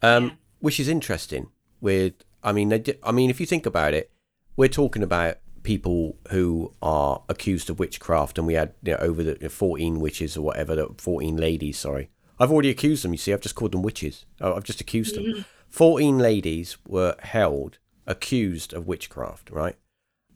um, 0.02 0.24
yeah. 0.24 0.30
which 0.60 0.80
is 0.80 0.88
interesting. 0.88 1.48
With 1.80 2.14
I 2.42 2.52
mean, 2.52 2.68
they, 2.68 2.82
I 3.02 3.12
mean, 3.12 3.30
if 3.30 3.40
you 3.40 3.46
think 3.46 3.66
about 3.66 3.94
it, 3.94 4.10
we're 4.56 4.68
talking 4.68 5.02
about 5.02 5.38
people 5.62 6.16
who 6.30 6.72
are 6.82 7.22
accused 7.28 7.70
of 7.70 7.78
witchcraft, 7.78 8.38
and 8.38 8.46
we 8.46 8.54
had 8.54 8.74
you 8.82 8.92
know, 8.92 8.98
over 8.98 9.22
the 9.22 9.48
14 9.48 10.00
witches 10.00 10.36
or 10.36 10.42
whatever, 10.42 10.74
the 10.74 10.88
14 10.98 11.36
ladies, 11.36 11.78
sorry. 11.78 12.10
I've 12.38 12.50
already 12.50 12.70
accused 12.70 13.04
them, 13.04 13.12
you 13.12 13.18
see, 13.18 13.32
I've 13.32 13.40
just 13.40 13.54
called 13.54 13.72
them 13.72 13.82
witches. 13.82 14.24
I've 14.40 14.64
just 14.64 14.80
accused 14.80 15.14
them. 15.14 15.24
Mm-hmm. 15.24 15.40
14 15.68 16.18
ladies 16.18 16.76
were 16.86 17.14
held, 17.20 17.78
accused 18.06 18.72
of 18.72 18.86
witchcraft, 18.86 19.50
right? 19.50 19.76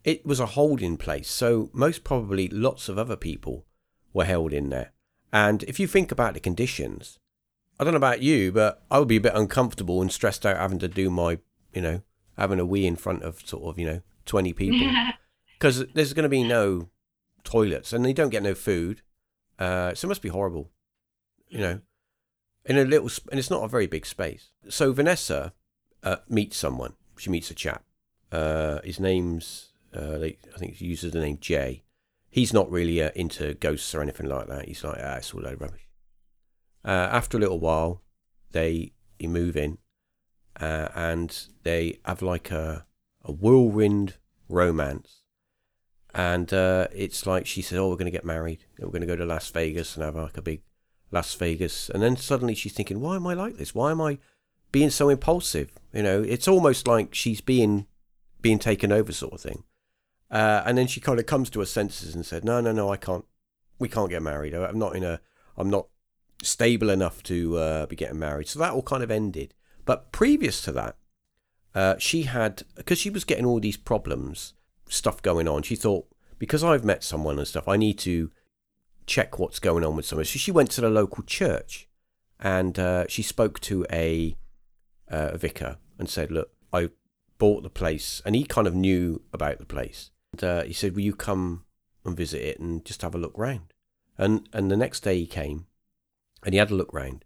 It 0.05 0.25
was 0.25 0.39
a 0.39 0.47
holding 0.47 0.97
place, 0.97 1.29
so 1.29 1.69
most 1.73 2.05
probably 2.05 2.49
lots 2.49 2.89
of 2.89 2.99
other 2.99 3.17
people 3.17 3.67
were 4.13 4.25
held 4.25 4.53
in 4.53 4.71
there. 4.71 4.93
And 5.33 5.63
if 5.65 5.79
you 5.81 5.87
think 5.87 6.13
about 6.13 6.35
the 6.35 6.41
conditions, 6.41 7.19
I 7.79 7.85
don't 7.85 7.93
know 7.93 7.99
about 7.99 8.23
you, 8.23 8.53
but 8.53 8.83
I 8.91 8.99
would 8.99 9.09
be 9.09 9.17
a 9.17 9.21
bit 9.21 9.35
uncomfortable 9.35 10.01
and 10.01 10.11
stressed 10.11 10.47
out 10.47 10.57
having 10.57 10.79
to 10.79 10.89
do 10.89 11.11
my, 11.11 11.39
you 11.75 11.83
know, 11.83 12.03
having 12.39 12.61
a 12.61 12.65
wee 12.65 12.87
in 12.87 12.97
front 12.97 13.23
of 13.23 13.41
sort 13.47 13.65
of, 13.65 13.79
you 13.79 13.87
know, 13.87 14.01
20 14.27 14.53
people. 14.53 14.91
Because 15.59 15.87
there's 15.95 16.13
going 16.13 16.25
to 16.25 16.29
be 16.29 16.45
no 16.45 16.91
toilets 17.43 17.95
and 17.95 18.05
they 18.05 18.13
don't 18.13 18.29
get 18.29 18.43
no 18.43 18.55
food. 18.55 19.01
Uh, 19.59 19.95
so 19.95 20.07
it 20.07 20.11
must 20.11 20.21
be 20.21 20.29
horrible, 20.29 20.71
you 21.49 21.61
know, 21.61 21.81
in 22.67 22.77
a 22.77 22.85
little, 22.85 23.09
sp- 23.09 23.31
and 23.31 23.39
it's 23.39 23.49
not 23.49 23.65
a 23.65 23.69
very 23.69 23.87
big 23.87 24.05
space. 24.05 24.51
So 24.69 24.93
Vanessa 24.93 25.55
uh, 26.03 26.17
meets 26.29 26.59
someone. 26.59 26.93
She 27.17 27.31
meets 27.31 27.51
a 27.51 27.55
chap. 27.55 27.85
Uh, 28.31 28.81
his 28.85 29.01
name's, 29.01 29.73
uh, 29.97 30.19
I 30.21 30.59
think 30.59 30.75
he 30.75 30.85
uses 30.85 31.13
the 31.13 31.21
name 31.21 31.39
Jay. 31.41 31.85
He's 32.37 32.53
not 32.53 32.71
really 32.71 33.03
uh, 33.03 33.13
into 33.15 33.55
ghosts 33.55 33.95
or 33.95 34.03
anything 34.03 34.29
like 34.29 34.47
that. 34.49 34.67
He's 34.69 34.85
like, 34.85 34.99
ah, 35.03 35.15
it's 35.15 35.33
all 35.33 35.41
load 35.41 35.59
rubbish. 35.59 35.89
Uh, 36.85 37.09
after 37.11 37.39
a 37.39 37.41
little 37.41 37.59
while, 37.59 38.03
they, 38.53 38.93
move 39.23 39.57
in 39.57 39.79
uh, 40.61 40.89
and 40.95 41.47
they 41.63 41.99
have 42.05 42.21
like 42.21 42.51
a, 42.51 42.85
a 43.25 43.33
whirlwind 43.33 44.19
romance. 44.51 45.23
And 46.15 46.53
uh, 46.53 46.89
it's 46.95 47.27
like 47.27 47.47
she 47.47 47.63
said, 47.63 47.79
"Oh, 47.79 47.89
we're 47.89 47.97
going 47.97 48.05
to 48.05 48.11
get 48.11 48.25
married. 48.25 48.67
We're 48.79 48.89
going 48.89 49.01
to 49.01 49.07
go 49.07 49.17
to 49.17 49.25
Las 49.25 49.49
Vegas 49.51 49.97
and 49.97 50.05
have 50.05 50.17
like 50.17 50.37
a 50.37 50.43
big 50.43 50.61
Las 51.11 51.33
Vegas." 51.35 51.89
And 51.89 52.03
then 52.03 52.17
suddenly 52.19 52.55
she's 52.55 52.75
thinking, 52.75 53.01
"Why 53.01 53.17
am 53.17 53.27
I 53.27 53.33
like 53.33 53.57
this? 53.57 53.75
Why 53.75 53.91
am 53.91 54.03
I 54.03 54.19
being 54.73 54.91
so 54.91 55.09
impulsive?" 55.09 55.73
You 55.95 56.03
know, 56.03 56.23
it's 56.23 56.49
almost 56.49 56.87
like 56.87 57.15
she's 57.15 57.41
being 57.41 57.87
being 58.43 58.59
taken 58.59 58.93
over, 58.93 59.13
sort 59.13 59.33
of 59.33 59.41
thing. 59.41 59.65
Uh, 60.31 60.63
and 60.67 60.77
then 60.77 60.87
she 60.87 61.01
kind 61.01 61.21
of 61.21 61.27
comes 61.27 61.51
to 61.51 61.61
her 61.61 61.67
senses 61.67 62.15
and 62.15 62.27
said, 62.27 62.45
"No, 62.45 62.61
no, 62.61 62.73
no, 62.73 62.91
I 62.91 62.97
can't. 62.97 63.25
We 63.79 63.89
can't 63.89 64.11
get 64.11 64.23
married. 64.23 64.55
I'm 64.55 64.79
not 64.79 64.97
in 64.97 65.05
a. 65.05 65.21
I'm 65.57 65.71
not 65.71 65.89
stable 66.43 66.91
enough 66.91 67.23
to 67.25 67.57
uh, 67.59 67.87
be 67.87 67.97
getting 67.97 68.19
married." 68.19 68.49
So 68.49 68.59
that 68.59 68.73
all 68.73 68.83
kind 68.83 69.03
of 69.03 69.11
ended. 69.11 69.55
But 69.85 70.11
previous 70.11 70.61
to 70.63 70.73
that, 70.73 70.97
uh, 71.75 71.95
she 71.99 72.25
had 72.25 72.65
because 72.75 72.99
she 72.99 73.11
was 73.11 73.25
getting 73.25 73.47
all 73.47 73.61
these 73.61 73.77
problems, 73.77 74.55
stuff 74.89 75.23
going 75.23 75.47
on. 75.47 75.63
She 75.63 75.77
thought 75.77 76.07
because 76.39 76.65
I've 76.65 76.85
met 76.85 77.05
someone 77.05 77.39
and 77.39 77.47
stuff, 77.47 77.69
I 77.69 77.77
need 77.77 77.99
to 78.01 78.31
check 79.07 79.39
what's 79.39 79.59
going 79.59 79.85
on 79.85 79.97
with 79.97 80.05
someone. 80.07 80.25
So 80.25 80.39
she 80.39 80.51
went 80.51 80.71
to 80.73 80.81
the 80.81 80.91
local 80.91 81.23
church 81.23 81.89
and 82.41 82.79
uh, 82.79 83.07
she 83.09 83.23
spoke 83.23 83.61
to 83.61 83.87
a, 83.91 84.37
uh, 85.11 85.31
a 85.33 85.39
vicar 85.39 85.79
and 85.99 86.09
said, 86.09 86.31
"Look, 86.31 86.51
I 86.73 86.91
bought 87.39 87.63
the 87.63 87.71
place," 87.71 88.21
and 88.25 88.35
he 88.35 88.45
kind 88.45 88.67
of 88.67 88.75
knew 88.75 89.23
about 89.33 89.59
the 89.59 89.65
place. 89.65 90.11
Uh, 90.43 90.63
he 90.63 90.73
said, 90.73 90.95
"Will 90.95 91.03
you 91.03 91.15
come 91.15 91.65
and 92.05 92.17
visit 92.17 92.41
it 92.41 92.59
and 92.59 92.85
just 92.85 93.03
have 93.03 93.15
a 93.15 93.19
look 93.19 93.37
round?" 93.37 93.73
And 94.19 94.49
and 94.53 94.71
the 94.71 94.77
next 94.77 95.01
day 95.01 95.19
he 95.19 95.27
came, 95.27 95.67
and 96.45 96.55
he 96.55 96.59
had 96.59 96.71
a 96.71 96.75
look 96.75 96.93
round, 96.93 97.25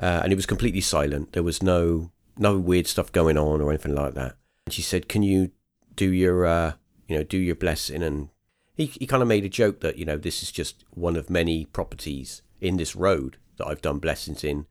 uh, 0.00 0.20
and 0.22 0.32
it 0.32 0.36
was 0.36 0.46
completely 0.46 0.80
silent. 0.80 1.32
There 1.32 1.42
was 1.42 1.62
no 1.62 2.10
no 2.38 2.58
weird 2.58 2.86
stuff 2.86 3.12
going 3.12 3.36
on 3.36 3.60
or 3.60 3.70
anything 3.70 3.94
like 3.94 4.14
that. 4.14 4.36
And 4.66 4.72
she 4.72 4.82
said, 4.82 5.08
"Can 5.08 5.22
you 5.22 5.50
do 5.94 6.10
your, 6.10 6.46
uh, 6.46 6.74
you 7.08 7.16
know, 7.16 7.24
do 7.24 7.38
your 7.38 7.54
blessing?" 7.54 8.02
And 8.02 8.28
he 8.74 8.86
he 8.86 9.06
kind 9.06 9.22
of 9.22 9.28
made 9.28 9.44
a 9.44 9.48
joke 9.48 9.80
that 9.80 9.96
you 9.96 10.04
know 10.04 10.16
this 10.16 10.42
is 10.42 10.50
just 10.50 10.84
one 10.90 11.16
of 11.16 11.30
many 11.30 11.66
properties 11.66 12.42
in 12.60 12.76
this 12.76 12.96
road 12.96 13.36
that 13.56 13.66
I've 13.66 13.82
done 13.82 13.98
blessings 13.98 14.44
in 14.44 14.66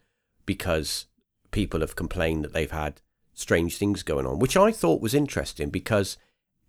because 0.46 1.06
people 1.52 1.82
have 1.82 1.96
complained 1.96 2.44
that 2.44 2.54
they've 2.54 2.72
had 2.72 3.02
strange 3.34 3.78
things 3.78 4.04
going 4.04 4.26
on, 4.26 4.40
which 4.40 4.58
I 4.58 4.72
thought 4.72 5.02
was 5.02 5.14
interesting 5.14 5.70
because 5.70 6.18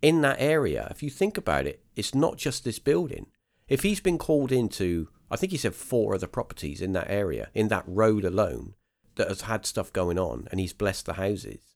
in 0.03 0.21
that 0.21 0.35
area, 0.39 0.87
if 0.91 1.01
you 1.01 1.09
think 1.09 1.37
about 1.37 1.65
it, 1.65 1.81
it's 1.95 2.13
not 2.13 2.37
just 2.37 2.63
this 2.63 2.77
building. 2.77 3.27
If 3.67 3.81
he's 3.81 4.01
been 4.01 4.17
called 4.17 4.51
into, 4.51 5.07
I 5.31 5.37
think 5.37 5.53
he 5.53 5.57
said 5.57 5.73
four 5.73 6.13
other 6.13 6.27
properties 6.27 6.81
in 6.81 6.91
that 6.93 7.09
area, 7.09 7.49
in 7.53 7.69
that 7.69 7.85
road 7.87 8.25
alone, 8.25 8.73
that 9.15 9.29
has 9.29 9.41
had 9.41 9.65
stuff 9.65 9.93
going 9.93 10.19
on 10.19 10.47
and 10.51 10.59
he's 10.59 10.73
blessed 10.73 11.05
the 11.05 11.13
houses. 11.13 11.75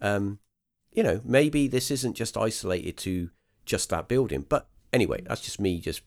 Um, 0.00 0.38
you 0.92 1.02
know, 1.02 1.20
maybe 1.24 1.66
this 1.66 1.90
isn't 1.90 2.14
just 2.14 2.36
isolated 2.36 2.96
to 2.98 3.30
just 3.66 3.90
that 3.90 4.06
building. 4.06 4.46
But 4.48 4.68
anyway, 4.92 5.22
that's 5.26 5.40
just 5.40 5.60
me 5.60 5.80
just 5.80 6.02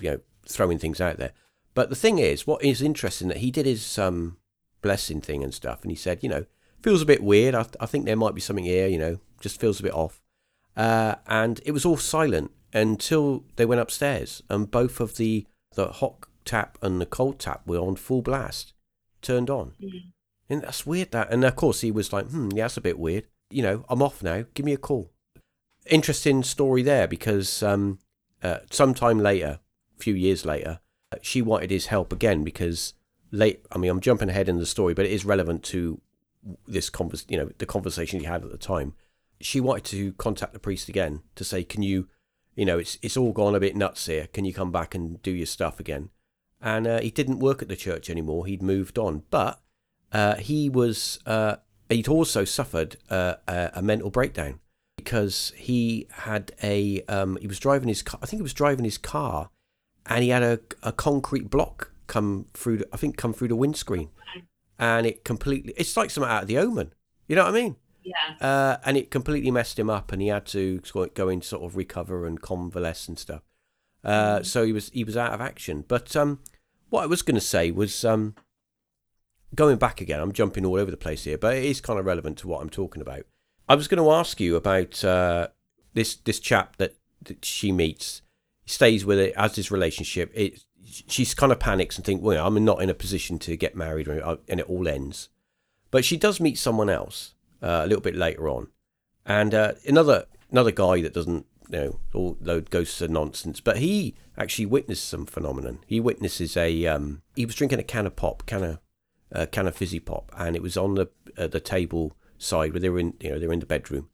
you 0.00 0.10
know 0.10 0.20
throwing 0.46 0.78
things 0.78 1.00
out 1.00 1.16
there. 1.16 1.32
But 1.74 1.90
the 1.90 1.96
thing 1.96 2.18
is, 2.18 2.46
what 2.46 2.64
is 2.64 2.80
interesting 2.80 3.28
that 3.28 3.38
he 3.38 3.50
did 3.50 3.66
his 3.66 3.98
um, 3.98 4.36
blessing 4.82 5.20
thing 5.20 5.42
and 5.42 5.52
stuff, 5.52 5.82
and 5.82 5.90
he 5.90 5.96
said, 5.96 6.22
you 6.22 6.28
know, 6.28 6.46
feels 6.80 7.02
a 7.02 7.06
bit 7.06 7.22
weird. 7.22 7.56
I, 7.56 7.66
I 7.80 7.86
think 7.86 8.04
there 8.04 8.16
might 8.16 8.34
be 8.34 8.40
something 8.40 8.64
here. 8.64 8.86
You 8.86 8.98
know, 8.98 9.20
just 9.40 9.60
feels 9.60 9.80
a 9.80 9.82
bit 9.82 9.94
off. 9.94 10.20
Uh, 10.78 11.16
and 11.26 11.60
it 11.66 11.72
was 11.72 11.84
all 11.84 11.96
silent 11.96 12.52
until 12.72 13.44
they 13.56 13.66
went 13.66 13.80
upstairs, 13.80 14.42
and 14.48 14.70
both 14.70 15.00
of 15.00 15.16
the 15.16 15.44
the 15.74 15.88
hot 15.88 16.24
tap 16.44 16.78
and 16.80 17.00
the 17.00 17.06
cold 17.06 17.38
tap 17.38 17.66
were 17.66 17.78
on 17.78 17.96
full 17.96 18.22
blast, 18.22 18.72
turned 19.20 19.50
on. 19.50 19.72
Mm-hmm. 19.82 20.08
And 20.48 20.62
that's 20.62 20.86
weird 20.86 21.10
that. 21.10 21.30
And 21.30 21.44
of 21.44 21.56
course 21.56 21.80
he 21.82 21.90
was 21.90 22.12
like, 22.12 22.26
hmm, 22.30 22.50
yeah, 22.54 22.64
that's 22.64 22.76
a 22.76 22.80
bit 22.80 22.98
weird. 22.98 23.24
You 23.50 23.62
know, 23.62 23.84
I'm 23.88 24.02
off 24.02 24.22
now. 24.22 24.44
Give 24.54 24.64
me 24.64 24.72
a 24.72 24.78
call. 24.78 25.10
Interesting 25.86 26.42
story 26.42 26.82
there 26.82 27.06
because 27.06 27.62
um, 27.62 27.98
uh, 28.42 28.58
sometime 28.70 29.18
later, 29.18 29.58
a 29.98 30.02
few 30.02 30.14
years 30.14 30.46
later, 30.46 30.80
She 31.22 31.42
wanted 31.42 31.70
his 31.70 31.86
help 31.86 32.12
again 32.12 32.44
because 32.44 32.94
late. 33.30 33.64
I 33.72 33.78
mean, 33.78 33.90
I'm 33.90 34.00
jumping 34.00 34.28
ahead 34.28 34.48
in 34.48 34.58
the 34.58 34.66
story, 34.66 34.94
but 34.94 35.06
it 35.06 35.12
is 35.12 35.24
relevant 35.24 35.62
to 35.64 36.00
this 36.66 36.90
convers. 36.90 37.24
You 37.28 37.38
know, 37.38 37.50
the 37.58 37.66
conversation 37.66 38.20
he 38.20 38.26
had 38.26 38.44
at 38.44 38.50
the 38.50 38.58
time. 38.58 38.94
She 39.40 39.60
wanted 39.60 39.84
to 39.86 40.12
contact 40.14 40.52
the 40.52 40.58
priest 40.58 40.88
again 40.88 41.22
to 41.36 41.44
say, 41.44 41.64
"Can 41.64 41.82
you, 41.82 42.08
you 42.54 42.64
know, 42.64 42.78
it's 42.78 42.98
it's 43.02 43.16
all 43.16 43.32
gone 43.32 43.54
a 43.54 43.60
bit 43.60 43.76
nuts 43.76 44.06
here. 44.06 44.26
Can 44.26 44.44
you 44.44 44.52
come 44.52 44.72
back 44.72 44.94
and 44.94 45.22
do 45.22 45.30
your 45.30 45.46
stuff 45.46 45.78
again?" 45.80 46.10
And 46.60 46.86
uh, 46.86 47.00
he 47.00 47.10
didn't 47.10 47.38
work 47.38 47.62
at 47.62 47.68
the 47.68 47.76
church 47.76 48.10
anymore. 48.10 48.46
He'd 48.46 48.62
moved 48.62 48.98
on, 48.98 49.22
but 49.30 49.60
uh, 50.12 50.36
he 50.36 50.68
was. 50.68 51.18
Uh, 51.26 51.56
he'd 51.88 52.08
also 52.08 52.44
suffered 52.44 52.96
uh, 53.10 53.34
a, 53.46 53.70
a 53.74 53.82
mental 53.82 54.10
breakdown 54.10 54.60
because 54.96 55.52
he 55.56 56.06
had 56.10 56.52
a 56.62 57.02
um, 57.02 57.38
he 57.40 57.46
was 57.46 57.58
driving 57.58 57.88
his 57.88 58.02
car. 58.02 58.18
I 58.22 58.26
think 58.26 58.40
he 58.40 58.42
was 58.42 58.52
driving 58.52 58.84
his 58.84 58.98
car, 58.98 59.50
and 60.06 60.22
he 60.22 60.30
had 60.30 60.42
a, 60.42 60.60
a 60.82 60.92
concrete 60.92 61.48
block 61.48 61.92
come 62.08 62.46
through. 62.52 62.82
I 62.92 62.96
think 62.96 63.16
come 63.16 63.32
through 63.32 63.48
the 63.48 63.56
windscreen, 63.56 64.10
and 64.78 65.06
it 65.06 65.24
completely. 65.24 65.72
It's 65.76 65.96
like 65.96 66.10
something 66.10 66.30
out 66.30 66.42
of 66.42 66.48
the 66.48 66.58
Omen. 66.58 66.92
You 67.28 67.36
know 67.36 67.44
what 67.44 67.54
I 67.54 67.62
mean? 67.62 67.76
Yeah. 68.02 68.34
Uh, 68.40 68.76
and 68.84 68.96
it 68.96 69.10
completely 69.10 69.50
messed 69.50 69.78
him 69.78 69.90
up, 69.90 70.12
and 70.12 70.22
he 70.22 70.28
had 70.28 70.46
to 70.46 70.80
go 71.14 71.28
in 71.28 71.42
sort 71.42 71.62
of 71.62 71.76
recover 71.76 72.26
and 72.26 72.40
convalesce 72.40 73.08
and 73.08 73.18
stuff. 73.18 73.42
Uh, 74.04 74.42
so 74.42 74.64
he 74.64 74.72
was 74.72 74.90
he 74.90 75.04
was 75.04 75.16
out 75.16 75.32
of 75.32 75.40
action. 75.40 75.84
But 75.86 76.14
um, 76.16 76.40
what 76.88 77.02
I 77.02 77.06
was 77.06 77.22
going 77.22 77.34
to 77.34 77.40
say 77.40 77.70
was 77.70 78.04
um, 78.04 78.34
going 79.54 79.76
back 79.76 80.00
again. 80.00 80.20
I'm 80.20 80.32
jumping 80.32 80.64
all 80.64 80.76
over 80.76 80.90
the 80.90 80.96
place 80.96 81.24
here, 81.24 81.38
but 81.38 81.56
it 81.56 81.64
is 81.64 81.80
kind 81.80 81.98
of 81.98 82.06
relevant 82.06 82.38
to 82.38 82.48
what 82.48 82.62
I'm 82.62 82.70
talking 82.70 83.02
about. 83.02 83.26
I 83.68 83.74
was 83.74 83.88
going 83.88 84.02
to 84.02 84.10
ask 84.10 84.40
you 84.40 84.56
about 84.56 85.04
uh, 85.04 85.48
this 85.94 86.16
this 86.16 86.40
chap 86.40 86.76
that, 86.76 86.94
that 87.22 87.44
she 87.44 87.72
meets. 87.72 88.22
He 88.64 88.70
stays 88.70 89.04
with 89.04 89.18
it 89.18 89.34
as 89.36 89.56
his 89.56 89.70
relationship. 89.70 90.30
It 90.34 90.64
she's 90.84 91.34
kind 91.34 91.52
of 91.52 91.60
panics 91.60 91.96
and 91.96 92.04
think, 92.04 92.22
well, 92.22 92.46
I'm 92.46 92.64
not 92.64 92.80
in 92.80 92.88
a 92.88 92.94
position 92.94 93.38
to 93.40 93.56
get 93.56 93.76
married, 93.76 94.08
and 94.08 94.60
it 94.60 94.70
all 94.70 94.88
ends. 94.88 95.28
But 95.90 96.04
she 96.04 96.16
does 96.16 96.40
meet 96.40 96.58
someone 96.58 96.88
else 96.90 97.34
uh, 97.62 97.82
a 97.84 97.86
little 97.86 98.02
bit 98.02 98.16
later 98.16 98.48
on, 98.48 98.68
and 99.26 99.54
uh, 99.54 99.72
another 99.86 100.26
another 100.50 100.72
guy 100.72 101.02
that 101.02 101.14
doesn't 101.14 101.46
you 101.70 101.78
know 101.78 102.00
all 102.14 102.36
load 102.40 102.70
ghosts 102.70 103.00
and 103.00 103.12
nonsense, 103.12 103.60
but 103.60 103.78
he 103.78 104.14
actually 104.36 104.66
witnessed 104.66 105.08
some 105.08 105.26
phenomenon. 105.26 105.80
He 105.86 106.00
witnesses 106.00 106.56
a 106.56 106.86
um, 106.86 107.22
he 107.34 107.44
was 107.44 107.54
drinking 107.54 107.80
a 107.80 107.84
can 107.84 108.06
of 108.06 108.16
pop, 108.16 108.46
can 108.46 108.62
of 108.64 108.78
uh, 109.32 109.46
can 109.46 109.66
of 109.66 109.76
fizzy 109.76 110.00
pop, 110.00 110.32
and 110.36 110.56
it 110.56 110.62
was 110.62 110.76
on 110.76 110.94
the 110.94 111.08
uh, 111.36 111.46
the 111.46 111.60
table 111.60 112.16
side 112.38 112.72
where 112.72 112.80
they 112.80 112.88
were 112.88 112.98
in 112.98 113.14
you 113.20 113.30
know 113.30 113.38
they 113.38 113.46
were 113.46 113.52
in 113.52 113.60
the 113.60 113.66
bedroom, 113.66 114.08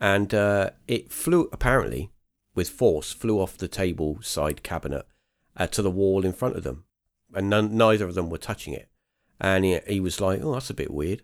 and 0.00 0.34
uh, 0.34 0.70
it 0.86 1.12
flew 1.12 1.48
apparently 1.52 2.10
with 2.54 2.68
force 2.68 3.12
flew 3.12 3.40
off 3.40 3.56
the 3.56 3.68
table 3.68 4.18
side 4.20 4.62
cabinet 4.62 5.06
to 5.72 5.82
the 5.82 5.90
wall 5.90 6.24
in 6.24 6.32
front 6.32 6.56
of 6.56 6.62
them, 6.62 6.84
and 7.34 7.50
none, 7.50 7.76
neither 7.76 8.04
of 8.04 8.14
them 8.14 8.30
were 8.30 8.38
touching 8.38 8.74
it, 8.74 8.88
and 9.40 9.64
he, 9.64 9.78
he 9.86 10.00
was 10.00 10.20
like, 10.20 10.40
oh 10.42 10.54
that's 10.54 10.70
a 10.70 10.74
bit 10.74 10.90
weird, 10.90 11.22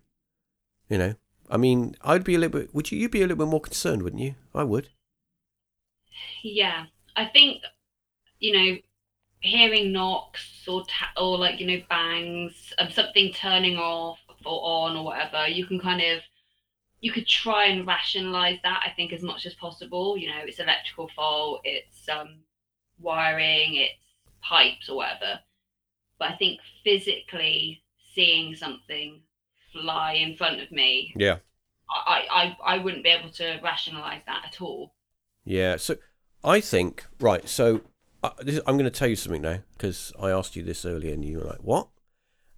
you 0.89 0.99
know. 0.99 1.15
I 1.51 1.57
mean, 1.57 1.97
I'd 2.03 2.25
be 2.25 2.35
a 2.35 2.39
little 2.39 2.61
bit. 2.61 2.75
Would 2.75 2.91
you? 2.91 2.99
You'd 2.99 3.11
be 3.11 3.21
a 3.21 3.27
little 3.27 3.45
bit 3.45 3.51
more 3.51 3.61
concerned, 3.61 4.03
wouldn't 4.03 4.23
you? 4.23 4.35
I 4.55 4.65
would. 4.65 4.89
Yeah, 6.43 6.87
I 7.17 7.27
think 7.27 7.63
you 8.41 8.53
know, 8.53 8.79
hearing 9.41 9.93
knocks 9.93 10.65
or 10.69 10.85
ta- 10.87 11.13
or 11.17 11.39
like 11.39 11.61
you 11.61 11.67
know 11.67 11.83
bangs 11.89 12.73
of 12.79 12.93
something 12.93 13.33
turning 13.33 13.79
off 13.79 14.19
or 14.45 14.61
on 14.63 14.97
or 14.97 15.05
whatever, 15.05 15.49
you 15.49 15.67
can 15.67 15.81
kind 15.81 16.01
of 16.03 16.21
you 17.01 17.13
could 17.13 17.27
try 17.27 17.67
and 17.67 17.87
rationalize 17.87 18.59
that. 18.63 18.83
I 18.85 18.91
think 18.91 19.13
as 19.13 19.23
much 19.23 19.47
as 19.47 19.55
possible. 19.55 20.17
You 20.17 20.29
know, 20.29 20.41
it's 20.45 20.61
electrical 20.61 21.09
fault, 21.15 21.61
it's 21.65 22.09
um 22.09 22.41
wiring, 22.99 23.77
it's 23.77 23.95
pipes 24.43 24.89
or 24.89 24.97
whatever. 24.97 25.41
But 26.19 26.31
I 26.31 26.37
think 26.37 26.61
physically 26.85 27.83
seeing 28.15 28.55
something 28.55 29.23
fly 29.75 30.13
in 30.15 30.37
front 30.37 30.61
of 30.61 30.71
me, 30.73 31.13
Yeah. 31.17 31.39
I 31.91 32.23
I, 32.31 32.75
I 32.77 32.79
wouldn't 32.79 33.05
be 33.05 33.11
able 33.11 33.31
to 33.31 33.61
rationalize 33.63 34.23
that 34.27 34.45
at 34.47 34.61
all. 34.63 34.95
Yeah. 35.45 35.77
So 35.77 35.97
I 36.43 36.61
think 36.61 37.05
right. 37.21 37.47
So 37.49 37.83
uh, 38.23 38.31
this, 38.41 38.61
I'm 38.67 38.77
going 38.79 38.91
to 38.91 38.99
tell 38.99 39.09
you 39.09 39.17
something 39.17 39.43
now 39.43 39.59
because 39.77 40.13
I 40.19 40.31
asked 40.31 40.57
you 40.57 40.63
this 40.63 40.85
earlier 40.87 41.13
and 41.13 41.25
you 41.25 41.39
were 41.39 41.45
like, 41.45 41.63
"What?" 41.63 41.89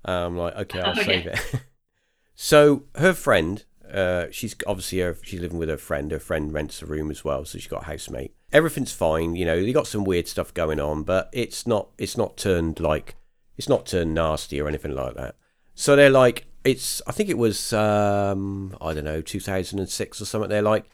I'm 0.05 0.37
like, 0.37 0.55
"Okay, 0.57 0.81
I'll 0.81 0.91
Okay. 0.99 1.05
save 1.05 1.27
it." 1.27 1.41
so 2.35 2.85
her 2.95 3.13
friend, 3.13 3.65
uh, 3.93 4.27
she's 4.31 4.55
obviously 4.67 5.01
her, 5.01 5.17
she's 5.23 5.41
living 5.41 5.59
with 5.59 5.69
her 5.69 5.77
friend. 5.77 6.13
Her 6.13 6.19
friend 6.19 6.53
rents 6.53 6.83
a 6.83 6.87
room 6.87 7.11
as 7.11 7.25
well, 7.25 7.45
so 7.45 7.59
she's 7.59 7.69
got 7.69 7.83
a 7.83 7.87
housemate. 7.87 8.35
Everything's 8.53 8.93
fine. 8.93 9.35
You 9.37 9.45
know, 9.45 9.61
they 9.61 9.73
got 9.73 9.87
some 9.89 10.05
weird 10.05 10.29
stuff 10.29 10.55
going 10.55 10.79
on, 10.81 11.03
but 11.03 11.29
it's 11.33 11.67
not 11.67 11.89
it's 11.99 12.17
not 12.17 12.37
turned 12.37 12.79
like 12.81 13.17
it's 13.57 13.69
not 13.69 13.87
turned 13.87 14.15
nasty 14.15 14.61
or 14.61 14.69
anything 14.69 14.95
like 14.95 15.15
that. 15.15 15.35
So 15.75 15.97
they're 15.97 16.11
like, 16.11 16.47
it's 16.67 17.01
I 17.07 17.13
think 17.13 17.31
it 17.31 17.39
was 17.39 17.73
um 17.73 18.77
I 18.81 18.93
don't 18.93 19.05
know 19.05 19.21
2006 19.21 20.21
or 20.21 20.25
something. 20.25 20.51
They're 20.51 20.63
like, 20.63 20.85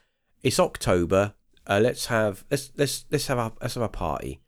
it's 0.42 0.60
October. 0.60 1.34
Uh, 1.66 1.80
let's 1.82 2.06
have 2.06 2.44
let's 2.50 2.72
let's 2.76 3.06
let's 3.10 3.26
have 3.28 3.38
a 3.38 3.52
let's 3.60 3.74
have 3.74 3.82
a 3.82 3.88
party. 3.88 4.40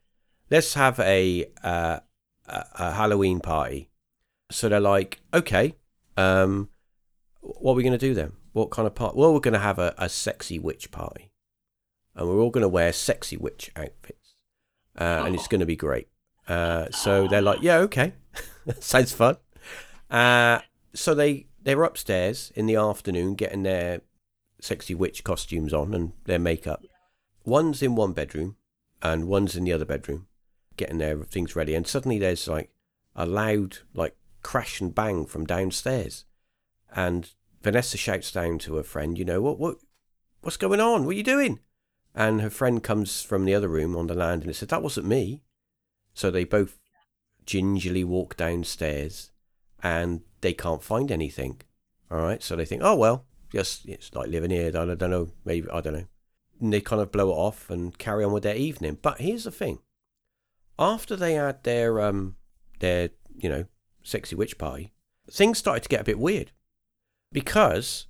Let's 0.50 0.74
have 0.74 1.00
a 1.00 1.50
uh, 1.62 2.00
a, 2.46 2.64
a 2.74 2.92
Halloween 2.92 3.40
party. 3.40 3.90
So 4.50 4.68
they're 4.68 4.80
like, 4.80 5.20
okay, 5.32 5.74
um, 6.16 6.68
what 7.40 7.72
are 7.72 7.76
we 7.76 7.82
going 7.82 7.98
to 7.98 7.98
do 7.98 8.14
then? 8.14 8.32
What 8.52 8.70
kind 8.70 8.86
of 8.86 8.94
party? 8.94 9.18
Well, 9.18 9.32
we're 9.32 9.40
going 9.40 9.54
to 9.54 9.60
have 9.60 9.78
a, 9.78 9.94
a 9.96 10.08
sexy 10.08 10.58
witch 10.58 10.90
party, 10.90 11.32
and 12.14 12.28
we're 12.28 12.40
all 12.40 12.50
going 12.50 12.62
to 12.62 12.68
wear 12.68 12.92
sexy 12.92 13.36
witch 13.36 13.70
outfits, 13.74 14.34
uh, 15.00 15.22
and 15.24 15.34
it's 15.34 15.48
going 15.48 15.60
to 15.60 15.66
be 15.66 15.76
great. 15.76 16.08
Uh, 16.46 16.90
so 16.90 17.26
they're 17.26 17.40
like, 17.40 17.62
yeah, 17.62 17.78
okay, 17.78 18.12
sounds 18.80 19.12
fun. 19.12 19.36
So 20.94 21.14
they 21.14 21.46
they 21.62 21.74
were 21.74 21.84
upstairs 21.84 22.52
in 22.54 22.66
the 22.66 22.76
afternoon 22.76 23.34
getting 23.34 23.64
their 23.64 24.02
sexy 24.60 24.94
witch 24.94 25.24
costumes 25.24 25.74
on 25.74 25.92
and 25.92 26.12
their 26.24 26.38
makeup. 26.38 26.84
One's 27.44 27.82
in 27.82 27.94
one 27.94 28.12
bedroom 28.12 28.56
and 29.02 29.28
one's 29.28 29.56
in 29.56 29.64
the 29.64 29.72
other 29.72 29.84
bedroom, 29.84 30.26
getting 30.76 30.98
their 30.98 31.22
things 31.24 31.54
ready. 31.56 31.74
And 31.74 31.86
suddenly 31.86 32.18
there's 32.18 32.48
like 32.48 32.70
a 33.14 33.26
loud 33.26 33.78
like 33.92 34.16
crash 34.42 34.80
and 34.80 34.94
bang 34.94 35.26
from 35.26 35.46
downstairs, 35.46 36.24
and 36.94 37.30
Vanessa 37.62 37.96
shouts 37.96 38.30
down 38.30 38.58
to 38.60 38.76
her 38.76 38.82
friend, 38.82 39.18
"You 39.18 39.24
know 39.24 39.42
what 39.42 39.58
what 39.58 39.78
what's 40.42 40.56
going 40.56 40.80
on? 40.80 41.04
What 41.04 41.14
are 41.14 41.18
you 41.18 41.22
doing?" 41.22 41.60
And 42.14 42.40
her 42.40 42.50
friend 42.50 42.82
comes 42.82 43.22
from 43.22 43.44
the 43.44 43.54
other 43.54 43.68
room 43.68 43.96
on 43.96 44.06
the 44.06 44.14
landing 44.14 44.48
and 44.48 44.56
said, 44.56 44.68
"That 44.68 44.82
wasn't 44.82 45.06
me." 45.06 45.42
So 46.12 46.30
they 46.30 46.44
both 46.44 46.78
gingerly 47.44 48.04
walk 48.04 48.36
downstairs, 48.36 49.32
and 49.82 50.22
they 50.44 50.52
can't 50.52 50.82
find 50.82 51.10
anything. 51.10 51.62
All 52.10 52.18
right, 52.18 52.42
so 52.42 52.54
they 52.54 52.66
think, 52.66 52.82
"Oh 52.84 52.94
well, 52.94 53.24
just 53.50 53.88
it's 53.88 54.14
like 54.14 54.28
living 54.28 54.50
here. 54.50 54.68
I 54.68 54.70
don't, 54.70 54.90
I 54.90 54.94
don't 54.94 55.10
know, 55.10 55.30
maybe 55.44 55.68
I 55.70 55.80
don't 55.80 55.94
know." 55.94 56.06
And 56.60 56.72
they 56.72 56.82
kind 56.82 57.00
of 57.02 57.10
blow 57.10 57.30
it 57.30 57.34
off 57.34 57.70
and 57.70 57.96
carry 57.98 58.22
on 58.22 58.32
with 58.32 58.42
their 58.42 58.54
evening. 58.54 58.98
But 59.00 59.20
here's 59.20 59.44
the 59.44 59.50
thing: 59.50 59.78
after 60.78 61.16
they 61.16 61.34
had 61.34 61.64
their 61.64 62.00
um 62.00 62.36
their 62.78 63.08
you 63.34 63.48
know 63.48 63.64
sexy 64.02 64.36
witch 64.36 64.58
party, 64.58 64.92
things 65.30 65.58
started 65.58 65.82
to 65.82 65.88
get 65.88 66.02
a 66.02 66.10
bit 66.12 66.18
weird 66.18 66.52
because 67.32 68.06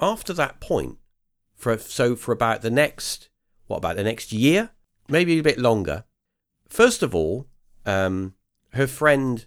after 0.00 0.32
that 0.32 0.60
point, 0.60 0.96
for 1.54 1.76
so 1.76 2.16
for 2.16 2.32
about 2.32 2.62
the 2.62 2.70
next 2.70 3.28
what 3.66 3.76
about 3.76 3.96
the 3.96 4.04
next 4.04 4.32
year, 4.32 4.70
maybe 5.08 5.38
a 5.38 5.42
bit 5.42 5.58
longer. 5.58 6.04
First 6.66 7.02
of 7.02 7.14
all, 7.14 7.46
um, 7.84 8.34
her 8.72 8.86
friend 8.86 9.44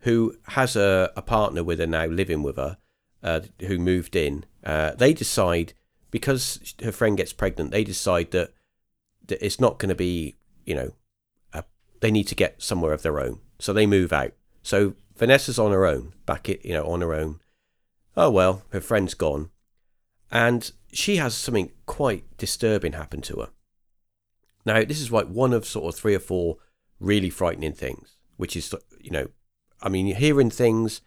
who 0.00 0.36
has 0.48 0.76
a, 0.76 1.12
a 1.16 1.22
partner 1.22 1.64
with 1.64 1.78
her 1.78 1.86
now 1.86 2.06
living 2.06 2.42
with 2.42 2.56
her, 2.56 2.78
uh, 3.22 3.40
who 3.60 3.78
moved 3.78 4.14
in, 4.14 4.44
uh, 4.64 4.92
they 4.92 5.12
decide 5.12 5.72
because 6.10 6.74
her 6.82 6.92
friend 6.92 7.16
gets 7.16 7.32
pregnant, 7.32 7.70
they 7.70 7.84
decide 7.84 8.30
that, 8.30 8.52
that 9.26 9.44
it's 9.44 9.60
not 9.60 9.78
going 9.78 9.88
to 9.88 9.94
be, 9.94 10.36
you 10.64 10.74
know, 10.74 10.92
a, 11.52 11.64
they 12.00 12.10
need 12.10 12.26
to 12.28 12.34
get 12.34 12.62
somewhere 12.62 12.92
of 12.92 13.02
their 13.02 13.20
own, 13.20 13.40
so 13.58 13.72
they 13.72 13.86
move 13.86 14.12
out. 14.12 14.32
So 14.62 14.94
Vanessa's 15.16 15.58
on 15.58 15.72
her 15.72 15.84
own, 15.86 16.14
back 16.26 16.48
it, 16.48 16.64
you 16.64 16.72
know, 16.72 16.84
on 16.84 17.00
her 17.00 17.14
own. 17.14 17.40
Oh 18.16 18.30
well, 18.30 18.62
her 18.70 18.80
friend's 18.80 19.14
gone, 19.14 19.50
and 20.30 20.70
she 20.92 21.16
has 21.16 21.34
something 21.34 21.72
quite 21.86 22.24
disturbing 22.36 22.92
happen 22.92 23.20
to 23.22 23.40
her. 23.40 23.48
Now, 24.64 24.84
this 24.84 25.00
is 25.00 25.12
like 25.12 25.26
one 25.26 25.52
of 25.52 25.64
sort 25.64 25.92
of 25.92 25.98
three 25.98 26.14
or 26.14 26.20
four 26.20 26.58
really 27.00 27.30
frightening 27.30 27.72
things, 27.72 28.16
which 28.36 28.56
is, 28.56 28.74
you 29.00 29.10
know, 29.10 29.28
I 29.80 29.88
mean, 29.88 30.14
hearing 30.14 30.50
things, 30.50 31.00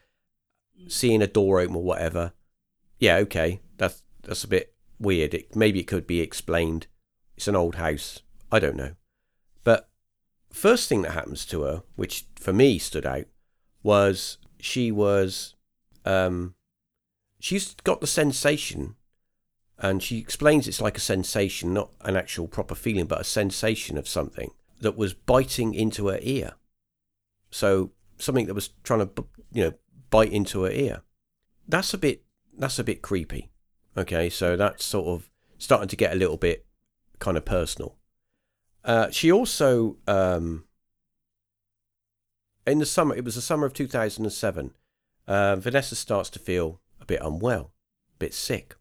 seeing 0.87 1.21
a 1.21 1.27
door 1.27 1.59
open 1.59 1.75
or 1.75 1.83
whatever. 1.83 2.33
Yeah, 2.99 3.17
okay, 3.17 3.59
that's 3.77 4.03
that's 4.23 4.43
a 4.43 4.47
bit 4.47 4.73
weird. 4.99 5.33
It, 5.33 5.55
maybe 5.55 5.79
it 5.79 5.87
could 5.87 6.07
be 6.07 6.21
explained. 6.21 6.87
It's 7.35 7.47
an 7.47 7.55
old 7.55 7.75
house. 7.75 8.21
I 8.51 8.59
don't 8.59 8.75
know. 8.75 8.95
But 9.63 9.89
first 10.51 10.87
thing 10.87 11.01
that 11.01 11.11
happens 11.11 11.45
to 11.47 11.63
her, 11.63 11.83
which 11.95 12.25
for 12.35 12.53
me 12.53 12.77
stood 12.77 13.05
out, 13.05 13.25
was 13.83 14.37
she 14.59 14.91
was, 14.91 15.55
um, 16.05 16.53
she's 17.39 17.73
got 17.83 18.01
the 18.01 18.07
sensation, 18.07 18.95
and 19.79 20.03
she 20.03 20.19
explains 20.19 20.67
it's 20.67 20.81
like 20.81 20.97
a 20.97 21.01
sensation, 21.01 21.73
not 21.73 21.89
an 22.01 22.15
actual 22.15 22.47
proper 22.47 22.75
feeling, 22.75 23.05
but 23.05 23.21
a 23.21 23.25
sensation 23.25 23.97
of 23.97 24.07
something 24.07 24.51
that 24.79 24.97
was 24.97 25.13
biting 25.13 25.73
into 25.73 26.07
her 26.07 26.19
ear. 26.21 26.53
So 27.49 27.91
something 28.21 28.45
that 28.47 28.53
was 28.53 28.69
trying 28.83 29.07
to, 29.07 29.25
you 29.51 29.63
know, 29.63 29.73
bite 30.09 30.31
into 30.31 30.63
her 30.63 30.71
ear. 30.71 31.01
That's 31.67 31.93
a 31.93 31.97
bit. 31.97 32.23
That's 32.57 32.79
a 32.79 32.83
bit 32.83 33.01
creepy. 33.01 33.49
Okay, 33.97 34.29
so 34.29 34.55
that's 34.55 34.85
sort 34.85 35.07
of 35.07 35.29
starting 35.57 35.89
to 35.89 35.95
get 35.95 36.13
a 36.13 36.15
little 36.15 36.37
bit 36.37 36.65
kind 37.19 37.37
of 37.37 37.45
personal. 37.45 37.97
Uh, 38.83 39.09
she 39.11 39.31
also, 39.31 39.97
um, 40.07 40.65
in 42.65 42.79
the 42.79 42.85
summer, 42.85 43.15
it 43.15 43.23
was 43.23 43.35
the 43.35 43.41
summer 43.41 43.65
of 43.65 43.73
2007, 43.73 44.73
uh, 45.27 45.55
Vanessa 45.57 45.95
starts 45.95 46.29
to 46.31 46.39
feel 46.39 46.81
a 46.99 47.05
bit 47.05 47.21
unwell, 47.21 47.73
a 48.15 48.17
bit 48.17 48.33
sick. 48.33 48.75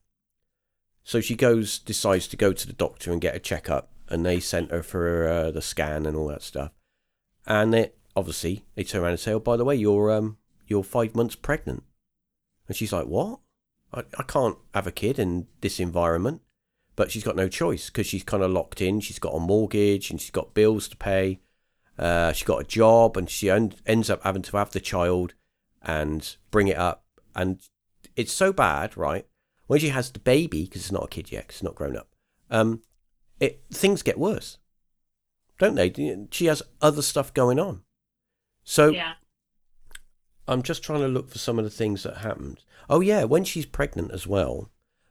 So 1.05 1.21
she 1.21 1.35
goes, 1.35 1.79
decides 1.79 2.29
to 2.29 2.37
go 2.37 2.53
to 2.53 2.67
the 2.67 2.73
doctor 2.73 3.13
and 3.13 3.21
get 3.21 3.37
a 3.37 3.41
checkup, 3.41 3.91
and 4.09 4.25
they 4.25 4.41
sent 4.41 4.71
her 4.71 4.83
for 4.83 5.29
uh, 5.29 5.51
the 5.51 5.63
scan 5.63 6.07
and 6.07 6.17
all 6.17 6.29
that 6.29 6.43
stuff. 6.43 6.73
And 7.47 7.75
they, 7.75 7.93
obviously, 8.21 8.65
they 8.75 8.85
turn 8.85 9.03
around 9.03 9.13
and 9.13 9.21
say, 9.21 9.33
"Oh, 9.33 9.41
by 9.41 9.57
the 9.57 9.65
way, 9.65 9.75
you're 9.75 10.11
um, 10.13 10.37
you're 10.69 10.85
five 10.85 11.15
months 11.15 11.35
pregnant." 11.35 11.83
And 12.69 12.77
she's 12.77 12.93
like, 12.93 13.07
"What? 13.07 13.41
I, 13.93 14.05
I 14.19 14.23
can't 14.23 14.59
have 14.75 14.87
a 14.87 14.93
kid 14.93 15.19
in 15.19 15.49
this 15.61 15.81
environment." 15.81 16.43
But 16.97 17.11
she's 17.11 17.25
got 17.25 17.37
no 17.37 17.49
choice 17.49 17.89
because 17.89 18.07
she's 18.07 18.25
kind 18.25 18.43
of 18.43 18.51
locked 18.51 18.81
in. 18.83 19.01
She's 19.01 19.19
got 19.19 19.35
a 19.35 19.41
mortgage 19.41 20.11
and 20.11 20.21
she's 20.21 20.31
got 20.31 20.55
bills 20.55 20.87
to 20.89 20.97
pay. 20.97 21.41
Uh, 21.99 22.33
she's 22.33 22.47
got 22.47 22.61
a 22.61 22.65
job 22.65 23.17
and 23.17 23.31
she 23.31 23.49
en- 23.51 23.75
ends 23.87 24.11
up 24.11 24.23
having 24.23 24.43
to 24.43 24.57
have 24.57 24.71
the 24.73 24.81
child 24.81 25.35
and 25.83 26.37
bring 26.51 26.69
it 26.69 26.77
up. 26.77 27.05
And 27.35 27.61
it's 28.17 28.33
so 28.33 28.53
bad, 28.53 28.97
right? 28.97 29.27
When 29.67 29.81
she 29.81 29.91
has 29.91 30.11
the 30.11 30.19
baby, 30.19 30.65
because 30.65 30.83
it's 30.83 30.93
not 30.93 31.05
a 31.05 31.09
kid 31.09 31.33
yet, 31.33 31.47
it's 31.49 31.63
not 31.63 31.75
grown 31.75 31.97
up, 31.97 32.09
um, 32.51 32.83
it 33.39 33.63
things 33.73 34.03
get 34.03 34.19
worse, 34.19 34.59
don't 35.59 35.77
they? 35.77 36.27
She 36.33 36.47
has 36.47 36.63
other 36.83 37.03
stuff 37.03 37.33
going 37.33 37.59
on. 37.59 37.83
So 38.71 38.91
Yeah. 38.91 39.15
I'm 40.47 40.63
just 40.63 40.85
trying 40.85 41.01
to 41.01 41.09
look 41.09 41.29
for 41.29 41.39
some 41.39 41.59
of 41.59 41.65
the 41.65 41.71
things 41.71 42.05
that 42.05 42.19
happened. 42.19 42.63
Oh 42.89 43.01
yeah, 43.01 43.25
when 43.25 43.43
she's 43.45 43.67
pregnant 43.67 44.13
as 44.13 44.29
well, 44.29 44.71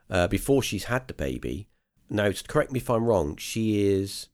uh, 0.09 0.27
before 0.29 0.63
she's 0.63 0.85
had 0.85 1.09
the 1.09 1.13
baby. 1.13 1.67
Now, 2.09 2.31
correct 2.47 2.71
me 2.71 2.79
if 2.79 2.89
I'm 2.89 3.03
wrong. 3.03 3.35
She 3.35 3.85
is, 3.85 4.29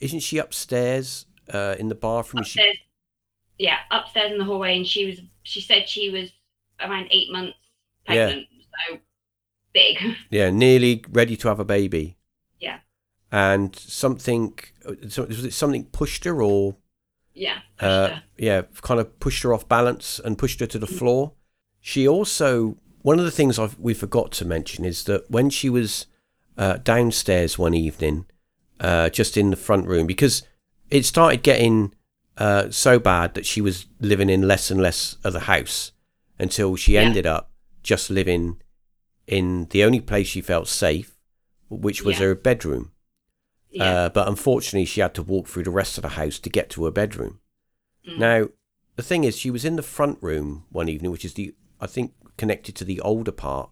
isn't 0.00 0.20
she 0.20 0.38
upstairs 0.38 1.26
uh, 1.52 1.74
in 1.78 1.88
the 1.88 1.96
bathroom? 1.96 2.44
She, 2.44 2.60
Upstairs, 2.60 2.76
yeah, 3.58 3.78
upstairs 3.90 4.30
in 4.30 4.38
the 4.38 4.44
hallway, 4.44 4.76
and 4.76 4.86
she 4.86 5.06
was. 5.06 5.20
She 5.42 5.60
said 5.60 5.88
she 5.88 6.08
was 6.10 6.30
around 6.80 7.08
eight 7.10 7.32
months 7.32 7.56
Yeah. 8.08 8.26
pregnant, 8.26 8.46
so 8.88 8.98
big. 9.72 9.96
yeah, 10.30 10.50
nearly 10.50 11.04
ready 11.10 11.36
to 11.36 11.48
have 11.48 11.58
a 11.58 11.64
baby. 11.64 12.16
Yeah. 12.60 12.78
And 13.32 13.74
something, 13.74 14.56
so 15.08 15.24
was 15.24 15.44
it 15.44 15.52
something 15.52 15.84
pushed 15.86 16.24
her 16.24 16.40
or 16.42 16.76
yeah. 17.34 17.60
uh, 17.80 18.18
yeah, 18.36 18.62
kind 18.82 19.00
of 19.00 19.18
pushed 19.20 19.42
her 19.42 19.52
off 19.54 19.68
balance 19.68 20.20
and 20.24 20.38
pushed 20.38 20.60
her 20.60 20.66
to 20.66 20.78
the 20.78 20.86
floor. 20.86 21.32
She 21.80 22.06
also, 22.06 22.76
one 23.02 23.18
of 23.18 23.24
the 23.24 23.30
things 23.30 23.58
I've, 23.58 23.78
we 23.78 23.94
forgot 23.94 24.32
to 24.32 24.44
mention 24.44 24.84
is 24.84 25.04
that 25.04 25.30
when 25.30 25.50
she 25.50 25.68
was 25.70 26.06
uh, 26.58 26.76
downstairs 26.78 27.58
one 27.58 27.74
evening, 27.74 28.26
uh, 28.80 29.08
just 29.10 29.36
in 29.36 29.50
the 29.50 29.56
front 29.56 29.86
room, 29.86 30.06
because 30.06 30.42
it 30.90 31.04
started 31.04 31.42
getting 31.42 31.94
uh, 32.36 32.70
so 32.70 32.98
bad 32.98 33.34
that 33.34 33.46
she 33.46 33.60
was 33.60 33.86
living 34.00 34.28
in 34.30 34.46
less 34.48 34.70
and 34.70 34.80
less 34.80 35.16
of 35.24 35.32
the 35.32 35.40
house 35.40 35.92
until 36.38 36.76
she 36.76 36.94
Yeah. 36.94 37.02
ended 37.02 37.26
up 37.26 37.50
just 37.82 38.10
living 38.10 38.60
in 39.26 39.66
the 39.70 39.84
only 39.84 40.00
place 40.00 40.26
she 40.26 40.40
felt 40.40 40.66
safe, 40.68 41.16
which 41.68 42.02
was 42.02 42.18
Yeah. 42.18 42.26
her 42.26 42.34
bedroom. 42.34 42.92
Yeah. 43.70 43.84
Uh, 43.84 44.08
but 44.08 44.28
unfortunately, 44.28 44.84
she 44.84 45.00
had 45.00 45.14
to 45.14 45.22
walk 45.22 45.46
through 45.46 45.64
the 45.64 45.70
rest 45.70 45.96
of 45.98 46.02
the 46.02 46.10
house 46.10 46.38
to 46.40 46.50
get 46.50 46.70
to 46.70 46.84
her 46.84 46.90
bedroom. 46.90 47.40
Mm. 48.08 48.18
Now, 48.18 48.48
the 48.96 49.02
thing 49.02 49.24
is, 49.24 49.38
she 49.38 49.50
was 49.50 49.64
in 49.64 49.76
the 49.76 49.82
front 49.82 50.18
room 50.20 50.64
one 50.70 50.88
evening, 50.88 51.10
which 51.10 51.24
is 51.24 51.34
the, 51.34 51.54
I 51.80 51.86
think, 51.86 52.12
connected 52.36 52.74
to 52.76 52.84
the 52.84 53.00
older 53.00 53.32
part, 53.32 53.70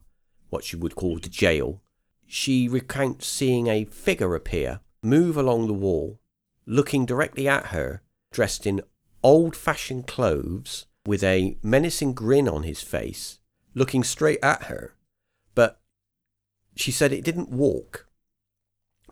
what 0.50 0.64
she 0.64 0.76
would 0.76 0.94
call 0.94 1.18
the 1.18 1.28
jail. 1.28 1.82
She 2.26 2.68
recounts 2.68 3.26
seeing 3.26 3.66
a 3.66 3.84
figure 3.86 4.34
appear, 4.34 4.80
move 5.02 5.36
along 5.36 5.66
the 5.66 5.72
wall, 5.72 6.20
looking 6.66 7.06
directly 7.06 7.48
at 7.48 7.66
her, 7.66 8.02
dressed 8.30 8.66
in 8.66 8.82
old 9.22 9.56
fashioned 9.56 10.06
clothes, 10.06 10.86
with 11.06 11.24
a 11.24 11.56
menacing 11.62 12.12
grin 12.12 12.48
on 12.48 12.62
his 12.62 12.82
face, 12.82 13.38
looking 13.74 14.04
straight 14.04 14.38
at 14.42 14.64
her. 14.64 14.94
But 15.54 15.80
she 16.76 16.92
said 16.92 17.12
it 17.12 17.24
didn't 17.24 17.48
walk 17.48 18.07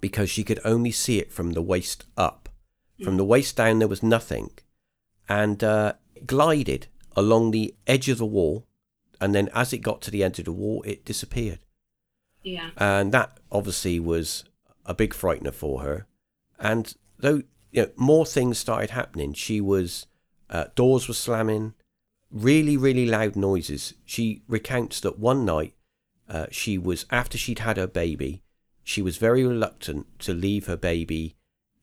because 0.08 0.30
she 0.30 0.44
could 0.44 0.60
only 0.64 0.92
see 0.92 1.18
it 1.18 1.32
from 1.32 1.52
the 1.52 1.62
waist 1.62 2.04
up. 2.16 2.48
From 3.04 3.16
the 3.16 3.24
waist 3.24 3.56
down, 3.56 3.78
there 3.78 3.88
was 3.88 4.02
nothing. 4.02 4.50
And 5.28 5.62
uh, 5.62 5.94
it 6.14 6.26
glided 6.26 6.86
along 7.14 7.50
the 7.50 7.74
edge 7.86 8.08
of 8.08 8.18
the 8.18 8.32
wall. 8.36 8.66
And 9.20 9.34
then 9.34 9.50
as 9.52 9.72
it 9.72 9.78
got 9.78 10.00
to 10.02 10.10
the 10.10 10.24
edge 10.24 10.38
of 10.38 10.44
the 10.44 10.52
wall, 10.52 10.82
it 10.86 11.04
disappeared. 11.04 11.58
yeah. 12.42 12.70
And 12.76 13.12
that 13.12 13.38
obviously 13.50 13.98
was 14.00 14.44
a 14.84 14.94
big 14.94 15.12
frightener 15.12 15.52
for 15.52 15.82
her. 15.82 16.06
And 16.58 16.94
though 17.18 17.42
you 17.72 17.82
know, 17.82 17.90
more 17.96 18.24
things 18.24 18.58
started 18.58 18.90
happening, 18.90 19.34
she 19.34 19.60
was, 19.60 20.06
uh, 20.48 20.66
doors 20.74 21.08
were 21.08 21.14
slamming, 21.14 21.74
really, 22.30 22.76
really 22.76 23.06
loud 23.06 23.36
noises. 23.36 23.94
She 24.04 24.42
recounts 24.48 25.00
that 25.00 25.18
one 25.18 25.44
night 25.44 25.74
uh, 26.28 26.46
she 26.50 26.78
was, 26.78 27.04
after 27.10 27.36
she'd 27.36 27.58
had 27.58 27.76
her 27.76 27.86
baby, 27.86 28.42
she 28.86 29.02
was 29.02 29.16
very 29.16 29.44
reluctant 29.44 30.06
to 30.20 30.32
leave 30.32 30.66
her 30.66 30.76
baby 30.76 31.34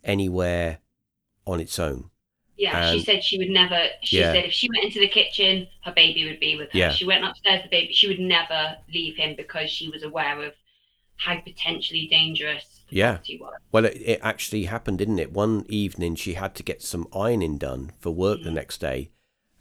anywhere 0.05 0.79
on 1.45 1.59
its 1.59 1.77
own. 1.77 2.09
Yeah, 2.55 2.93
she 2.93 3.03
said 3.03 3.21
she 3.21 3.37
would 3.37 3.49
never. 3.49 3.87
She 4.03 4.19
Yeah. 4.19 4.31
said 4.31 4.45
if 4.45 4.53
she 4.53 4.69
went 4.69 4.85
into 4.85 5.01
the 5.01 5.09
kitchen, 5.09 5.67
her 5.81 5.91
baby 5.91 6.23
would 6.23 6.39
be 6.39 6.55
with 6.55 6.71
her. 6.71 6.79
Yeah. 6.79 6.91
She 6.91 7.03
went 7.03 7.25
upstairs, 7.25 7.61
the 7.63 7.69
baby. 7.69 7.91
She 7.91 8.07
would 8.07 8.21
never 8.21 8.77
leave 8.93 9.17
him 9.17 9.35
because 9.35 9.69
she 9.69 9.89
was 9.89 10.01
aware 10.01 10.41
of 10.43 10.53
how 11.17 11.41
potentially 11.41 12.07
dangerous 12.07 12.81
Yeah. 12.89 13.17
Well, 13.71 13.85
it, 13.85 13.97
it 13.97 14.19
actually 14.23 14.65
happened, 14.65 14.99
didn't 14.99 15.19
it? 15.19 15.33
One 15.33 15.65
evening 15.67 16.15
she 16.15 16.35
had 16.35 16.55
to 16.55 16.63
get 16.63 16.81
some 16.81 17.07
ironing 17.13 17.57
done 17.57 17.91
for 17.99 18.11
work 18.11 18.43
the 18.43 18.49
mm. 18.49 18.53
next 18.53 18.79
day. 18.79 19.09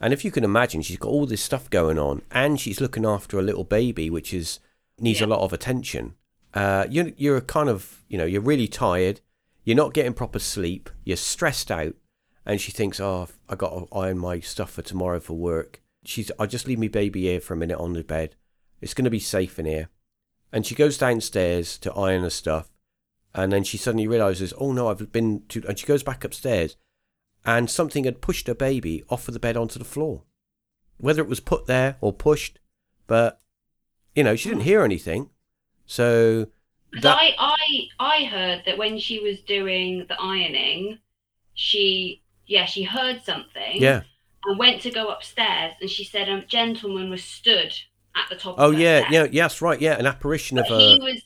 And 0.01 0.13
if 0.13 0.25
you 0.25 0.31
can 0.31 0.45
imagine, 0.45 0.83
she's 0.83 0.99
got 0.99 1.09
all 1.09 1.27
this 1.27 1.43
stuff 1.43 1.69
going 1.71 1.99
on 1.99 2.23
and 2.31 2.61
she's 2.61 2.81
looking 2.81 3.05
after 3.05 3.39
a 3.39 3.43
little 3.43 3.65
baby, 3.65 4.11
which 4.11 4.33
is 4.33 4.61
needs 5.01 5.21
a 5.21 5.27
lot 5.27 5.41
of 5.41 5.53
attention. 5.53 6.15
Uh, 6.55 6.87
you're, 6.91 7.11
you're 7.17 7.41
kind 7.41 7.69
of, 7.69 8.05
you 8.09 8.19
know, 8.19 8.25
you're 8.25 8.41
really 8.41 8.69
tired. 8.69 9.21
You're 9.65 9.77
not 9.77 9.95
getting 9.95 10.13
proper 10.13 10.39
sleep. 10.39 10.91
You're 11.05 11.17
stressed 11.17 11.71
out. 11.71 11.95
And 12.45 12.61
she 12.61 12.73
thinks, 12.73 13.01
oh, 13.01 13.29
I 13.49 13.55
got 13.55 13.71
to 13.71 13.97
iron 13.97 14.19
my 14.19 14.41
stuff 14.41 14.73
for 14.73 14.83
tomorrow 14.83 15.21
for 15.21 15.35
work. 15.35 15.81
She's, 16.05 16.31
I'll 16.39 16.47
just 16.47 16.67
leave 16.67 16.81
my 16.81 16.89
baby 16.89 17.23
here 17.23 17.41
for 17.41 17.55
a 17.55 17.57
minute 17.57 17.79
on 17.79 17.93
the 17.93 18.03
bed. 18.03 18.35
It's 18.81 18.95
going 18.95 19.05
to 19.05 19.11
be 19.11 19.21
safe 19.21 19.59
in 19.59 19.67
here. 19.67 19.89
And 20.53 20.67
she 20.67 20.75
goes 20.75 20.99
downstairs 20.99 21.79
to 21.79 21.95
iron 21.95 22.23
her 22.23 22.31
stuff. 22.31 22.69
And 23.35 23.53
then 23.53 23.65
she 23.65 23.79
suddenly 23.79 24.07
realizes, 24.07 24.53
oh 24.59 24.73
no, 24.73 24.89
I've 24.89 25.13
been 25.13 25.45
to. 25.49 25.63
And 25.67 25.79
she 25.79 25.87
goes 25.87 26.03
back 26.03 26.25
upstairs, 26.25 26.77
and 27.45 27.71
something 27.71 28.05
had 28.05 28.21
pushed 28.21 28.47
her 28.47 28.55
baby 28.55 29.05
off 29.09 29.27
of 29.27 29.35
the 29.35 29.41
bed 29.41 29.57
onto 29.57 29.79
the 29.79 29.85
floor. 29.85 30.25
Whether 30.99 31.23
it 31.23 31.29
was 31.29 31.41
put 31.41 31.67
there 31.67 31.97
or 32.01 32.13
pushed, 32.13 32.59
but 33.07 33.41
you 34.15 34.23
know, 34.23 34.37
she 34.37 34.51
didn't 34.51 34.65
hear 34.65 34.83
anything. 34.83 35.31
So 35.93 36.47
that 37.03 37.19
I, 37.19 37.35
I, 37.39 37.89
I 37.99 38.25
heard 38.25 38.63
that 38.65 38.79
when 38.79 38.99
she 38.99 39.21
was 39.21 39.41
doing 39.43 40.07
the 40.09 40.19
ironing, 40.19 40.99
she, 41.53 42.23
yeah, 42.47 42.65
she 42.65 42.83
heard 42.83 43.23
something. 43.23 43.77
yeah. 43.77 44.03
And 44.45 44.59
went 44.59 44.81
to 44.83 44.91
go 44.91 45.09
upstairs, 45.09 45.75
and 45.83 45.91
she 45.91 46.03
said 46.03 46.29
a 46.31 46.45
gentleman 46.47 47.11
was 47.11 47.23
stood 47.23 47.73
at 48.17 48.29
the 48.31 48.37
top. 48.37 48.57
Oh 48.59 48.71
yeah, 48.71 49.07
yeah, 49.11 49.27
yes, 49.31 49.61
right, 49.61 49.81
yeah, 49.81 49.99
an 49.99 50.07
apparition 50.07 50.57
But 50.57 50.71
of 50.71 50.79
he 50.79 50.99
a 51.01 51.05
was, 51.05 51.23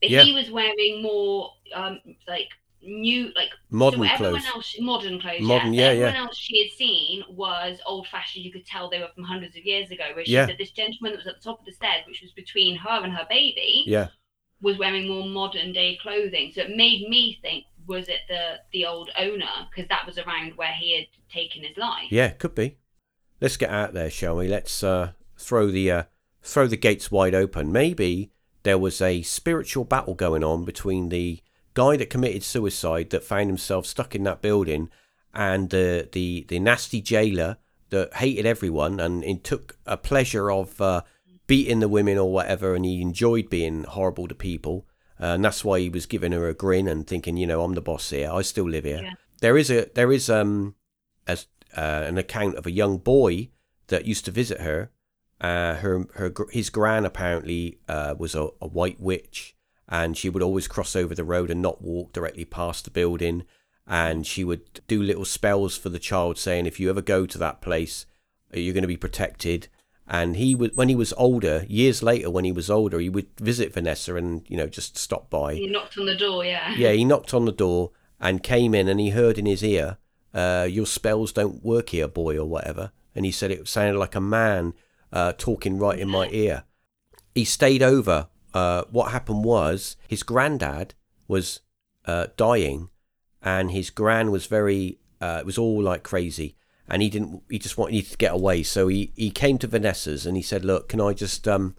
but 0.00 0.10
yeah. 0.10 0.22
he 0.22 0.32
was 0.32 0.50
wearing 0.50 1.02
more, 1.02 1.50
um, 1.74 2.00
like 2.26 2.48
new, 2.86 3.30
like 3.34 3.50
modern 3.70 4.00
so 4.00 4.06
everyone 4.06 4.40
clothes. 4.40 4.46
else, 4.54 4.76
modern 4.80 5.20
clothes. 5.20 5.40
Modern, 5.42 5.74
yeah. 5.74 5.82
yeah, 5.84 5.88
everyone 5.90 6.14
yeah. 6.14 6.20
else 6.22 6.36
she 6.36 6.62
had 6.62 6.72
seen 6.76 7.22
was 7.30 7.78
old 7.86 8.06
fashioned. 8.08 8.44
You 8.44 8.52
could 8.52 8.66
tell 8.66 8.88
they 8.88 9.00
were 9.00 9.08
from 9.14 9.24
hundreds 9.24 9.56
of 9.56 9.64
years 9.64 9.90
ago. 9.90 10.04
Where 10.14 10.24
she 10.24 10.32
Yeah. 10.32 10.46
said 10.46 10.56
this 10.58 10.70
gentleman 10.70 11.12
that 11.12 11.18
was 11.18 11.26
at 11.26 11.36
the 11.36 11.44
top 11.44 11.60
of 11.60 11.66
the 11.66 11.72
stairs, 11.72 12.04
which 12.06 12.22
was 12.22 12.32
between 12.32 12.76
her 12.76 13.04
and 13.04 13.12
her 13.12 13.26
baby, 13.28 13.84
Yeah, 13.86 14.08
was 14.60 14.78
wearing 14.78 15.08
more 15.08 15.26
modern 15.26 15.72
day 15.72 15.98
clothing. 16.00 16.52
So 16.54 16.62
it 16.62 16.70
made 16.76 17.08
me 17.08 17.38
think, 17.42 17.64
was 17.86 18.08
it 18.08 18.20
the 18.28 18.60
the 18.72 18.86
old 18.86 19.10
owner? 19.18 19.68
Because 19.70 19.88
that 19.88 20.06
was 20.06 20.18
around 20.18 20.56
where 20.56 20.72
he 20.72 20.96
had 20.96 21.06
taken 21.30 21.62
his 21.62 21.76
life. 21.76 22.10
yeah, 22.10 22.30
could 22.30 22.54
be. 22.54 22.78
Let's 23.40 23.56
get 23.56 23.70
out 23.70 23.92
there, 23.92 24.08
shall 24.10 24.36
we? 24.36 24.48
Let's 24.48 24.82
uh, 24.82 25.12
throw 25.36 25.70
the 25.70 25.90
uh, 25.90 26.02
throw 26.42 26.66
the 26.66 26.76
gates 26.76 27.10
wide 27.10 27.34
open. 27.34 27.70
Maybe 27.70 28.30
there 28.62 28.78
was 28.78 29.00
a 29.00 29.22
spiritual 29.22 29.84
battle 29.84 30.14
going 30.14 30.42
on 30.42 30.64
between 30.64 31.10
the 31.10 31.40
guy 31.76 31.96
that 31.96 32.10
committed 32.10 32.42
suicide 32.42 33.10
that 33.10 33.22
found 33.22 33.48
himself 33.48 33.84
stuck 33.86 34.14
in 34.14 34.24
that 34.24 34.42
building 34.42 34.88
and 35.34 35.70
the 35.70 36.08
the, 36.12 36.44
the 36.48 36.58
nasty 36.58 37.00
jailer 37.00 37.58
that 37.90 38.14
hated 38.14 38.46
everyone 38.46 38.98
and, 38.98 39.44
took 39.44 39.78
a 39.86 39.96
pleasure 39.96 40.50
of 40.50 40.80
uh, 40.80 41.02
beating 41.46 41.80
the 41.80 41.88
women 41.88 42.18
or 42.18 42.32
whatever 42.32 42.74
and 42.74 42.84
he 42.84 43.00
enjoyed 43.00 43.48
being 43.48 43.84
horrible 43.84 44.26
to 44.26 44.34
people 44.34 44.86
uh, 45.20 45.34
and 45.34 45.44
that's 45.44 45.64
why 45.64 45.78
he 45.78 45.88
was 45.88 46.06
giving 46.06 46.32
her 46.32 46.48
a 46.48 46.54
grin 46.54 46.88
and 46.88 47.06
thinking 47.06 47.36
you 47.36 47.46
know 47.46 47.62
i'm 47.62 47.74
the 47.74 47.80
boss 47.80 48.10
here 48.10 48.30
i 48.32 48.42
still 48.42 48.68
live 48.68 48.84
here 48.84 49.02
Yeah. 49.04 49.14
there 49.40 49.56
is 49.58 49.70
a 49.70 49.86
there 49.94 50.10
is 50.12 50.28
um 50.30 50.74
a, 51.28 51.38
uh, 51.76 52.04
an 52.08 52.18
account 52.18 52.56
of 52.56 52.66
a 52.66 52.70
young 52.70 52.98
boy 52.98 53.50
that 53.88 54.06
used 54.06 54.24
to 54.24 54.30
visit 54.30 54.60
her. 54.60 54.90
Uh, 55.40 55.74
her, 55.74 56.06
her, 56.14 56.32
his 56.50 56.70
gran 56.70 57.04
apparently 57.04 57.78
uh, 57.88 58.14
was 58.18 58.34
a, 58.34 58.48
a 58.60 58.66
white 58.66 58.98
witch, 58.98 59.54
and 59.88 60.16
she 60.16 60.28
would 60.28 60.42
always 60.42 60.68
cross 60.68 60.96
over 60.96 61.14
the 61.14 61.24
road 61.24 61.50
and 61.50 61.62
not 61.62 61.82
walk 61.82 62.12
directly 62.12 62.44
past 62.44 62.84
the 62.84 62.90
building. 62.90 63.44
And 63.86 64.26
she 64.26 64.42
would 64.42 64.80
do 64.88 65.02
little 65.02 65.24
spells 65.24 65.76
for 65.76 65.90
the 65.90 66.00
child, 66.00 66.38
saying, 66.38 66.66
"If 66.66 66.80
you 66.80 66.90
ever 66.90 67.02
go 67.02 67.24
to 67.26 67.38
that 67.38 67.60
place, 67.60 68.04
you're 68.52 68.74
going 68.74 68.82
to 68.82 68.88
be 68.88 68.96
protected." 68.96 69.68
And 70.08 70.36
he 70.36 70.54
would, 70.54 70.76
when 70.76 70.88
he 70.88 70.94
was 70.94 71.12
older, 71.16 71.64
years 71.68 72.02
later, 72.02 72.30
when 72.30 72.44
he 72.44 72.52
was 72.52 72.70
older, 72.70 73.00
he 73.00 73.08
would 73.08 73.28
visit 73.40 73.74
Vanessa 73.74 74.14
and 74.16 74.44
you 74.48 74.56
know 74.56 74.66
just 74.66 74.96
stop 74.96 75.30
by. 75.30 75.54
He 75.54 75.66
knocked 75.66 75.98
on 75.98 76.06
the 76.06 76.16
door, 76.16 76.44
yeah. 76.44 76.74
Yeah, 76.76 76.92
he 76.92 77.04
knocked 77.04 77.34
on 77.34 77.44
the 77.44 77.52
door 77.52 77.92
and 78.20 78.42
came 78.42 78.74
in, 78.74 78.88
and 78.88 78.98
he 78.98 79.10
heard 79.10 79.38
in 79.38 79.46
his 79.46 79.62
ear, 79.62 79.98
uh, 80.34 80.66
"Your 80.68 80.86
spells 80.86 81.32
don't 81.32 81.64
work 81.64 81.90
here, 81.90 82.08
boy," 82.08 82.36
or 82.36 82.46
whatever. 82.46 82.92
And 83.14 83.24
he 83.24 83.32
said 83.32 83.50
it 83.50 83.66
sounded 83.68 83.98
like 83.98 84.14
a 84.14 84.20
man 84.20 84.74
uh, 85.12 85.32
talking 85.36 85.78
right 85.78 85.98
in 85.98 86.08
my 86.08 86.28
ear. 86.32 86.64
He 87.34 87.44
stayed 87.44 87.82
over. 87.82 88.28
Uh, 88.56 88.84
what 88.90 89.12
happened 89.12 89.44
was 89.44 89.96
his 90.08 90.22
granddad 90.22 90.94
was 91.28 91.60
uh, 92.06 92.28
dying, 92.36 92.88
and 93.42 93.70
his 93.70 93.90
gran 93.90 94.30
was 94.30 94.46
very. 94.46 94.98
Uh, 95.20 95.38
it 95.40 95.46
was 95.46 95.58
all 95.58 95.82
like 95.82 96.02
crazy 96.02 96.56
and 96.88 97.02
he 97.02 97.08
didn't 97.08 97.42
he 97.50 97.58
just 97.58 97.78
wanted 97.78 98.04
to 98.06 98.16
get 98.16 98.32
away. 98.32 98.62
So 98.62 98.88
he 98.88 99.12
he 99.16 99.30
came 99.30 99.58
to 99.58 99.66
vanessa's 99.66 100.26
and 100.26 100.36
he 100.36 100.42
said 100.42 100.64
look 100.64 100.88
can 100.88 101.00
i 101.00 101.12
just 101.12 101.46
um 101.48 101.74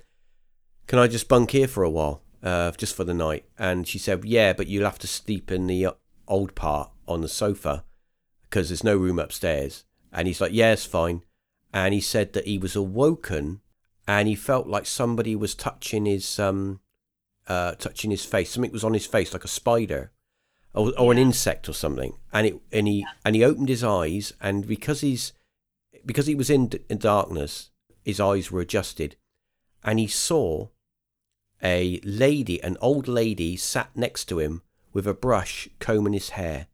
can 0.87 0.99
i 0.99 1.07
just 1.07 1.27
bunk 1.27 1.51
here 1.51 1.67
for 1.67 1.83
a 1.83 1.89
while 1.89 2.23
uh 2.43 2.71
just 2.71 2.95
for 2.95 3.03
the 3.03 3.13
night? 3.13 3.45
And 3.57 3.87
she 3.87 3.99
said 3.99 4.25
yeah 4.25 4.53
but 4.53 4.67
you'll 4.67 4.85
have 4.85 4.99
to 4.99 5.07
sleep 5.07 5.51
in 5.51 5.67
the 5.67 5.89
old 6.27 6.55
part 6.55 6.91
on 7.07 7.21
the 7.21 7.29
sofa 7.29 7.85
because 8.49 8.69
there's 8.69 8.83
no 8.83 8.97
room 8.97 9.19
upstairs. 9.19 9.85
And 10.11 10.27
he's 10.27 10.41
like 10.41 10.53
yeah 10.53 10.73
it's 10.73 10.85
fine. 10.85 11.23
And 11.73 11.93
he 11.93 12.01
said 12.01 12.33
that 12.33 12.47
he 12.47 12.57
was 12.57 12.75
awoken 12.75 13.61
and 14.07 14.27
he 14.27 14.35
felt 14.35 14.67
like 14.67 14.85
somebody 14.85 15.35
was 15.35 15.53
touching 15.55 16.05
his 16.05 16.39
um 16.39 16.79
uh 17.47 17.73
touching 17.73 18.11
his 18.11 18.25
face 18.25 18.51
something 18.51 18.71
was 18.71 18.83
on 18.83 18.93
his 18.93 19.05
face 19.05 19.33
like 19.33 19.43
a 19.43 19.47
spider 19.49 20.11
or, 20.77 20.93
or 20.97 21.11
an 21.11 21.17
insect 21.17 21.67
or 21.67 21.73
something, 21.73 22.13
and 22.31 22.47
it 22.47 22.59
and 22.71 22.87
he 22.87 23.05
and 23.25 23.35
he 23.35 23.43
opened 23.43 23.69
his 23.69 23.83
eyes, 23.83 24.33
and 24.39 24.67
because 24.67 25.01
he's 25.01 25.33
because 26.05 26.27
he 26.27 26.35
was 26.35 26.49
in, 26.49 26.71
in 26.89 26.99
darkness, 26.99 27.71
his 28.05 28.19
eyes 28.19 28.51
were 28.51 28.61
adjusted, 28.61 29.15
and 29.83 29.99
he 29.99 30.07
saw 30.07 30.67
a 31.63 31.99
lady, 32.03 32.61
an 32.63 32.77
old 32.79 33.07
lady, 33.07 33.57
sat 33.57 33.89
next 33.95 34.25
to 34.25 34.39
him 34.39 34.61
with 34.93 35.07
a 35.07 35.13
brush 35.13 35.67
combing 35.79 36.13
his 36.13 36.29
hair. 36.29 36.67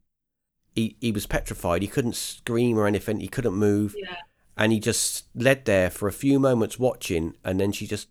He 0.75 0.97
he 0.99 1.11
was 1.11 1.25
petrified. 1.25 1.81
He 1.81 1.87
couldn't 1.87 2.15
scream 2.15 2.77
or 2.77 2.87
anything. 2.87 3.21
He 3.21 3.27
couldn't 3.27 3.53
move, 3.53 3.95
Yeah. 3.97 4.17
And 4.57 4.71
he 4.71 4.79
just 4.79 5.25
led 5.35 5.65
there 5.65 5.89
for 5.89 6.07
a 6.07 6.13
few 6.13 6.39
moments 6.39 6.79
watching, 6.79 7.35
and 7.43 7.59
then 7.59 7.71
she 7.71 7.87
just 7.87 8.07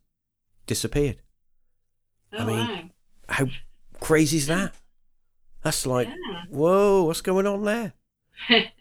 disappeared. 0.66 1.16
Oh, 2.32 2.44
mean, 2.46 2.56
wow. 2.56 2.82
How 3.28 3.46
crazy 4.00 4.38
is 4.38 4.46
that? 4.46 4.74
That's 5.62 5.86
like, 5.86 6.08
Yeah. 6.08 6.42
whoa, 6.50 7.04
what's 7.04 7.20
going 7.20 7.46
on 7.46 7.64
there? 7.64 7.92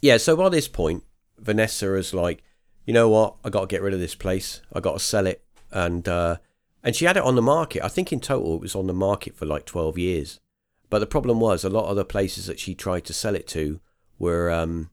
yeah, 0.00 0.16
so 0.16 0.36
by 0.36 0.48
this 0.48 0.68
point, 0.68 1.04
Vanessa 1.38 1.94
is 1.94 2.14
like, 2.14 2.42
you 2.84 2.94
know 2.94 3.08
what? 3.08 3.36
I 3.44 3.50
got 3.50 3.62
to 3.62 3.66
get 3.66 3.82
rid 3.82 3.94
of 3.94 4.00
this 4.00 4.14
place. 4.14 4.62
I 4.72 4.80
got 4.80 4.92
to 4.94 4.98
sell 5.00 5.26
it, 5.26 5.44
and 5.72 6.08
uh, 6.08 6.36
and 6.82 6.94
she 6.94 7.04
had 7.04 7.16
it 7.16 7.24
on 7.24 7.34
the 7.34 7.42
market. 7.42 7.84
I 7.84 7.88
think 7.88 8.12
in 8.12 8.20
total 8.20 8.54
it 8.54 8.60
was 8.60 8.76
on 8.76 8.86
the 8.86 8.94
market 8.94 9.36
for 9.36 9.44
like 9.44 9.66
twelve 9.66 9.98
years. 9.98 10.38
But 10.88 11.00
the 11.00 11.06
problem 11.06 11.40
was 11.40 11.64
a 11.64 11.68
lot 11.68 11.88
of 11.90 11.96
the 11.96 12.04
places 12.04 12.46
that 12.46 12.60
she 12.60 12.74
tried 12.74 13.04
to 13.06 13.12
sell 13.12 13.34
it 13.34 13.48
to 13.48 13.80
were, 14.20 14.52
um, 14.52 14.90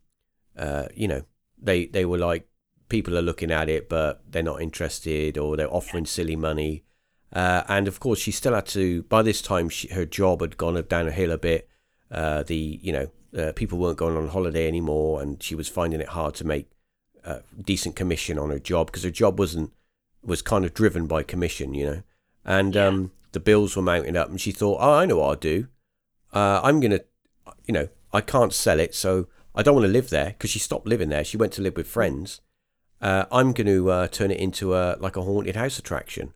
uh, 0.58 0.88
you 0.96 1.08
know, 1.08 1.22
they 1.64 1.86
they 1.88 2.06
were 2.06 2.18
like 2.18 2.48
people 2.90 3.18
are 3.18 3.22
looking 3.24 3.52
at 3.52 3.70
it, 3.70 3.90
but 3.90 4.22
they're 4.30 4.44
not 4.44 4.62
interested, 4.62 5.38
or 5.38 5.58
they're 5.58 5.74
offering 5.74 6.06
silly 6.06 6.36
money. 6.36 6.84
Uh, 7.32 7.64
and 7.68 7.88
of 7.88 8.00
course, 8.00 8.20
she 8.20 8.32
still 8.32 8.54
had 8.54 8.68
to. 8.68 9.04
By 9.04 9.22
this 9.24 9.42
time, 9.42 9.70
she, 9.70 9.88
her 9.88 10.06
job 10.06 10.42
had 10.42 10.58
gone 10.58 10.80
down 10.88 11.08
a 11.08 11.12
hill 11.12 11.32
a 11.32 11.38
bit. 11.38 11.68
Uh, 12.12 12.44
the 12.44 12.80
you 12.84 12.92
know 12.94 13.10
uh, 13.38 13.52
people 13.54 13.80
weren't 13.80 13.98
going 13.98 14.18
on 14.18 14.28
holiday 14.28 14.68
anymore, 14.68 15.22
and 15.22 15.42
she 15.42 15.56
was 15.56 15.68
finding 15.68 16.02
it 16.02 16.10
hard 16.10 16.36
to 16.36 16.46
make 16.46 16.70
uh, 17.26 17.40
decent 17.60 17.96
commission 17.96 18.38
on 18.38 18.50
her 18.52 18.60
job 18.60 18.88
because 18.88 19.04
her 19.04 19.10
job 19.10 19.40
wasn't 19.40 19.72
was 20.24 20.42
kind 20.42 20.64
of 20.64 20.74
driven 20.74 21.08
by 21.08 21.24
commission, 21.24 21.74
you 21.74 21.86
know. 21.86 22.04
And 22.46 22.76
Yeah. 22.76 22.88
um, 22.88 23.12
the 23.32 23.40
bills 23.40 23.76
were 23.76 23.82
mounting 23.82 24.16
up, 24.16 24.30
and 24.30 24.40
she 24.40 24.52
thought, 24.52 24.78
"Oh, 24.80 24.94
I 24.94 25.06
know 25.06 25.18
what 25.18 25.30
I'll 25.30 25.36
do. 25.36 25.68
Uh, 26.34 26.60
I'm 26.64 26.80
gonna, 26.80 27.02
you 27.66 27.74
know, 27.74 27.88
I 28.12 28.22
can't 28.22 28.54
sell 28.54 28.80
it, 28.80 28.94
so 28.94 29.28
I 29.56 29.64
don't 29.64 29.76
want 29.76 29.86
to 29.86 29.92
live 29.92 30.10
there 30.10 30.28
because 30.30 30.50
she 30.50 30.60
stopped 30.60 30.88
living 30.88 31.10
there. 31.10 31.24
She 31.24 31.38
went 31.38 31.54
to 31.54 31.62
live 31.62 31.76
with 31.78 31.88
friends. 31.88 32.42
Uh, 33.02 33.26
I'm 33.32 33.52
going 33.54 33.68
to 33.68 33.92
uh, 33.92 34.08
turn 34.08 34.32
it 34.32 34.40
into 34.40 34.74
a 34.76 34.96
like 35.00 35.16
a 35.18 35.22
haunted 35.22 35.56
house 35.56 35.78
attraction." 35.80 36.34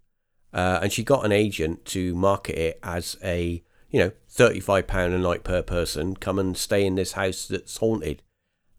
uh, 0.53 0.79
and 0.81 0.93
she 0.93 1.03
got 1.03 1.25
an 1.25 1.31
agent 1.31 1.83
to 1.85 2.15
market 2.15 2.57
it 2.57 2.79
as 2.81 3.17
a 3.21 3.61
you 3.91 3.99
know 3.99 4.11
thirty 4.29 4.61
five 4.61 4.87
pound 4.87 5.13
a 5.13 5.17
night 5.17 5.43
per 5.43 5.61
person 5.61 6.15
come 6.15 6.39
and 6.39 6.57
stay 6.57 6.85
in 6.85 6.95
this 6.95 7.11
house 7.13 7.47
that's 7.47 7.77
haunted, 7.77 8.23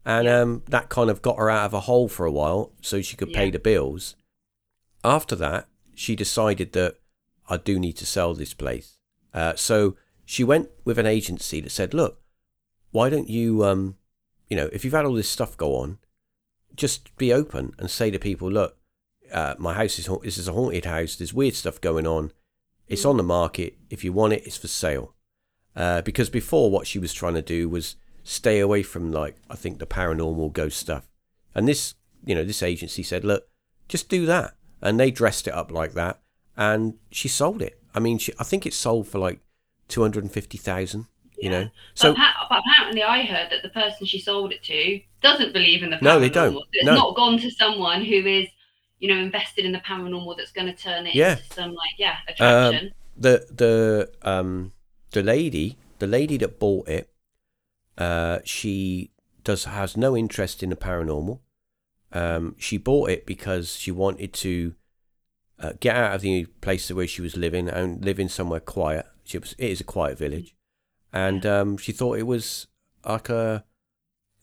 and 0.03 0.25
Yeah. 0.25 0.41
um, 0.41 0.63
that 0.67 0.89
kind 0.89 1.09
of 1.09 1.21
got 1.21 1.37
her 1.37 1.49
out 1.49 1.65
of 1.65 1.73
a 1.73 1.81
hole 1.81 2.07
for 2.09 2.25
a 2.25 2.31
while 2.31 2.73
so 2.81 3.01
she 3.01 3.15
could 3.15 3.31
pay 3.33 3.51
the 3.51 3.59
bills. 3.59 4.15
After 5.03 5.35
that, 5.35 5.67
she 5.95 6.15
decided 6.15 6.73
that 6.73 6.95
I 7.47 7.57
do 7.57 7.79
need 7.79 7.97
to 7.97 8.05
sell 8.05 8.33
this 8.33 8.53
place, 8.55 8.97
uh, 9.33 9.53
so 9.55 9.95
she 10.25 10.43
went 10.43 10.69
with 10.83 10.97
an 10.99 11.05
agency 11.05 11.61
that 11.61 11.71
said, 11.71 11.93
look, 11.93 12.19
why 12.91 13.09
don't 13.09 13.29
you 13.29 13.63
um, 13.63 13.95
you 14.49 14.57
know, 14.57 14.69
if 14.73 14.83
you've 14.83 14.93
had 14.93 15.05
all 15.05 15.13
this 15.13 15.29
stuff 15.29 15.55
go 15.57 15.75
on, 15.75 15.99
just 16.75 17.15
be 17.17 17.33
open 17.33 17.73
and 17.77 17.89
say 17.89 18.11
to 18.11 18.19
people, 18.19 18.51
look 18.51 18.79
uh, 19.31 19.55
my 19.57 19.73
house 19.73 19.99
is 19.99 20.09
this 20.23 20.37
is 20.37 20.47
a 20.47 20.53
haunted 20.53 20.85
house. 20.85 21.15
There's 21.15 21.33
weird 21.33 21.55
stuff 21.55 21.81
going 21.81 22.07
on. 22.07 22.31
It's 22.87 23.05
on 23.05 23.17
the 23.17 23.23
market. 23.23 23.77
If 23.89 24.03
you 24.03 24.11
want 24.11 24.33
it, 24.33 24.45
it's 24.45 24.57
for 24.57 24.67
sale. 24.67 25.13
Uh, 25.75 26.01
because 26.01 26.29
before, 26.29 26.71
what 26.71 26.87
she 26.87 26.99
was 26.99 27.13
trying 27.13 27.35
to 27.35 27.41
do 27.41 27.69
was 27.69 27.95
stay 28.23 28.59
away 28.59 28.83
from 28.83 29.11
like 29.11 29.35
I 29.49 29.55
think 29.55 29.79
the 29.79 29.85
paranormal 29.85 30.53
ghost 30.53 30.77
stuff. 30.77 31.07
And 31.53 31.67
this, 31.67 31.95
you 32.25 32.35
know, 32.35 32.43
this 32.43 32.63
agency 32.63 33.03
said, 33.03 33.23
look, 33.23 33.47
just 33.87 34.09
do 34.09 34.25
that, 34.25 34.55
and 34.81 34.99
they 34.99 35.11
dressed 35.11 35.47
it 35.47 35.53
up 35.53 35.71
like 35.71 35.93
that, 35.93 36.19
and 36.57 36.95
she 37.11 37.27
sold 37.27 37.61
it. 37.61 37.81
I 37.93 37.99
mean, 37.99 38.17
she, 38.17 38.33
I 38.39 38.43
think 38.43 38.65
it 38.65 38.73
sold 38.73 39.07
for 39.07 39.19
like 39.19 39.39
two 39.87 40.01
hundred 40.01 40.23
and 40.23 40.31
fifty 40.31 40.57
thousand. 40.57 41.05
You 41.41 41.49
know, 41.49 41.69
so 41.93 42.13
but, 42.13 42.21
but 42.49 42.59
apparently, 42.67 43.01
I 43.03 43.23
heard 43.23 43.49
that 43.51 43.63
the 43.63 43.69
person 43.69 44.05
she 44.05 44.19
sold 44.19 44.51
it 44.51 44.61
to 44.63 44.99
doesn't 45.21 45.53
believe 45.53 45.83
in 45.83 45.89
the 45.89 45.95
paranormal. 45.97 46.03
No, 46.03 46.19
they 46.19 46.29
don't. 46.29 46.57
It's 46.73 46.85
No. 46.85 46.95
not 46.95 47.15
gone 47.15 47.37
to 47.39 47.49
someone 47.51 48.03
who 48.03 48.15
is, 48.25 48.47
you 48.99 49.07
know, 49.07 49.19
invested 49.21 49.63
in 49.65 49.71
the 49.71 49.79
paranormal 49.79 50.35
that's 50.37 50.51
going 50.51 50.67
to 50.67 50.73
turn 50.73 51.07
it 51.07 51.15
Yeah. 51.15 51.31
Um, 51.33 51.37
into 51.39 51.53
some 51.53 51.73
like 51.75 51.93
yeah 51.97 52.15
attraction. 52.27 52.91
the 53.15 53.45
the 53.51 54.11
um 54.21 54.73
the 55.11 55.23
lady 55.23 55.77
the 55.99 56.07
lady 56.07 56.37
that 56.37 56.59
bought 56.59 56.87
it 56.87 57.09
uh 57.97 58.39
she 58.43 59.11
does 59.43 59.65
has 59.65 59.97
no 59.97 60.15
interest 60.15 60.61
in 60.63 60.69
the 60.69 60.75
paranormal 60.75 61.39
um 62.13 62.55
she 62.57 62.77
bought 62.77 63.09
it 63.09 63.25
because 63.25 63.75
she 63.77 63.91
wanted 63.91 64.31
to 64.33 64.73
uh, 65.59 65.73
get 65.79 65.95
out 65.95 66.15
of 66.15 66.21
the 66.21 66.45
place 66.61 66.89
where 66.91 67.07
she 67.07 67.21
was 67.21 67.35
living 67.35 67.67
and 67.67 68.03
live 68.05 68.19
in 68.19 68.29
somewhere 68.29 68.59
quiet 68.61 69.05
she 69.25 69.37
was 69.37 69.53
it 69.57 69.69
is 69.69 69.81
a 69.81 69.83
quiet 69.83 70.17
village 70.17 70.55
and 71.13 71.45
um 71.45 71.77
she 71.77 71.91
thought 71.91 72.17
it 72.17 72.27
was 72.27 72.67
like 73.05 73.29
a 73.29 73.63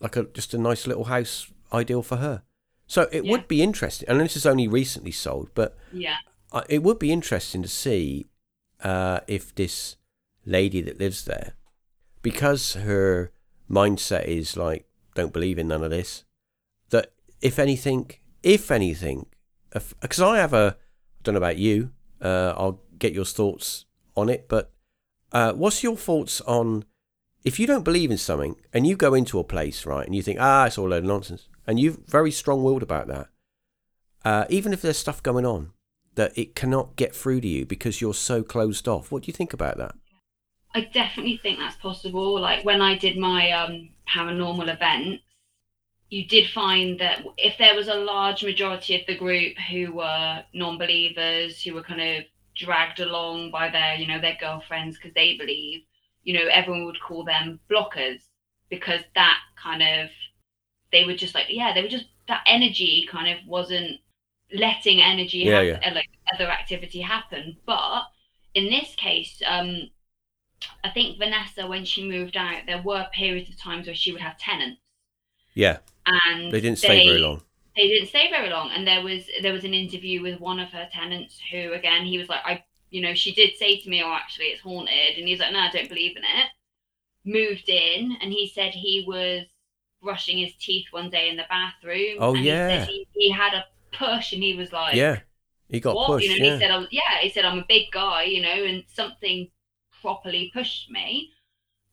like 0.00 0.16
a 0.16 0.24
just 0.24 0.54
a 0.54 0.58
nice 0.58 0.86
little 0.86 1.04
house 1.04 1.50
ideal 1.72 2.02
for 2.02 2.16
her. 2.16 2.42
So 2.86 3.08
it 3.12 3.24
Yeah. 3.24 3.32
would 3.32 3.48
be 3.48 3.62
interesting 3.62 4.08
and 4.08 4.20
this 4.20 4.36
is 4.36 4.46
only 4.46 4.68
recently 4.68 5.12
sold 5.12 5.50
but 5.54 5.76
yeah, 5.92 6.16
it 6.68 6.82
would 6.82 6.98
be 6.98 7.12
interesting 7.12 7.62
to 7.62 7.68
see 7.68 8.26
uh, 8.82 9.20
if 9.26 9.54
this 9.54 9.96
lady 10.44 10.80
that 10.82 10.98
lives 10.98 11.24
there, 11.24 11.54
because 12.22 12.74
her 12.74 13.32
mindset 13.70 14.24
is 14.26 14.56
like, 14.56 14.86
don't 15.14 15.32
believe 15.32 15.58
in 15.58 15.68
none 15.68 15.82
of 15.82 15.90
this, 15.90 16.24
that 16.90 17.12
if 17.40 17.58
anything, 17.58 18.10
if 18.42 18.70
anything, 18.70 19.26
because 19.72 20.20
I 20.20 20.38
have 20.38 20.52
a, 20.52 20.76
I 20.78 21.20
don't 21.22 21.34
know 21.34 21.38
about 21.38 21.58
you, 21.58 21.90
uh, 22.20 22.54
I'll 22.56 22.80
get 22.98 23.12
your 23.12 23.24
thoughts 23.24 23.86
on 24.16 24.28
it, 24.28 24.46
but 24.48 24.70
uh, 25.36 25.52
what's 25.52 25.82
your 25.82 25.98
thoughts 25.98 26.40
on 26.42 26.82
if 27.44 27.60
you 27.60 27.66
don't 27.66 27.84
believe 27.84 28.10
in 28.10 28.16
something 28.16 28.56
and 28.72 28.86
you 28.86 28.96
go 28.96 29.12
into 29.12 29.38
a 29.38 29.44
place, 29.44 29.84
right, 29.84 30.06
and 30.06 30.16
you 30.16 30.22
think, 30.22 30.38
ah, 30.40 30.64
it's 30.64 30.78
all 30.78 30.86
a 30.86 30.92
load 30.92 31.02
of 31.02 31.04
nonsense, 31.04 31.46
and 31.66 31.78
you're 31.78 31.98
very 32.06 32.30
strong 32.30 32.64
willed 32.64 32.82
about 32.82 33.06
that, 33.08 33.28
uh, 34.24 34.46
even 34.48 34.72
if 34.72 34.80
there's 34.80 34.96
stuff 34.96 35.22
going 35.22 35.44
on, 35.44 35.72
that 36.14 36.32
it 36.38 36.54
cannot 36.54 36.96
get 36.96 37.14
through 37.14 37.42
to 37.42 37.48
you 37.48 37.66
because 37.66 38.00
you're 38.00 38.14
so 38.14 38.42
closed 38.42 38.88
off. 38.88 39.12
What 39.12 39.24
do 39.24 39.26
you 39.26 39.34
think 39.34 39.52
about 39.52 39.76
that? 39.76 39.94
I 40.74 40.80
definitely 40.80 41.38
think 41.42 41.58
that's 41.58 41.76
possible. 41.76 42.40
Like 42.40 42.64
when 42.64 42.80
I 42.80 42.96
did 42.96 43.18
my 43.18 43.50
um, 43.50 43.90
paranormal 44.08 44.72
events, 44.72 45.22
you 46.08 46.26
did 46.26 46.48
find 46.48 46.98
that 47.00 47.22
if 47.36 47.58
there 47.58 47.74
was 47.74 47.88
a 47.88 47.94
large 47.94 48.42
majority 48.42 48.98
of 48.98 49.06
the 49.06 49.18
group 49.18 49.58
who 49.70 49.92
were 49.92 50.44
non-believers, 50.54 51.62
who 51.62 51.74
were 51.74 51.82
kind 51.82 52.00
of 52.00 52.24
dragged 52.56 53.00
along 53.00 53.50
by 53.50 53.68
their, 53.70 53.94
you 53.96 54.06
know, 54.06 54.20
their 54.20 54.36
girlfriends 54.40 54.96
because 54.96 55.14
they 55.14 55.36
believe, 55.36 55.82
you 56.24 56.34
know, 56.34 56.46
everyone 56.50 56.84
would 56.86 57.00
call 57.00 57.24
them 57.24 57.60
blockers 57.70 58.20
because 58.70 59.02
that 59.14 59.38
kind 59.62 59.82
of 59.82 60.10
they 60.92 61.04
were 61.04 61.14
just 61.14 61.34
like 61.34 61.46
yeah 61.48 61.72
they 61.74 61.82
were 61.82 61.88
just 61.88 62.06
that 62.28 62.42
energy 62.46 63.08
kind 63.10 63.28
of 63.28 63.46
wasn't 63.46 64.00
letting 64.52 65.00
energy 65.00 65.44
Yeah, 65.44 65.60
happen, 65.62 65.92
uh, 65.92 65.94
like 65.94 66.08
other 66.34 66.48
activity 66.50 67.00
happen. 67.00 67.56
But 67.66 68.04
in 68.54 68.66
this 68.70 68.94
case 68.96 69.42
um 69.46 69.90
i 70.82 70.88
think 70.88 71.18
vanessa 71.18 71.66
when 71.66 71.84
she 71.84 72.08
moved 72.08 72.36
out 72.38 72.62
there 72.66 72.80
were 72.82 73.06
periods 73.12 73.50
of 73.50 73.58
times 73.58 73.86
where 73.86 73.94
she 73.94 74.12
would 74.12 74.20
have 74.22 74.38
tenants. 74.38 74.80
Yeah, 75.54 75.78
and 76.06 76.52
they 76.52 76.60
didn't 76.60 76.78
stay 76.78 77.04
very 77.04 77.18
long. 77.18 77.42
They 77.76 77.88
didn't 77.88 78.08
stay 78.08 78.30
very 78.30 78.50
long 78.50 78.70
and 78.72 78.86
there 78.86 79.02
was 79.02 79.24
there 79.42 79.52
was 79.52 79.64
an 79.64 79.74
interview 79.74 80.22
with 80.22 80.40
one 80.40 80.58
of 80.58 80.70
her 80.70 80.88
tenants 80.92 81.38
who 81.50 81.72
again 81.72 82.04
he 82.04 82.18
was 82.18 82.28
like 82.28 82.40
i 82.44 82.62
you 82.90 83.00
know 83.02 83.14
she 83.14 83.32
did 83.34 83.54
say 83.56 83.78
to 83.80 83.88
me 83.90 84.02
oh 84.02 84.12
actually 84.12 84.46
it's 84.46 84.62
haunted 84.62 85.18
and 85.18 85.28
he's 85.28 85.38
like 85.40 85.52
no 85.52 85.58
i 85.60 85.70
don't 85.70 85.88
believe 85.88 86.16
in 86.16 86.22
it 86.24 86.48
moved 87.24 87.68
in 87.68 88.16
and 88.22 88.32
he 88.32 88.48
said 88.54 88.72
he 88.72 89.04
was 89.06 89.44
brushing 90.02 90.38
his 90.38 90.54
teeth 90.60 90.86
one 90.90 91.10
day 91.10 91.28
in 91.28 91.36
the 91.36 91.42
bathroom 91.48 92.16
Oh, 92.20 92.34
and 92.34 92.38
he 92.38 92.44
said 92.50 92.70
yeah. 92.70 92.84
he, 92.86 93.06
he 93.12 93.30
had 93.30 93.54
a 93.54 93.64
push 93.92 94.32
and 94.32 94.42
he 94.42 94.54
was 94.54 94.72
like 94.72 94.94
Yeah, 94.94 95.20
he 95.68 95.80
got 95.80 95.96
what 95.96 96.06
pushed. 96.06 96.26
you 96.28 96.38
know 96.38 96.46
yeah. 96.46 96.52
he 96.54 96.58
said 96.60 96.70
I 96.70 96.78
was, 96.78 96.88
yeah 96.90 97.18
he 97.20 97.30
said 97.30 97.44
i'm 97.44 97.58
a 97.58 97.64
big 97.68 97.90
guy 97.92 98.24
you 98.24 98.42
know 98.42 98.64
and 98.64 98.84
something 98.88 99.48
properly 100.02 100.50
pushed 100.54 100.90
me 100.90 101.32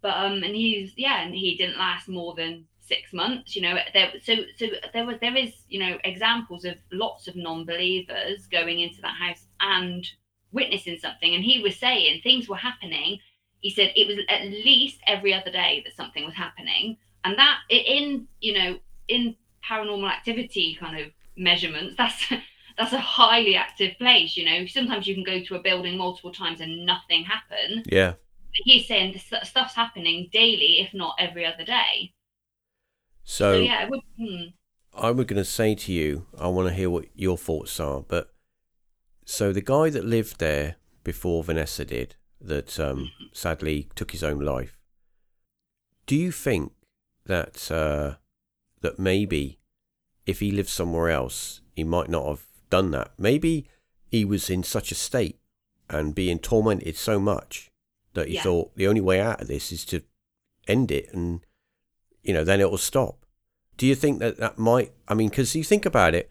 but 0.01 0.15
um 0.15 0.43
and 0.43 0.55
he's 0.55 0.93
yeah 0.97 1.23
and 1.23 1.33
he 1.33 1.55
didn't 1.57 1.77
last 1.79 2.07
more 2.07 2.35
than 2.35 2.65
six 2.85 3.13
months 3.13 3.55
you 3.55 3.61
know 3.61 3.77
there 3.93 4.11
so 4.21 4.35
so 4.57 4.65
there 4.93 5.05
was 5.05 5.15
there 5.21 5.35
is 5.37 5.53
you 5.69 5.79
know 5.79 5.97
examples 6.03 6.65
of 6.65 6.75
lots 6.91 7.27
of 7.27 7.35
non-believers 7.35 8.45
going 8.47 8.81
into 8.81 8.99
that 9.01 9.15
house 9.15 9.47
and 9.61 10.05
witnessing 10.53 10.97
something. 10.97 11.33
And 11.33 11.43
he 11.43 11.59
was 11.61 11.75
saying 11.77 12.21
things 12.21 12.47
were 12.47 12.55
happening. 12.55 13.19
He 13.59 13.71
said 13.71 13.91
it 13.95 14.07
was 14.07 14.19
at 14.29 14.43
least 14.45 14.99
every 15.07 15.33
other 15.33 15.51
day 15.51 15.81
that 15.83 15.95
something 15.95 16.23
was 16.23 16.35
happening. 16.35 16.97
And 17.25 17.37
that 17.37 17.59
in 17.69 18.27
you 18.39 18.53
know 18.53 18.79
in 19.07 19.35
paranormal 19.67 20.09
activity 20.09 20.77
kind 20.79 20.99
of 20.99 21.11
measurements 21.35 21.95
that's 21.97 22.31
that's 22.77 22.93
a 22.93 22.99
highly 22.99 23.55
active 23.55 23.97
place 23.97 24.37
you 24.37 24.45
know. 24.45 24.65
Sometimes 24.67 25.07
you 25.07 25.15
can 25.15 25.23
go 25.23 25.43
to 25.43 25.55
a 25.55 25.61
building 25.61 25.97
multiple 25.97 26.31
times 26.31 26.61
and 26.61 26.85
nothing 26.85 27.23
happen. 27.23 27.83
Yeah. 27.87 28.13
he's 28.65 28.87
saying 28.87 29.19
stuff's 29.43 29.73
happening 29.73 30.29
daily 30.31 30.79
if 30.79 30.93
not 30.93 31.15
every 31.17 31.45
other 31.45 31.65
day 31.65 32.13
so, 33.23 33.53
So 33.53 33.61
yeah 33.61 33.87
would 33.89 34.01
hmm. 34.17 34.43
I 34.95 35.11
was 35.11 35.25
going 35.25 35.37
to 35.37 35.45
say 35.45 35.73
to 35.73 35.91
you, 35.91 36.27
I 36.37 36.47
want 36.47 36.67
to 36.67 36.73
hear 36.73 36.89
what 36.89 37.05
your 37.15 37.37
thoughts 37.37 37.79
are. 37.79 38.01
But 38.01 38.31
so 39.25 39.51
the 39.51 39.61
guy 39.61 39.89
that 39.89 40.05
lived 40.05 40.39
there 40.39 40.75
before 41.03 41.43
Vanessa 41.43 41.83
did, 41.83 42.15
that 42.39 42.79
um, 42.79 43.11
sadly 43.31 43.89
took 43.95 44.11
his 44.11 44.23
own 44.23 44.39
life. 44.39 44.77
Do 46.05 46.15
you 46.15 46.31
think 46.31 46.73
that 47.25 47.71
uh, 47.71 48.15
that 48.81 48.99
maybe 48.99 49.59
if 50.25 50.39
he 50.41 50.51
lived 50.51 50.69
somewhere 50.69 51.09
else, 51.09 51.61
he 51.75 51.83
might 51.83 52.09
not 52.09 52.27
have 52.27 52.43
done 52.69 52.91
that? 52.91 53.11
Maybe 53.17 53.67
he 54.11 54.25
was 54.25 54.49
in 54.49 54.61
such 54.63 54.91
a 54.91 54.95
state 54.95 55.39
and 55.89 56.13
being 56.13 56.39
tormented 56.39 56.95
so 56.97 57.19
much 57.19 57.71
that 58.13 58.27
he 58.27 58.35
Yeah. 58.35 58.43
thought 58.43 58.75
the 58.75 58.87
only 58.87 59.01
way 59.01 59.19
out 59.19 59.41
of 59.41 59.47
this 59.47 59.71
is 59.71 59.85
to 59.85 60.03
end 60.67 60.91
it 60.91 61.11
and 61.13 61.45
you 62.23 62.33
know 62.33 62.43
then 62.43 62.61
it 62.61 62.69
will 62.69 62.77
stop. 62.77 63.25
Do 63.77 63.87
you 63.87 63.95
think 63.95 64.19
that 64.19 64.37
that 64.37 64.57
might 64.57 64.91
i 65.07 65.13
mean 65.13 65.29
because 65.29 65.55
you 65.55 65.63
think 65.63 65.85
about 65.85 66.13
it 66.13 66.29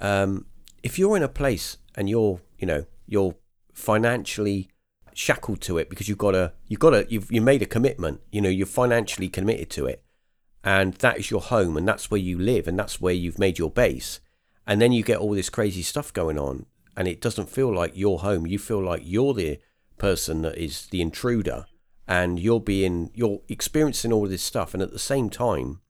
um, 0.00 0.46
if 0.82 0.98
you're 0.98 1.16
in 1.16 1.22
a 1.22 1.28
place 1.28 1.76
and 1.94 2.08
you're 2.08 2.40
you 2.58 2.66
know 2.66 2.84
you're 3.06 3.36
financially 3.72 4.68
shackled 5.12 5.60
to 5.60 5.78
it 5.78 5.90
because 5.90 6.08
you've 6.08 6.18
got 6.18 6.34
a 6.34 6.52
you've 6.66 6.80
got 6.80 6.94
a 6.94 7.06
you've 7.08 7.30
you 7.30 7.40
made 7.40 7.62
a 7.62 7.66
commitment 7.66 8.20
you 8.32 8.40
know 8.40 8.48
you're 8.48 8.66
financially 8.66 9.28
committed 9.28 9.68
to 9.70 9.86
it 9.86 10.02
and 10.62 10.94
that 10.94 11.18
is 11.18 11.30
your 11.30 11.40
home 11.40 11.76
and 11.76 11.86
that's 11.86 12.10
where 12.10 12.20
you 12.20 12.38
live 12.38 12.66
and 12.66 12.78
that's 12.78 13.00
where 13.00 13.14
you've 13.14 13.38
made 13.38 13.58
your 13.58 13.70
base 13.70 14.20
and 14.66 14.80
then 14.80 14.92
you 14.92 15.02
get 15.02 15.18
all 15.18 15.32
this 15.32 15.50
crazy 15.50 15.82
stuff 15.82 16.12
going 16.12 16.38
on 16.38 16.66
and 16.96 17.08
it 17.08 17.20
doesn't 17.20 17.48
feel 17.48 17.74
like 17.74 17.96
your 17.96 18.20
home 18.20 18.46
you 18.46 18.58
feel 18.58 18.82
like 18.82 19.02
you're 19.04 19.34
the 19.34 19.58
person 19.98 20.42
that 20.42 20.56
is 20.56 20.86
the 20.86 21.00
intruder 21.00 21.66
and 22.10 22.40
you're 22.40 22.60
being 22.60 23.10
you're 23.14 23.40
experiencing 23.48 24.12
all 24.12 24.26
this 24.26 24.42
stuff 24.42 24.74
and 24.74 24.82
at 24.82 24.90
the 24.90 24.98
same 24.98 25.30
time 25.30 25.80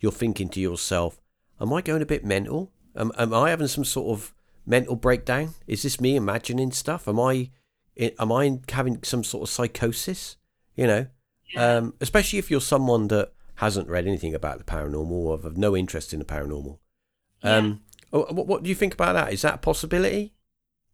you're 0.00 0.10
thinking 0.10 0.48
to 0.48 0.60
yourself 0.60 1.20
am 1.60 1.72
i 1.72 1.80
going 1.80 2.02
a 2.02 2.06
bit 2.06 2.24
mental? 2.24 2.72
Am, 2.96 3.12
am 3.16 3.32
i 3.32 3.50
having 3.50 3.68
some 3.68 3.84
sort 3.84 4.18
of 4.18 4.34
mental 4.66 4.96
breakdown? 4.96 5.54
Is 5.66 5.84
this 5.84 6.00
me 6.00 6.16
imagining 6.16 6.72
stuff? 6.72 7.06
Am 7.06 7.20
i 7.20 7.50
am 7.96 8.32
i 8.32 8.58
having 8.70 9.02
some 9.04 9.22
sort 9.22 9.44
of 9.44 9.48
psychosis? 9.48 10.36
You 10.74 10.86
know? 10.86 11.06
Um, 11.54 11.94
especially 12.00 12.38
if 12.38 12.50
you're 12.50 12.60
someone 12.60 13.08
that 13.08 13.32
hasn't 13.56 13.88
read 13.88 14.06
anything 14.06 14.34
about 14.34 14.58
the 14.58 14.64
paranormal 14.64 15.10
or 15.10 15.38
have 15.38 15.58
no 15.58 15.76
interest 15.76 16.12
in 16.12 16.18
the 16.18 16.24
paranormal. 16.24 16.78
Um, 17.42 17.82
what, 18.10 18.46
what 18.46 18.62
do 18.62 18.70
you 18.70 18.74
think 18.74 18.94
about 18.94 19.12
that? 19.12 19.32
Is 19.32 19.42
that 19.42 19.54
a 19.54 19.58
possibility? 19.58 20.32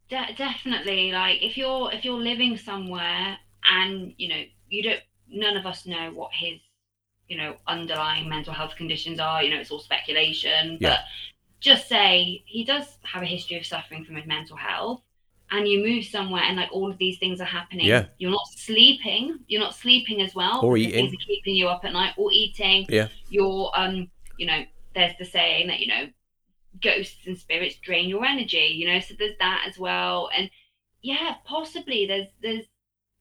De- 0.09 0.35
definitely. 0.37 1.11
Like 1.11 1.41
if 1.41 1.57
you're 1.57 1.91
if 1.91 2.03
you're 2.03 2.21
living 2.21 2.57
somewhere 2.57 3.37
and 3.63 4.13
you 4.17 4.27
know 4.27 4.43
you 4.69 4.83
don't 4.83 5.01
none 5.31 5.57
of 5.57 5.65
us 5.65 5.85
know 5.85 6.11
what 6.13 6.31
his 6.33 6.59
you 7.27 7.37
know 7.37 7.55
underlying 7.67 8.27
mental 8.27 8.53
health 8.53 8.73
conditions 8.75 9.19
are 9.19 9.43
you 9.43 9.49
know 9.49 9.59
it's 9.59 9.71
all 9.71 9.79
speculation 9.79 10.77
Yeah. 10.79 10.89
but 10.89 10.99
just 11.59 11.87
say 11.87 12.43
he 12.45 12.63
does 12.63 12.97
have 13.03 13.21
a 13.21 13.25
history 13.25 13.57
of 13.57 13.65
suffering 13.65 14.03
from 14.05 14.15
his 14.15 14.25
mental 14.25 14.57
health 14.57 15.01
and 15.51 15.67
you 15.67 15.83
move 15.83 16.05
somewhere 16.05 16.43
and 16.43 16.57
like 16.57 16.69
all 16.71 16.89
of 16.89 16.97
these 16.97 17.17
things 17.19 17.39
are 17.41 17.45
happening 17.45 17.85
Yeah. 17.85 18.05
you're 18.17 18.31
not 18.31 18.47
sleeping 18.55 19.39
you're 19.47 19.61
not 19.61 19.75
sleeping 19.75 20.21
as 20.21 20.33
well 20.33 20.61
Or 20.63 20.77
eating. 20.77 20.93
things 21.09 21.13
are 21.13 21.25
keeping 21.25 21.55
you 21.55 21.67
up 21.67 21.85
at 21.85 21.93
night 21.93 22.13
or 22.17 22.31
eating 22.31 22.85
Yeah. 22.89 23.07
you're 23.29 23.71
um 23.75 24.09
you 24.37 24.47
know 24.47 24.63
there's 24.95 25.13
the 25.19 25.25
saying 25.25 25.67
that 25.67 25.79
you 25.79 25.87
know 25.87 26.07
ghosts 26.81 27.27
and 27.27 27.37
spirits 27.37 27.75
drain 27.77 28.07
your 28.09 28.23
energy 28.25 28.73
you 28.75 28.87
know 28.87 28.99
so 28.99 29.13
there's 29.19 29.37
that 29.39 29.65
as 29.67 29.77
well 29.77 30.29
and 30.35 30.49
yeah 31.01 31.35
possibly 31.45 32.05
there's 32.07 32.27
there's 32.41 32.65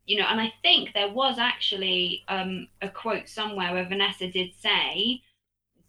you 0.08 0.18
know 0.18 0.26
and 0.28 0.40
i 0.40 0.52
think 0.62 0.92
there 0.94 1.12
was 1.12 1.38
actually 1.38 2.24
um 2.28 2.66
a 2.82 2.88
quote 2.88 3.28
somewhere 3.28 3.72
where 3.72 3.88
vanessa 3.88 4.26
did 4.28 4.50
say 4.58 5.20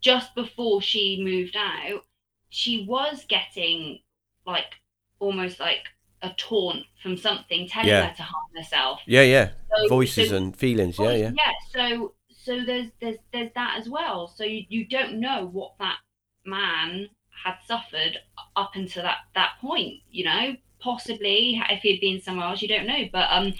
just 0.00 0.34
before 0.34 0.80
she 0.82 1.22
moved 1.24 1.56
out 1.56 2.04
she 2.50 2.84
was 2.88 3.24
getting 3.28 3.98
like 4.46 4.74
almost 5.20 5.58
like 5.60 5.84
a 6.22 6.30
taunt 6.36 6.84
from 7.02 7.16
something 7.16 7.66
telling 7.66 7.88
Yeah. 7.88 8.08
her 8.08 8.14
to 8.16 8.22
harm 8.22 8.50
herself 8.56 9.00
yeah 9.06 9.22
yeah 9.22 9.50
So- 9.80 9.88
voices 9.88 10.28
so- 10.30 10.36
and 10.36 10.54
feelings 10.56 10.98
yeah 10.98 11.12
yeah 11.12 11.30
yeah. 11.34 11.52
So 11.72 12.14
so 12.44 12.64
there's 12.64 12.88
there's 13.00 13.16
there's 13.32 13.50
that 13.54 13.76
as 13.78 13.86
well. 13.88 14.26
So 14.26 14.44
you, 14.44 14.64
you 14.70 14.86
don't 14.86 15.20
know 15.20 15.46
what 15.52 15.72
that 15.78 15.98
man 16.46 17.08
had 17.44 17.56
suffered 17.66 18.18
up 18.56 18.70
until 18.76 19.02
that 19.02 19.18
that 19.34 19.52
point. 19.60 20.00
You 20.10 20.24
know, 20.24 20.56
possibly 20.80 21.60
if 21.68 21.82
he'd 21.82 22.00
been 22.00 22.20
somewhere 22.20 22.46
else, 22.48 22.62
you 22.62 22.68
don't 22.68 22.86
know. 22.86 23.04
But 23.12 23.28
um, 23.30 23.52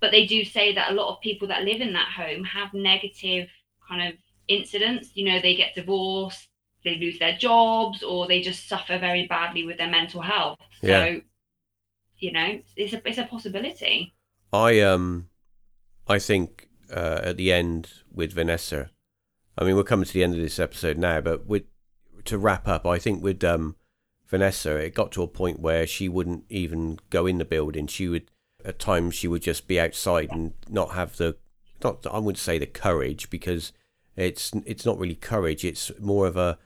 but 0.00 0.10
they 0.10 0.26
do 0.26 0.44
say 0.44 0.74
that 0.74 0.90
a 0.90 0.94
lot 0.94 1.12
of 1.12 1.20
people 1.20 1.48
that 1.48 1.64
live 1.64 1.80
in 1.80 1.92
that 1.92 2.08
home 2.12 2.44
have 2.44 2.72
negative 2.74 3.48
kind 3.88 4.08
of 4.08 4.18
incidents. 4.48 5.10
You 5.14 5.26
know, 5.26 5.40
they 5.40 5.54
get 5.54 5.74
divorced, 5.74 6.48
they 6.84 6.96
lose 6.96 7.18
their 7.18 7.36
jobs, 7.36 8.02
or 8.02 8.26
they 8.26 8.40
just 8.40 8.68
suffer 8.68 8.98
very 8.98 9.26
badly 9.26 9.64
with 9.64 9.78
their 9.78 9.90
mental 9.90 10.22
health. 10.22 10.58
So. 10.80 10.88
Yeah. 10.88 11.16
You 12.20 12.32
know, 12.32 12.60
it's 12.76 12.92
a 12.92 13.08
it's 13.08 13.16
a 13.16 13.24
possibility. 13.24 14.12
I 14.52 14.80
um, 14.80 15.30
I 16.06 16.18
think 16.18 16.68
uh, 16.94 17.20
at 17.22 17.38
the 17.38 17.50
end 17.50 17.88
with 18.12 18.34
Vanessa, 18.34 18.90
I 19.56 19.64
mean 19.64 19.74
we're 19.74 19.84
coming 19.84 20.04
to 20.04 20.12
the 20.12 20.22
end 20.22 20.34
of 20.34 20.40
this 20.40 20.58
episode 20.58 20.98
now, 20.98 21.22
but 21.22 21.46
with 21.46 21.62
to 22.26 22.36
wrap 22.36 22.68
up, 22.68 22.86
I 22.86 22.98
think 22.98 23.22
with 23.22 23.42
um, 23.42 23.76
Vanessa, 24.28 24.76
it 24.76 24.94
got 24.94 25.12
to 25.12 25.22
a 25.22 25.28
point 25.28 25.60
where 25.60 25.86
she 25.86 26.10
wouldn't 26.10 26.44
even 26.50 26.98
go 27.08 27.24
in 27.24 27.38
the 27.38 27.44
building. 27.46 27.86
She 27.86 28.06
would 28.06 28.30
at 28.64 28.78
times 28.78 29.14
she 29.14 29.28
would 29.28 29.42
just 29.42 29.66
be 29.66 29.80
outside 29.80 30.30
and 30.30 30.52
not 30.68 30.92
have 30.92 31.16
the 31.16 31.36
not 31.82 32.06
I 32.06 32.18
wouldn't 32.18 32.38
say 32.38 32.58
the 32.58 32.66
courage 32.66 33.30
because 33.30 33.72
it's 34.16 34.52
it's 34.66 34.84
not 34.84 34.98
really 34.98 35.14
courage. 35.14 35.64
It's 35.64 35.90
more 35.98 36.26
of 36.26 36.36
a 36.36 36.58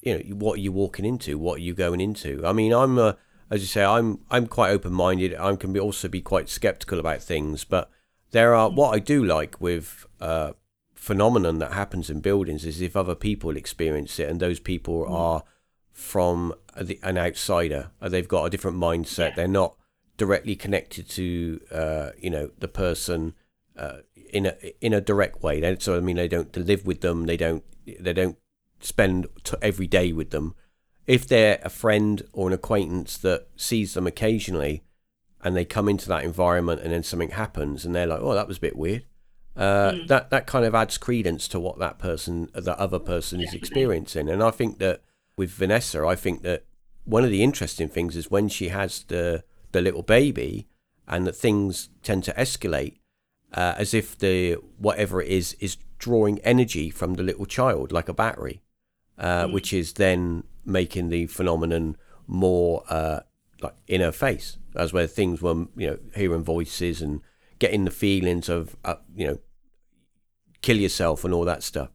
you 0.00 0.14
know 0.14 0.36
what 0.36 0.58
are 0.58 0.62
you 0.62 0.72
walking 0.72 1.04
into? 1.04 1.38
What 1.38 1.58
are 1.58 1.62
you 1.62 1.74
going 1.74 2.00
into? 2.00 2.44
I 2.46 2.52
mean, 2.52 2.72
I'm 2.72 2.98
a 2.98 3.16
as 3.50 3.60
you 3.60 3.66
say, 3.66 3.84
I'm 3.84 4.20
I'm 4.30 4.46
quite 4.46 4.70
open 4.70 4.92
minded. 4.92 5.34
I 5.34 5.54
can 5.56 5.72
be 5.72 5.80
also 5.80 6.08
be 6.08 6.20
quite 6.20 6.48
skeptical 6.48 6.98
about 6.98 7.22
things, 7.22 7.64
but 7.64 7.90
there 8.30 8.54
are 8.54 8.68
what 8.68 8.94
I 8.94 8.98
do 8.98 9.24
like 9.24 9.60
with 9.60 10.06
uh, 10.20 10.52
phenomenon 10.94 11.58
that 11.58 11.72
happens 11.72 12.10
in 12.10 12.20
buildings 12.20 12.66
is 12.66 12.80
if 12.80 12.96
other 12.96 13.14
people 13.14 13.56
experience 13.56 14.18
it 14.18 14.28
and 14.28 14.40
those 14.40 14.60
people 14.60 15.06
are 15.08 15.42
from 15.92 16.52
the, 16.78 16.98
an 17.02 17.16
outsider, 17.16 17.90
uh, 18.00 18.08
they've 18.08 18.28
got 18.28 18.44
a 18.44 18.50
different 18.50 18.76
mindset. 18.76 19.30
Yeah. 19.30 19.34
They're 19.36 19.48
not 19.48 19.76
directly 20.18 20.56
connected 20.56 21.08
to 21.08 21.60
uh, 21.72 22.10
you 22.18 22.28
know 22.28 22.50
the 22.58 22.68
person 22.68 23.32
uh, 23.78 23.98
in 24.30 24.44
a 24.44 24.84
in 24.84 24.92
a 24.92 25.00
direct 25.00 25.42
way. 25.42 25.60
They, 25.60 25.76
so 25.78 25.96
I 25.96 26.00
mean, 26.00 26.16
they 26.16 26.28
don't 26.28 26.54
live 26.54 26.84
with 26.84 27.00
them. 27.00 27.24
They 27.24 27.38
don't 27.38 27.64
they 27.98 28.12
don't 28.12 28.36
spend 28.80 29.28
t- 29.44 29.56
every 29.62 29.86
day 29.86 30.12
with 30.12 30.30
them. 30.30 30.54
If 31.06 31.26
they're 31.26 31.58
a 31.62 31.70
friend 31.70 32.22
or 32.34 32.48
an 32.48 32.52
acquaintance 32.52 33.16
that 33.18 33.46
sees 33.56 33.94
them 33.94 34.06
occasionally, 34.06 34.84
and 35.42 35.56
they 35.56 35.64
come 35.64 35.88
into 35.88 36.08
that 36.08 36.24
environment, 36.24 36.82
and 36.82 36.92
then 36.92 37.02
something 37.02 37.30
happens, 37.30 37.86
and 37.86 37.94
they're 37.94 38.06
like, 38.06 38.20
"Oh, 38.20 38.34
that 38.34 38.48
was 38.48 38.58
a 38.58 38.60
bit 38.60 38.76
weird," 38.76 39.04
uh, 39.56 39.92
mm. 39.92 40.06
that 40.08 40.30
that 40.30 40.46
kind 40.46 40.66
of 40.66 40.74
adds 40.74 40.98
credence 40.98 41.48
to 41.48 41.60
what 41.60 41.78
that 41.78 41.98
person, 41.98 42.50
that 42.52 42.78
other 42.78 42.98
person, 42.98 43.40
is 43.40 43.54
experiencing. 43.54 44.28
And 44.28 44.42
I 44.42 44.50
think 44.50 44.78
that 44.80 45.02
with 45.36 45.50
Vanessa, 45.50 46.04
I 46.04 46.16
think 46.16 46.42
that 46.42 46.64
one 47.04 47.24
of 47.24 47.30
the 47.30 47.42
interesting 47.42 47.88
things 47.88 48.16
is 48.16 48.30
when 48.30 48.48
she 48.48 48.68
has 48.68 49.04
the 49.04 49.44
the 49.72 49.80
little 49.80 50.02
baby, 50.02 50.68
and 51.06 51.26
that 51.26 51.36
things 51.36 51.90
tend 52.02 52.24
to 52.24 52.32
escalate, 52.34 52.98
uh, 53.54 53.74
as 53.76 53.94
if 53.94 54.18
the 54.18 54.54
whatever 54.78 55.20
it 55.20 55.28
is 55.28 55.54
is 55.60 55.76
drawing 55.98 56.38
energy 56.40 56.90
from 56.90 57.14
the 57.14 57.22
little 57.22 57.46
child 57.46 57.92
like 57.92 58.08
a 58.08 58.14
battery, 58.14 58.62
uh, 59.18 59.44
mm. 59.44 59.52
which 59.52 59.72
is 59.72 59.94
then 59.94 60.44
making 60.64 61.08
the 61.08 61.26
phenomenon 61.26 61.96
more 62.26 62.84
uh, 62.88 63.20
like 63.62 63.74
in 63.86 64.00
her 64.00 64.12
face, 64.12 64.58
as 64.76 64.92
where 64.92 65.06
things 65.06 65.42
were 65.42 65.66
you 65.76 65.88
know 65.88 65.98
hearing 66.14 66.44
voices 66.44 67.02
and 67.02 67.20
getting 67.58 67.84
the 67.84 67.90
feelings 67.90 68.48
of 68.48 68.76
uh, 68.84 68.96
you 69.14 69.26
know 69.26 69.38
kill 70.62 70.76
yourself 70.76 71.24
and 71.24 71.32
all 71.32 71.44
that 71.44 71.62
stuff. 71.62 71.90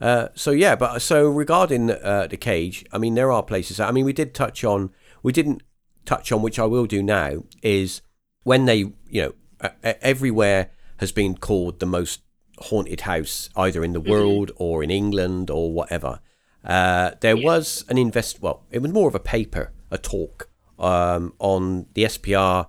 Uh, 0.00 0.28
so 0.34 0.50
yeah, 0.50 0.74
but 0.74 1.00
so 1.00 1.28
regarding 1.28 1.90
uh, 1.90 2.26
the 2.28 2.36
cage, 2.36 2.84
I 2.92 2.98
mean, 2.98 3.14
there 3.14 3.30
are 3.30 3.42
places. 3.42 3.78
I 3.78 3.92
mean, 3.92 4.04
we 4.04 4.12
did 4.12 4.34
touch 4.34 4.64
on, 4.64 4.90
we 5.22 5.32
didn't 5.32 5.62
touch 6.04 6.32
on, 6.32 6.42
which 6.42 6.58
I 6.58 6.64
will 6.64 6.86
do 6.86 7.02
now, 7.02 7.44
is 7.62 8.02
when 8.44 8.64
they, 8.64 8.92
you 9.08 9.22
know, 9.22 9.34
uh, 9.60 9.94
everywhere 10.00 10.70
has 10.98 11.12
been 11.12 11.36
called 11.36 11.80
the 11.80 11.86
most 11.86 12.20
haunted 12.58 13.02
house, 13.02 13.48
either 13.56 13.84
in 13.84 13.92
the 13.92 14.00
mm-hmm. 14.00 14.10
world 14.10 14.50
or 14.56 14.82
in 14.82 14.90
England 14.90 15.50
or 15.50 15.72
whatever. 15.72 16.20
Uh, 16.64 17.12
there 17.20 17.36
yeah. 17.36 17.44
was 17.44 17.84
an 17.88 17.98
invest. 17.98 18.40
Well, 18.40 18.64
it 18.70 18.80
was 18.80 18.92
more 18.92 19.08
of 19.08 19.14
a 19.14 19.20
paper, 19.20 19.72
a 19.90 19.98
talk 19.98 20.48
um, 20.78 21.34
on 21.38 21.86
the 21.94 22.04
SPR, 22.04 22.66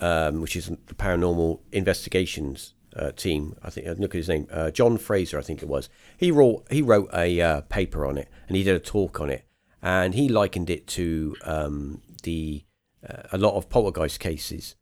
um, 0.00 0.40
which 0.40 0.56
is 0.56 0.68
the 0.68 0.94
Paranormal 0.94 1.60
Investigations 1.72 2.74
uh, 2.96 3.12
team. 3.12 3.56
I 3.62 3.70
think 3.70 3.86
look 3.98 4.14
at 4.14 4.18
his 4.18 4.28
name, 4.28 4.46
uh, 4.50 4.70
John 4.70 4.98
Fraser, 4.98 5.38
I 5.38 5.42
think 5.42 5.62
it 5.62 5.68
was. 5.68 5.88
He 6.16 6.30
wrote 6.30 6.66
he 6.70 6.82
wrote 6.82 7.10
a 7.12 7.40
uh, 7.40 7.60
paper 7.62 8.06
on 8.06 8.18
it 8.18 8.28
and 8.48 8.56
he 8.56 8.62
did 8.62 8.74
a 8.74 8.80
talk 8.80 9.20
on 9.20 9.30
it, 9.30 9.44
and 9.82 10.14
he 10.14 10.28
likened 10.28 10.70
it 10.70 10.86
to 10.88 11.36
um, 11.44 12.02
the 12.20 12.64
uh, 13.08 13.22
a 13.32 13.38
lot 13.38 13.54
of 13.54 13.68
poltergeist 13.68 14.20
cases 14.20 14.76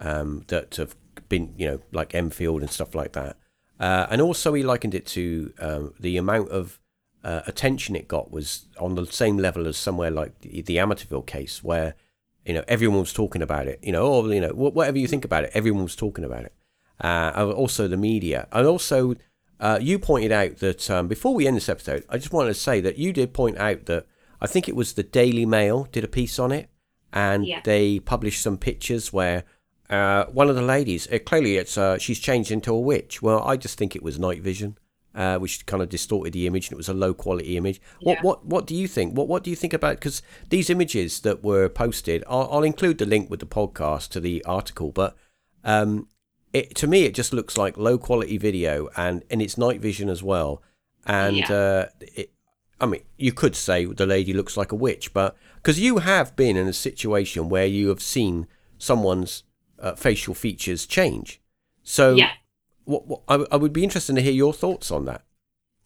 um, 0.00 0.44
that 0.48 0.76
have 0.76 0.96
been 1.28 1.54
you 1.56 1.66
know 1.66 1.80
like 1.92 2.14
Enfield 2.14 2.60
and 2.60 2.70
stuff 2.70 2.94
like 2.94 3.12
that, 3.12 3.36
uh, 3.80 4.06
and 4.10 4.20
also 4.20 4.54
he 4.54 4.62
likened 4.62 4.94
it 4.94 5.06
to 5.06 5.52
um, 5.58 5.94
the 5.98 6.16
amount 6.16 6.50
of 6.50 6.80
uh, 7.22 7.40
attention 7.46 7.96
it 7.96 8.08
got 8.08 8.30
was 8.30 8.66
on 8.78 8.94
the 8.94 9.06
same 9.06 9.38
level 9.38 9.66
as 9.66 9.76
somewhere 9.76 10.10
like 10.10 10.40
the, 10.40 10.62
the 10.62 10.76
Amityville 10.76 11.26
case 11.26 11.64
where 11.64 11.94
you 12.44 12.52
know 12.52 12.64
everyone 12.68 13.00
was 13.00 13.12
talking 13.12 13.40
about 13.40 13.66
it 13.66 13.78
you 13.82 13.90
know 13.90 14.06
or 14.06 14.32
you 14.32 14.40
know 14.40 14.50
whatever 14.50 14.98
you 14.98 15.08
think 15.08 15.24
about 15.24 15.44
it 15.44 15.50
everyone 15.54 15.82
was 15.82 15.96
talking 15.96 16.24
about 16.24 16.44
it. 16.44 16.52
Uh, 17.00 17.52
also 17.56 17.88
the 17.88 17.96
media. 17.96 18.46
And 18.52 18.66
also, 18.66 19.16
uh, 19.58 19.78
you 19.80 19.98
pointed 19.98 20.32
out 20.32 20.58
that 20.58 20.90
um, 20.90 21.08
before 21.08 21.34
we 21.34 21.46
end 21.46 21.56
this 21.56 21.68
episode, 21.68 22.04
I 22.08 22.18
just 22.18 22.32
wanted 22.32 22.48
to 22.48 22.54
say 22.54 22.80
that 22.80 22.98
you 22.98 23.12
did 23.12 23.34
point 23.34 23.58
out 23.58 23.86
that 23.86 24.06
I 24.40 24.46
think 24.46 24.68
it 24.68 24.76
was 24.76 24.92
the 24.92 25.02
Daily 25.02 25.44
Mail 25.46 25.88
did 25.90 26.04
a 26.04 26.08
piece 26.08 26.38
on 26.38 26.52
it, 26.52 26.68
and 27.14 27.46
yeah. 27.46 27.60
they 27.64 28.00
published 28.00 28.42
some 28.42 28.58
pictures 28.58 29.12
where 29.12 29.44
uh, 29.88 30.24
one 30.26 30.50
of 30.50 30.56
the 30.56 30.62
ladies, 30.62 31.10
uh, 31.10 31.18
clearly 31.24 31.56
it's 31.56 31.78
uh, 31.78 31.96
she's 31.96 32.18
changed 32.18 32.50
into 32.50 32.74
a 32.74 32.78
witch. 32.78 33.22
Well, 33.22 33.42
I 33.42 33.56
just 33.56 33.78
think 33.78 33.96
it 33.96 34.02
was 34.02 34.18
night 34.18 34.42
vision. 34.42 34.76
Uh, 35.14 35.38
which 35.38 35.64
kind 35.64 35.80
of 35.80 35.88
distorted 35.88 36.32
the 36.32 36.44
image, 36.44 36.66
and 36.66 36.72
it 36.72 36.76
was 36.76 36.88
a 36.88 36.92
low 36.92 37.14
quality 37.14 37.56
image. 37.56 37.80
What 38.00 38.16
yeah. 38.16 38.22
what 38.22 38.44
what 38.44 38.66
do 38.66 38.74
you 38.74 38.88
think? 38.88 39.16
What 39.16 39.28
what 39.28 39.44
do 39.44 39.50
you 39.50 39.54
think 39.54 39.72
about? 39.72 39.94
Because 39.94 40.22
these 40.50 40.68
images 40.68 41.20
that 41.20 41.44
were 41.44 41.68
posted, 41.68 42.24
I'll, 42.28 42.48
I'll, 42.50 42.64
include 42.64 42.98
the 42.98 43.06
link 43.06 43.30
with 43.30 43.38
the 43.38 43.46
podcast 43.46 44.08
to 44.08 44.18
the 44.18 44.44
article. 44.44 44.90
But 44.90 45.16
um, 45.62 46.08
it 46.52 46.74
to 46.74 46.88
me 46.88 47.04
it 47.04 47.14
just 47.14 47.32
looks 47.32 47.56
like 47.56 47.76
low 47.76 47.96
quality 47.96 48.38
video 48.38 48.88
and 48.96 49.22
and 49.30 49.40
it's 49.40 49.56
night 49.56 49.80
vision 49.80 50.08
as 50.08 50.20
well 50.20 50.64
and 51.06 51.36
yeah. 51.36 51.52
uh, 51.52 51.86
it, 52.00 52.30
I 52.80 52.86
mean, 52.86 53.02
you 53.16 53.32
could 53.32 53.56
say 53.56 53.84
the 53.84 54.06
lady 54.06 54.32
looks 54.32 54.56
like 54.56 54.72
a 54.72 54.74
witch, 54.74 55.12
but 55.12 55.36
because 55.64 55.80
you 55.80 55.98
have 55.98 56.36
been 56.36 56.56
in 56.56 56.68
a 56.68 56.72
situation 56.72 57.48
where 57.48 57.64
you 57.64 57.88
have 57.88 58.02
seen 58.02 58.46
someone's 58.76 59.44
uh, 59.78 59.94
facial 59.94 60.34
features 60.34 60.86
change, 60.86 61.40
so 61.82 62.14
yeah, 62.14 62.32
what, 62.84 63.06
what 63.06 63.22
I, 63.26 63.46
I 63.50 63.56
would 63.56 63.72
be 63.72 63.82
interested 63.82 64.14
to 64.14 64.22
hear 64.22 64.32
your 64.32 64.52
thoughts 64.52 64.90
on 64.90 65.06
that. 65.06 65.22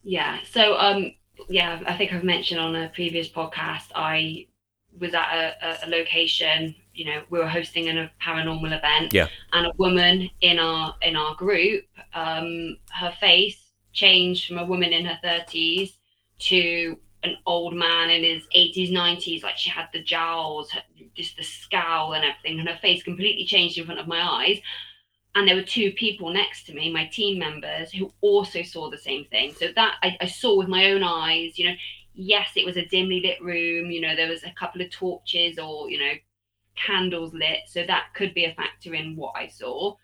Yeah, 0.03 0.39
so 0.51 0.77
um, 0.77 1.13
yeah, 1.47 1.81
I 1.87 1.95
think 1.95 2.11
I've 2.11 2.23
mentioned 2.23 2.59
on 2.59 2.75
a 2.75 2.89
previous 2.89 3.29
podcast, 3.29 3.85
I 3.95 4.47
was 4.99 5.13
at 5.13 5.55
a, 5.61 5.85
a 5.85 5.89
location 5.89 6.75
you 6.99 7.05
know 7.05 7.23
we 7.29 7.39
were 7.39 7.47
hosting 7.47 7.87
a 7.87 8.11
paranormal 8.21 8.77
event. 8.77 9.13
Yeah. 9.13 9.27
And 9.53 9.67
a 9.67 9.71
woman 9.77 10.29
in 10.41 10.59
our 10.59 10.95
in 11.01 11.15
our 11.15 11.33
group 11.35 11.85
um 12.13 12.77
her 12.99 13.13
face 13.19 13.71
changed 13.93 14.47
from 14.47 14.57
a 14.57 14.65
woman 14.65 14.91
in 14.91 15.05
her 15.05 15.17
30s 15.23 15.93
to 16.39 16.97
an 17.23 17.35
old 17.45 17.73
man 17.73 18.09
in 18.09 18.23
his 18.23 18.43
80s 18.55 18.91
90s 18.91 19.43
like 19.43 19.57
she 19.57 19.69
had 19.69 19.87
the 19.93 20.01
jowls 20.01 20.71
just 21.15 21.35
the 21.35 21.43
scowl 21.43 22.13
and 22.13 22.23
everything 22.23 22.59
and 22.59 22.69
her 22.69 22.79
face 22.81 23.03
completely 23.03 23.45
changed 23.45 23.77
in 23.77 23.85
front 23.85 23.99
of 23.99 24.07
my 24.07 24.21
eyes 24.21 24.59
and 25.35 25.47
there 25.47 25.55
were 25.55 25.61
two 25.61 25.91
people 25.93 26.31
next 26.31 26.65
to 26.65 26.73
me 26.73 26.91
my 26.91 27.05
team 27.07 27.37
members 27.37 27.91
who 27.91 28.11
also 28.21 28.61
saw 28.61 28.89
the 28.89 28.97
same 28.97 29.25
thing 29.25 29.53
so 29.53 29.67
that 29.75 29.95
I, 30.01 30.17
I 30.21 30.27
saw 30.27 30.57
with 30.57 30.69
my 30.69 30.91
own 30.91 31.03
eyes 31.03 31.59
you 31.59 31.67
know 31.67 31.75
yes 32.13 32.51
it 32.55 32.65
was 32.65 32.77
a 32.77 32.85
dimly 32.85 33.19
lit 33.21 33.41
room 33.43 33.91
you 33.91 33.99
know 33.99 34.15
there 34.15 34.29
was 34.29 34.43
a 34.43 34.53
couple 34.57 34.81
of 34.81 34.89
torches 34.89 35.59
or 35.59 35.89
you 35.89 35.99
know 35.99 36.13
candles 36.79 37.33
lit, 37.33 37.59
so 37.67 37.83
that 37.85 38.13
could 38.15 38.33
be 38.33 38.45
a 38.45 38.53
factor 38.53 38.93
in 38.93 39.15
what 39.15 39.33
I 39.35 39.47
saw. 39.47 39.95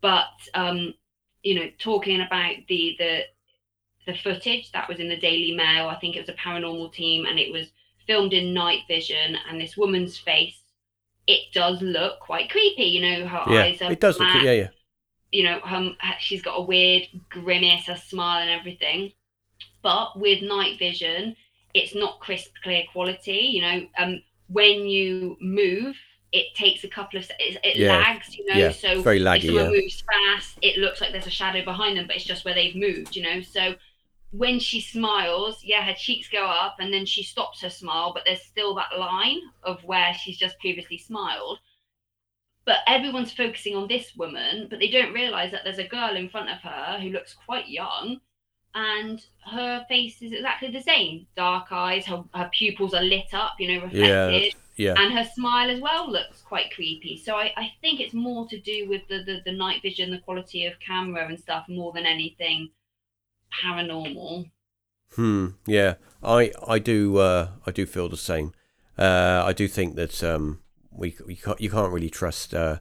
But 0.00 0.32
um, 0.54 0.94
you 1.42 1.54
know, 1.54 1.70
talking 1.78 2.20
about 2.20 2.56
the 2.68 2.96
the 2.98 3.20
the 4.06 4.14
footage 4.14 4.70
that 4.72 4.88
was 4.88 4.98
in 4.98 5.08
the 5.08 5.16
Daily 5.16 5.52
Mail, 5.52 5.88
I 5.88 5.96
think 5.96 6.16
it 6.16 6.20
was 6.20 6.28
a 6.28 6.34
paranormal 6.34 6.92
team, 6.92 7.26
and 7.26 7.38
it 7.38 7.52
was 7.52 7.68
filmed 8.06 8.32
in 8.32 8.52
night 8.52 8.80
vision, 8.88 9.36
and 9.48 9.60
this 9.60 9.76
woman's 9.76 10.18
face, 10.18 10.60
it 11.26 11.52
does 11.52 11.80
look 11.80 12.20
quite 12.20 12.50
creepy. 12.50 12.84
You 12.84 13.02
know, 13.02 13.26
her 13.26 13.52
yeah, 13.52 13.62
eyes 13.62 13.82
are 13.82 13.92
it 13.92 14.00
does 14.00 14.18
black, 14.18 14.34
look, 14.34 14.44
yeah, 14.44 14.52
yeah. 14.52 14.68
You 15.32 15.44
know, 15.44 15.60
her, 15.60 15.90
she's 16.18 16.42
got 16.42 16.58
a 16.58 16.62
weird 16.62 17.08
grimace, 17.30 17.88
a 17.88 17.96
smile, 17.96 18.42
and 18.42 18.50
everything. 18.50 19.12
But 19.82 20.18
with 20.18 20.42
night 20.42 20.78
vision, 20.78 21.36
it's 21.72 21.94
not 21.94 22.20
crisp, 22.20 22.52
clear 22.62 22.84
quality. 22.92 23.50
You 23.52 23.62
know, 23.62 23.86
um, 23.98 24.22
when 24.48 24.86
you 24.86 25.36
move 25.40 25.96
it 26.34 26.52
takes 26.56 26.82
a 26.82 26.88
couple 26.88 27.18
of 27.20 27.30
it, 27.38 27.58
it 27.62 27.76
yeah. 27.76 27.96
lags, 27.96 28.36
you 28.36 28.44
know. 28.46 28.54
Yeah. 28.54 28.72
So 28.72 29.00
very 29.02 29.20
laggy. 29.20 29.36
If 29.36 29.44
someone 29.44 29.64
yeah. 29.72 29.80
moves 29.80 30.02
fast, 30.02 30.58
it 30.62 30.76
looks 30.78 31.00
like 31.00 31.12
there's 31.12 31.28
a 31.28 31.30
shadow 31.30 31.64
behind 31.64 31.96
them, 31.96 32.08
but 32.08 32.16
it's 32.16 32.24
just 32.24 32.44
where 32.44 32.54
they've 32.54 32.74
moved, 32.74 33.14
you 33.14 33.22
know. 33.22 33.40
So 33.40 33.76
when 34.36 34.58
she 34.58 34.80
smiles, 34.80 35.62
yeah, 35.62 35.82
her 35.82 35.94
cheeks 35.94 36.28
go 36.28 36.44
up, 36.44 36.76
and 36.80 36.92
then 36.92 37.06
she 37.06 37.22
stops 37.22 37.60
her 37.62 37.70
smile, 37.70 38.12
but 38.12 38.24
there's 38.26 38.42
still 38.42 38.74
that 38.74 38.98
line 38.98 39.40
of 39.62 39.82
where 39.84 40.12
she's 40.12 40.36
just 40.36 40.58
previously 40.58 40.98
smiled. 40.98 41.58
But 42.64 42.78
everyone's 42.88 43.32
focusing 43.32 43.76
on 43.76 43.86
this 43.86 44.16
woman, 44.16 44.66
but 44.68 44.80
they 44.80 44.88
don't 44.88 45.12
realize 45.12 45.52
that 45.52 45.60
there's 45.62 45.78
a 45.78 45.86
girl 45.86 46.16
in 46.16 46.28
front 46.28 46.50
of 46.50 46.58
her 46.58 46.98
who 47.00 47.10
looks 47.10 47.36
quite 47.46 47.68
young, 47.68 48.20
and 48.74 49.24
her 49.46 49.84
face 49.88 50.20
is 50.20 50.32
exactly 50.32 50.68
the 50.70 50.82
same. 50.82 51.28
Dark 51.36 51.70
eyes, 51.70 52.04
her, 52.06 52.24
her 52.34 52.50
pupils 52.52 52.92
are 52.92 53.02
lit 53.02 53.32
up, 53.32 53.52
you 53.60 53.68
know, 53.68 53.84
reflected. 53.84 54.42
Yeah 54.42 54.50
yeah. 54.76 54.94
And 54.98 55.16
her 55.16 55.22
smile 55.22 55.70
as 55.70 55.80
well 55.80 56.10
looks 56.10 56.40
quite 56.40 56.74
creepy. 56.74 57.16
So 57.16 57.36
I, 57.36 57.52
I 57.56 57.72
think 57.80 58.00
it's 58.00 58.12
more 58.12 58.48
to 58.48 58.58
do 58.58 58.88
with 58.88 59.02
the, 59.08 59.22
the, 59.22 59.40
the 59.44 59.52
night 59.56 59.82
vision, 59.82 60.10
the 60.10 60.18
quality 60.18 60.66
of 60.66 60.72
camera 60.80 61.28
and 61.28 61.38
stuff, 61.38 61.66
more 61.68 61.92
than 61.92 62.06
anything 62.06 62.70
paranormal. 63.62 64.50
Hmm. 65.14 65.46
Yeah. 65.66 65.94
I 66.22 66.52
I 66.66 66.78
do 66.78 67.18
uh, 67.18 67.48
I 67.66 67.70
do 67.70 67.86
feel 67.86 68.08
the 68.08 68.16
same. 68.16 68.52
Uh, 68.96 69.42
I 69.44 69.52
do 69.52 69.68
think 69.68 69.96
that 69.96 70.22
um, 70.22 70.60
we, 70.90 71.16
we 71.26 71.36
can't, 71.36 71.60
you 71.60 71.68
can't 71.68 71.92
really 71.92 72.10
trust 72.10 72.54
uh, 72.54 72.78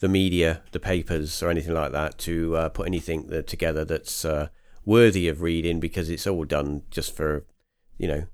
the 0.00 0.08
media, 0.08 0.62
the 0.72 0.80
papers, 0.80 1.42
or 1.42 1.50
anything 1.50 1.74
like 1.74 1.92
that 1.92 2.18
to 2.18 2.56
uh, 2.56 2.68
put 2.68 2.88
anything 2.88 3.28
that, 3.28 3.46
together 3.46 3.84
that's 3.84 4.24
uh, 4.24 4.48
worthy 4.84 5.28
of 5.28 5.42
reading 5.42 5.78
because 5.78 6.10
it's 6.10 6.26
all 6.26 6.44
done 6.44 6.82
just 6.90 7.14
for 7.14 7.46
you 7.96 8.08
know 8.08 8.24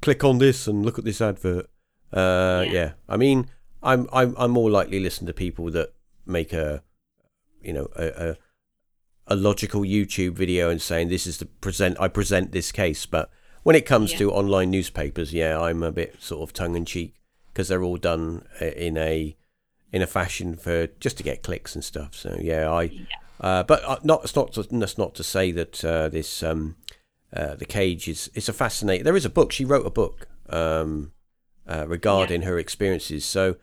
click 0.00 0.24
on 0.24 0.38
this 0.38 0.66
and 0.66 0.84
look 0.84 0.98
at 0.98 1.04
this 1.04 1.20
advert 1.20 1.68
uh, 2.14 2.64
yeah. 2.66 2.72
yeah. 2.72 2.92
I 3.08 3.16
mean, 3.16 3.50
I'm 3.82 4.08
I'm 4.12 4.34
I'm 4.38 4.52
more 4.52 4.70
likely 4.70 4.98
to 4.98 5.02
listen 5.02 5.26
to 5.26 5.32
people 5.32 5.70
that 5.72 5.92
make 6.26 6.52
a, 6.52 6.82
you 7.60 7.72
know, 7.72 7.88
a, 7.96 8.06
a, 8.06 8.36
a 9.26 9.36
logical 9.36 9.82
YouTube 9.82 10.32
video 10.32 10.70
and 10.70 10.80
saying 10.80 11.08
this 11.08 11.26
is 11.26 11.38
the 11.38 11.46
present. 11.46 11.96
I 12.00 12.08
present 12.08 12.52
this 12.52 12.72
case, 12.72 13.06
but 13.06 13.30
when 13.62 13.76
it 13.76 13.86
comes 13.86 14.12
yeah. 14.12 14.18
to 14.18 14.32
online 14.32 14.70
newspapers, 14.70 15.32
yeah, 15.32 15.60
I'm 15.60 15.82
a 15.82 15.92
bit 15.92 16.16
sort 16.20 16.42
of 16.42 16.52
tongue 16.52 16.76
in 16.76 16.84
cheek 16.84 17.14
because 17.52 17.68
they're 17.68 17.82
all 17.82 17.96
done 17.96 18.46
uh, 18.60 18.66
in 18.66 18.96
a 18.96 19.36
in 19.92 20.02
a 20.02 20.06
fashion 20.06 20.56
for 20.56 20.88
just 20.98 21.16
to 21.18 21.22
get 21.22 21.42
clicks 21.42 21.74
and 21.74 21.84
stuff. 21.84 22.14
So 22.14 22.38
yeah, 22.40 22.70
I. 22.70 22.82
Yeah. 22.82 23.04
Uh, 23.40 23.62
but 23.62 23.82
uh, 23.84 23.98
not 24.04 24.24
it's 24.24 24.36
not 24.36 24.52
to, 24.52 24.62
that's 24.62 24.96
not 24.96 25.14
to 25.16 25.24
say 25.24 25.50
that 25.50 25.84
uh, 25.84 26.08
this 26.08 26.42
um, 26.42 26.76
uh, 27.32 27.56
the 27.56 27.64
cage 27.64 28.08
is 28.08 28.30
it's 28.34 28.48
a 28.48 28.52
fascinating. 28.52 29.04
There 29.04 29.16
is 29.16 29.24
a 29.24 29.30
book. 29.30 29.52
She 29.52 29.64
wrote 29.64 29.86
a 29.86 29.90
book. 29.90 30.28
Um, 30.48 31.12
uh, 31.66 31.86
regarding 31.88 32.42
yeah. 32.42 32.48
her 32.48 32.58
experiences. 32.58 33.24
So 33.24 33.56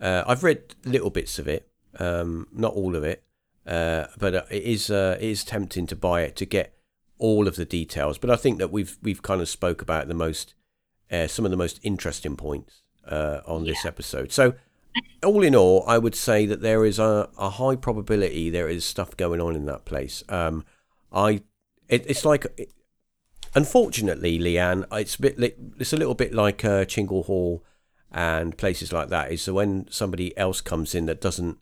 uh, 0.00 0.24
I've 0.26 0.44
read 0.44 0.74
little 0.84 1.10
bits 1.10 1.38
of 1.38 1.48
it, 1.48 1.68
um, 1.98 2.46
not 2.52 2.72
all 2.74 2.94
of 2.94 3.04
it. 3.04 3.24
Uh, 3.68 4.06
but 4.18 4.34
uh, 4.34 4.42
it 4.50 4.62
is 4.64 4.90
uh, 4.90 5.16
it 5.20 5.28
is 5.28 5.44
tempting 5.44 5.86
to 5.88 5.96
buy 5.96 6.22
it 6.22 6.34
to 6.36 6.46
get 6.46 6.74
all 7.18 7.46
of 7.46 7.56
the 7.56 7.64
details. 7.64 8.18
But 8.18 8.30
I 8.30 8.36
think 8.36 8.58
that 8.58 8.72
we've 8.72 8.96
we've 9.02 9.22
kind 9.22 9.40
of 9.40 9.48
spoke 9.48 9.82
about 9.82 10.08
the 10.08 10.14
most 10.14 10.54
uh, 11.10 11.26
some 11.26 11.44
of 11.44 11.50
the 11.50 11.56
most 11.56 11.78
interesting 11.82 12.36
points 12.36 12.82
uh, 13.06 13.40
on 13.46 13.64
this 13.64 13.84
Yeah. 13.84 13.88
episode. 13.88 14.32
So 14.32 14.54
all 15.24 15.42
in 15.42 15.54
all, 15.54 15.84
I 15.86 15.98
would 15.98 16.14
say 16.14 16.46
that 16.46 16.60
there 16.62 16.84
is 16.84 16.98
a, 16.98 17.28
a 17.38 17.50
high 17.50 17.76
probability 17.76 18.50
there 18.50 18.68
is 18.68 18.84
stuff 18.84 19.16
going 19.16 19.40
on 19.40 19.54
in 19.54 19.66
that 19.66 19.84
place. 19.84 20.24
Um, 20.28 20.64
I 21.12 21.42
it, 21.88 22.04
it's 22.08 22.24
like 22.24 22.46
unfortunately, 23.54 24.38
Leanne, 24.38 24.84
it's 24.92 25.16
a 25.16 25.20
bit 25.20 25.56
it's 25.78 25.92
a 25.92 25.96
little 25.96 26.14
bit 26.14 26.32
like 26.34 26.64
uh, 26.64 26.84
Chingle 26.84 27.24
Hall 27.26 27.64
and 28.10 28.56
places 28.56 28.92
like 28.92 29.08
that. 29.08 29.32
Is 29.32 29.42
so 29.42 29.54
when 29.54 29.86
somebody 29.90 30.36
else 30.36 30.60
comes 30.60 30.94
in 30.94 31.06
that 31.06 31.20
doesn't, 31.20 31.58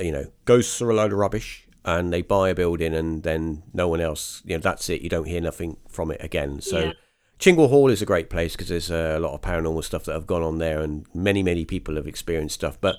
you 0.00 0.12
know, 0.12 0.26
goes 0.44 0.76
through 0.76 0.92
a 0.92 0.96
load 0.96 1.12
of 1.12 1.18
rubbish 1.18 1.66
and 1.84 2.12
they 2.12 2.22
buy 2.22 2.50
a 2.50 2.54
building 2.54 2.94
and 2.94 3.22
then 3.22 3.62
no 3.72 3.88
one 3.88 4.00
else, 4.00 4.42
you 4.44 4.54
know, 4.56 4.60
that's 4.60 4.88
it. 4.88 5.02
You 5.02 5.08
don't 5.08 5.26
hear 5.26 5.40
nothing 5.40 5.76
from 5.88 6.10
it 6.10 6.22
again. 6.22 6.60
So. 6.60 6.78
Yeah. 6.78 6.92
Chingle 7.38 7.70
Hall 7.70 7.90
is 7.90 8.00
a 8.00 8.06
great 8.06 8.30
place 8.30 8.52
because 8.52 8.68
there's 8.68 8.88
a 8.88 9.18
lot 9.18 9.34
of 9.34 9.40
paranormal 9.40 9.82
stuff 9.82 10.04
that 10.04 10.12
have 10.12 10.28
gone 10.28 10.44
on 10.44 10.58
there, 10.58 10.80
and 10.80 11.06
many, 11.12 11.42
many 11.42 11.64
people 11.64 11.96
have 11.96 12.06
experienced 12.06 12.54
stuff. 12.54 12.80
But 12.80 12.98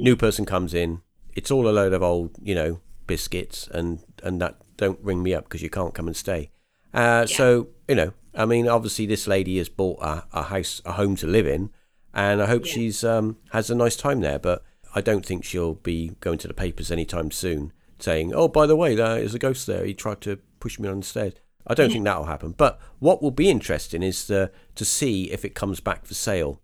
new 0.00 0.16
person 0.16 0.44
comes 0.44 0.74
in, 0.74 1.02
it's 1.36 1.48
all 1.52 1.68
a 1.68 1.70
load 1.70 1.92
of 1.92 2.02
old, 2.02 2.32
you 2.42 2.56
know, 2.56 2.80
biscuits, 3.06 3.68
and 3.68 4.00
and 4.24 4.40
that 4.40 4.56
don't 4.76 4.98
ring 5.00 5.22
me 5.22 5.32
up 5.32 5.44
because 5.44 5.62
you 5.62 5.70
can't 5.70 5.94
come 5.94 6.08
and 6.08 6.16
stay. 6.16 6.50
Uh, 6.92 7.24
So 7.26 7.68
you 7.86 7.94
know, 7.94 8.12
I 8.34 8.46
mean, 8.46 8.66
obviously 8.66 9.06
this 9.06 9.28
lady 9.28 9.58
has 9.58 9.68
bought 9.68 10.00
a, 10.02 10.24
a 10.32 10.42
house, 10.42 10.82
a 10.84 10.92
home 10.94 11.14
to 11.16 11.28
live 11.28 11.46
in, 11.46 11.70
and 12.12 12.42
I 12.42 12.46
hope 12.46 12.66
Yeah. 12.66 12.72
she's 12.72 13.04
um, 13.04 13.36
has 13.52 13.70
a 13.70 13.76
nice 13.76 13.94
time 13.94 14.22
there. 14.22 14.40
But 14.40 14.64
I 14.94 15.00
don't 15.00 15.26
think 15.26 15.44
she'll 15.44 15.74
be 15.74 16.12
going 16.20 16.38
to 16.38 16.48
the 16.48 16.54
papers 16.54 16.90
anytime 16.90 17.30
soon, 17.30 17.72
saying, 17.98 18.32
"Oh, 18.34 18.48
by 18.48 18.66
the 18.66 18.76
way, 18.76 18.94
there's 18.94 19.34
a 19.34 19.38
ghost 19.38 19.66
there. 19.66 19.84
He 19.84 19.94
tried 19.94 20.20
to 20.22 20.36
push 20.60 20.78
me 20.78 20.88
on 20.88 21.00
the 21.00 21.06
stairs." 21.06 21.34
I 21.66 21.74
don't 21.74 21.90
think 21.90 22.04
that 22.04 22.18
will 22.18 22.26
happen. 22.26 22.52
But 22.52 22.78
what 22.98 23.22
will 23.22 23.30
be 23.30 23.48
interesting 23.48 24.02
is 24.02 24.30
uh, 24.30 24.48
to 24.74 24.84
see 24.84 25.30
if 25.30 25.44
it 25.44 25.54
comes 25.54 25.80
back 25.80 26.04
for 26.04 26.14
sale 26.14 26.60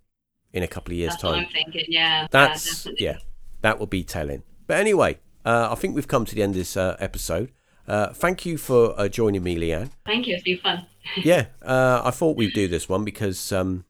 in 0.52 0.62
a 0.62 0.68
couple 0.68 0.92
of 0.92 0.98
years' 0.98 1.12
That's 1.12 1.22
time. 1.22 1.32
what 1.32 1.46
I'm 1.46 1.52
thinking. 1.52 1.84
Yeah. 1.88 2.26
That's 2.30 2.86
yeah, 2.86 2.92
yeah, 2.98 3.16
that 3.62 3.78
will 3.78 3.86
be 3.86 4.04
telling. 4.04 4.42
But 4.66 4.78
anyway, 4.78 5.18
uh, 5.44 5.68
I 5.70 5.74
think 5.74 5.94
we've 5.94 6.08
come 6.08 6.24
to 6.26 6.34
the 6.34 6.42
end 6.42 6.50
of 6.50 6.58
this 6.58 6.76
uh, 6.76 6.96
episode. 7.00 7.50
Uh, 7.88 8.08
thank 8.12 8.44
you 8.44 8.58
for 8.58 8.98
uh, 9.00 9.08
joining 9.08 9.42
me, 9.42 9.56
Leanne. 9.56 9.90
Thank 10.06 10.26
you. 10.26 10.34
It's 10.34 10.44
been 10.44 10.58
fun. 10.58 10.86
Yeah, 11.24 11.46
uh, 11.62 12.02
I 12.04 12.10
thought 12.12 12.36
we'd 12.36 12.52
do 12.52 12.68
this 12.68 12.88
one 12.88 13.04
because 13.04 13.50
um, 13.50 13.84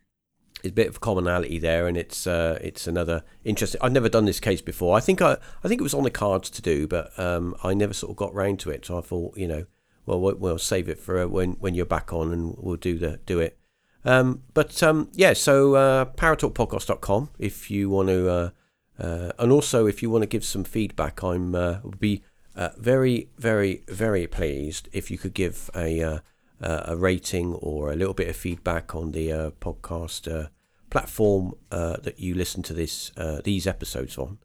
there's 0.63 0.73
a 0.73 0.75
bit 0.75 0.89
of 0.89 1.01
commonality 1.01 1.59
there, 1.59 1.87
and 1.87 1.97
it's 1.97 2.27
uh, 2.27 2.59
it's 2.61 2.87
another 2.87 3.25
interesting. 3.45 3.81
I've 3.83 3.93
never 3.93 4.09
done 4.09 4.25
this 4.25 4.41
case 4.41 4.61
before. 4.61 4.97
I 4.97 5.01
think 5.01 5.23
I 5.23 5.37
I 5.65 5.69
think 5.69 5.81
it 5.81 5.85
was 5.85 5.95
on 5.95 6.05
the 6.05 6.11
cards 6.11 6.51
to 6.51 6.63
do, 6.63 6.87
but 6.87 7.19
um, 7.19 7.55
I 7.63 7.75
never 7.75 7.95
sort 7.95 8.11
of 8.11 8.17
got 8.17 8.35
round 8.35 8.61
to 8.61 8.71
it. 8.71 8.87
So 8.87 8.99
I 8.99 9.01
thought, 9.01 9.37
you 9.37 9.49
know, 9.49 9.67
well, 10.07 10.21
we'll, 10.21 10.37
we'll 10.37 10.59
save 10.59 10.89
it 10.89 10.99
for 10.99 11.19
uh, 11.19 11.27
when 11.27 11.53
when 11.53 11.75
you're 11.75 11.87
back 11.87 12.13
on, 12.13 12.33
and 12.33 12.55
we'll 12.59 12.77
do 12.77 12.99
the 12.99 13.21
do 13.27 13.41
it. 13.41 13.59
Um, 14.05 14.43
but 14.55 14.83
um, 14.83 15.11
yeah, 15.13 15.35
so 15.35 15.75
uh, 15.75 16.05
paratalkpodcast.com 16.07 17.31
if 17.39 17.71
you 17.71 17.91
want 17.91 18.09
to, 18.09 18.31
uh, 18.31 18.51
uh, 18.99 19.33
and 19.39 19.53
also 19.53 19.87
if 19.87 20.03
you 20.03 20.09
want 20.09 20.23
to 20.23 20.27
give 20.27 20.45
some 20.45 20.65
feedback, 20.65 21.23
I'm 21.23 21.55
uh, 21.55 21.79
would 21.83 22.01
be 22.01 22.23
uh, 22.57 22.71
very, 22.79 23.29
very, 23.39 23.85
very 23.89 24.27
pleased 24.27 24.89
if 24.93 25.11
you 25.11 25.19
could 25.19 25.35
give 25.35 25.71
a 25.77 26.21
uh, 26.63 26.83
a 26.87 26.97
rating 26.97 27.55
or 27.55 27.91
a 27.91 27.97
little 27.97 28.15
bit 28.15 28.29
of 28.29 28.37
feedback 28.37 28.95
on 28.95 29.13
the 29.13 29.33
uh, 29.33 29.51
podcast 29.61 30.31
uh, 30.31 30.49
platform 30.91 31.55
uh, 31.71 31.97
that 32.03 32.19
you 32.19 32.35
listen 32.35 32.63
to 32.65 32.75
this 32.75 33.13
uh, 33.17 33.41
these 33.45 33.67
episodes 33.67 34.19
on. 34.19 34.39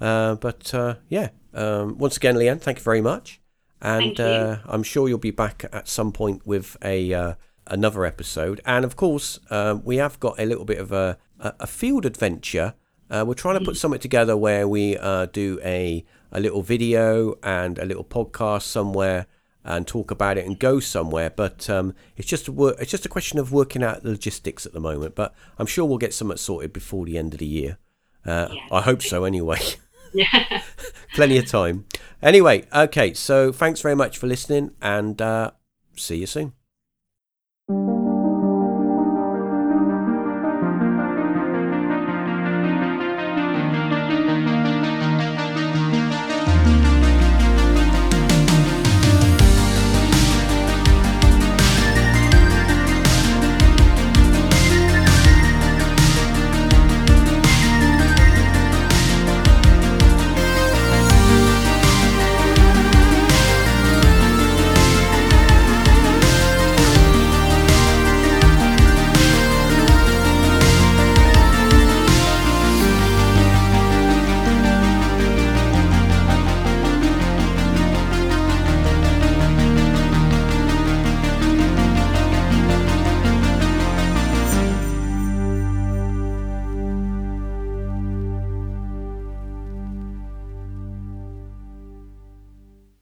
Uh, 0.00 0.36
but 0.36 0.72
uh, 0.74 0.94
yeah, 1.08 1.30
um, 1.54 1.98
once 1.98 2.16
again, 2.16 2.36
Leanne, 2.36 2.60
thank 2.60 2.78
you 2.78 2.84
very 2.84 3.00
much, 3.00 3.40
and 3.82 4.18
uh, 4.20 4.58
I'm 4.66 4.82
sure 4.82 5.08
you'll 5.08 5.18
be 5.18 5.32
back 5.32 5.64
at 5.72 5.88
some 5.88 6.12
point 6.12 6.46
with 6.46 6.76
a 6.82 7.12
uh, 7.12 7.34
another 7.66 8.04
episode. 8.04 8.60
And 8.64 8.84
of 8.84 8.96
course, 8.96 9.40
um, 9.50 9.82
we 9.84 9.96
have 9.96 10.20
got 10.20 10.38
a 10.38 10.46
little 10.46 10.64
bit 10.64 10.78
of 10.78 10.92
a 10.92 11.18
a, 11.40 11.54
a 11.60 11.66
field 11.66 12.06
adventure. 12.06 12.74
Uh, 13.10 13.24
we're 13.26 13.34
trying 13.34 13.58
to 13.58 13.64
put 13.64 13.76
something 13.76 14.00
together 14.00 14.36
where 14.36 14.68
we 14.68 14.96
uh, 14.96 15.26
do 15.26 15.58
a 15.64 16.04
a 16.30 16.40
little 16.40 16.62
video 16.62 17.36
and 17.42 17.78
a 17.78 17.84
little 17.84 18.04
podcast 18.04 18.62
somewhere 18.62 19.26
and 19.64 19.86
talk 19.86 20.10
about 20.10 20.38
it 20.38 20.46
and 20.46 20.58
go 20.58 20.80
somewhere. 20.80 21.30
But 21.30 21.68
um, 21.68 21.94
it's 22.16 22.28
just 22.28 22.48
a 22.48 22.52
wor- 22.52 22.76
it's 22.78 22.90
just 22.90 23.04
a 23.06 23.08
question 23.08 23.38
of 23.38 23.52
working 23.52 23.82
out 23.82 24.02
the 24.02 24.10
logistics 24.10 24.64
at 24.66 24.72
the 24.72 24.80
moment. 24.80 25.14
But 25.14 25.34
I'm 25.58 25.66
sure 25.66 25.84
we'll 25.84 25.98
get 25.98 26.14
something 26.14 26.36
sorted 26.36 26.72
before 26.72 27.04
the 27.04 27.18
end 27.18 27.34
of 27.34 27.40
the 27.40 27.46
year. 27.46 27.78
Uh, 28.26 28.48
Yeah. 28.52 28.60
I 28.72 28.80
hope 28.82 29.02
so. 29.02 29.24
Anyway, 29.24 29.60
Yeah. 30.14 30.62
plenty 31.14 31.38
of 31.38 31.46
time. 31.46 31.86
Anyway, 32.22 32.64
okay. 32.74 33.14
So 33.14 33.52
thanks 33.52 33.80
very 33.80 33.94
much 33.96 34.18
for 34.18 34.26
listening, 34.26 34.72
and 34.80 35.20
uh, 35.20 35.50
see 35.96 36.16
you 36.16 36.26
soon. 36.26 36.52